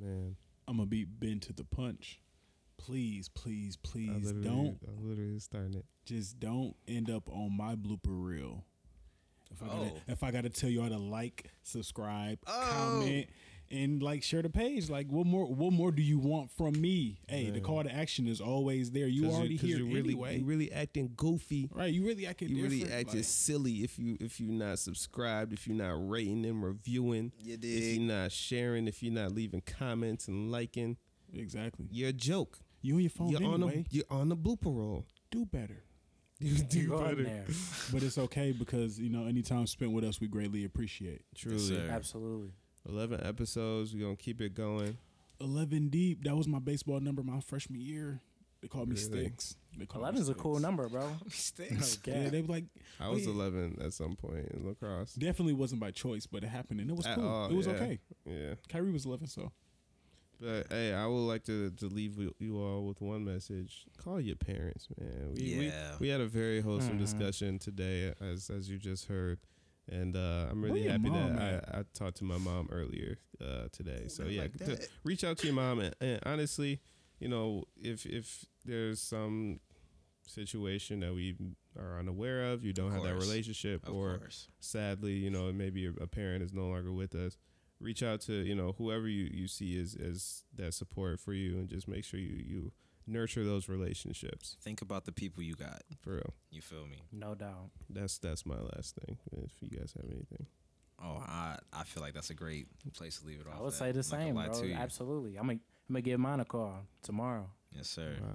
[0.00, 0.36] man.
[0.68, 2.20] I'm gonna beat Ben to the punch.
[2.78, 5.84] Please, please, please literally, don't I'm literally starting it.
[6.04, 8.64] just don't end up on my blooper reel.
[9.52, 10.00] If I gotta, Oh.
[10.08, 12.68] if I gotta tell y'all to like, subscribe, Oh.
[12.72, 13.28] comment,
[13.72, 15.46] and like share the page, like what more?
[15.46, 17.18] What more do you want from me?
[17.28, 19.06] Hey, the call to action is always there.
[19.08, 21.68] You 'Cause already 'cause here you're really, anyway, You really acting goofy.
[21.72, 21.92] right?
[21.92, 25.66] You really acting You really acting like- silly if you if you're not subscribed, if
[25.66, 28.00] you're not rating and reviewing, You if dig?
[28.00, 30.98] you're not sharing, if you're not leaving comments and liking.
[31.32, 31.88] exactly.
[31.90, 32.60] You're a joke.
[32.82, 33.86] You on your phone You're on anyway.
[33.90, 35.06] a you're on the blooper roll.
[35.30, 35.84] do better.
[36.40, 37.46] You do Go in better.
[37.92, 41.22] but it's okay because you know any time spent with us, we greatly appreciate.
[41.36, 41.58] Truly.
[41.60, 41.88] sir.
[41.88, 42.50] Absolutely.
[42.88, 43.94] Eleven episodes.
[43.94, 44.96] We're gonna keep it going.
[45.40, 46.24] Eleven deep.
[46.24, 48.20] That was my baseball number my freshman year.
[48.60, 49.24] They called me Really?
[49.24, 49.56] Sticks.
[49.76, 51.08] They called me Eleven's a cool number, bro.
[51.30, 51.98] Stinks.
[52.06, 52.64] Yeah, they were like
[53.00, 53.32] I was yeah.
[53.32, 55.14] eleven at some point in lacrosse.
[55.14, 57.28] definitely wasn't by choice, but it happened and it was At cool.
[57.28, 57.72] all, it was yeah.
[57.74, 57.98] okay.
[58.24, 58.54] Yeah.
[58.68, 59.50] Kyrie was eleven, so
[60.40, 63.86] But hey, I would like to, to leave you- you all with one message.
[64.02, 65.34] Call your parents, man.
[65.36, 65.96] We, we- Yeah.
[66.00, 67.00] we, had a very wholesome Mhm.
[67.00, 69.38] discussion today, as as you just heard,
[69.92, 71.64] and uh, I'm really happy mom that?
[71.72, 74.08] I, I talked to my mom earlier uh, today.
[74.08, 76.80] So yeah, like to reach out to your mom, and, and honestly,
[77.20, 79.60] you know, if if there's some
[80.26, 81.36] situation that we
[81.78, 84.48] are unaware of, you don't Of have that relationship, Of or course.
[84.60, 87.36] sadly, you know, maybe a, a parent is no longer with us.
[87.80, 91.58] Reach out to you know whoever you, you see as as that support for you,
[91.58, 92.72] and just make sure you you
[93.06, 95.82] nurture those relationships Think about the people you got.
[96.00, 96.34] for real.
[96.50, 96.98] You feel me?
[97.12, 97.70] No doubt.
[97.90, 99.18] That's that's my last thing.
[99.32, 100.46] If you guys have anything,
[101.04, 103.58] Oh, I I feel like that's a great place to leave it off.
[103.58, 103.74] I would at.
[103.74, 104.62] say the I'm same, lie bro.
[104.62, 104.72] to.
[104.72, 105.36] Absolutely.
[105.36, 105.58] I'm gonna
[105.88, 108.14] I'm gonna give mine a call tomorrow Yes, sir.
[108.20, 108.34] wow,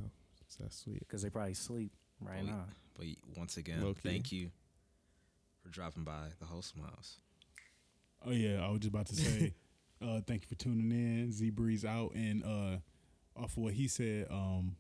[0.60, 1.00] that's sweet.
[1.00, 1.92] because they probably sleep
[2.22, 2.66] right Well, now.
[2.98, 3.06] But
[3.38, 4.10] once again, Low key.
[4.10, 4.50] thank you
[5.62, 7.18] for dropping by the whole smiles.
[8.26, 9.54] oh yeah, I was just about to say,
[10.02, 11.32] uh, thank you for tuning in.
[11.32, 12.78] Z Breeze out and uh,
[13.38, 14.76] off of what he said, um,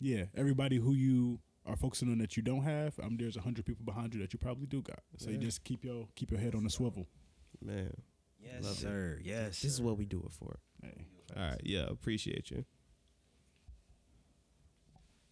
[0.00, 3.64] yeah, everybody who you are focusing on that you don't have, um, there's a hundred
[3.64, 5.00] people behind you that you probably do got.
[5.16, 7.06] So you just keep your keep your head on the swivel.
[7.62, 7.92] Man,
[8.40, 8.76] Yes, Love it.
[8.76, 9.18] sir.
[9.22, 9.62] Yes.
[9.62, 10.58] this is what we do it for.
[10.82, 11.06] Hey.
[11.36, 12.64] All right, yeah, appreciate you.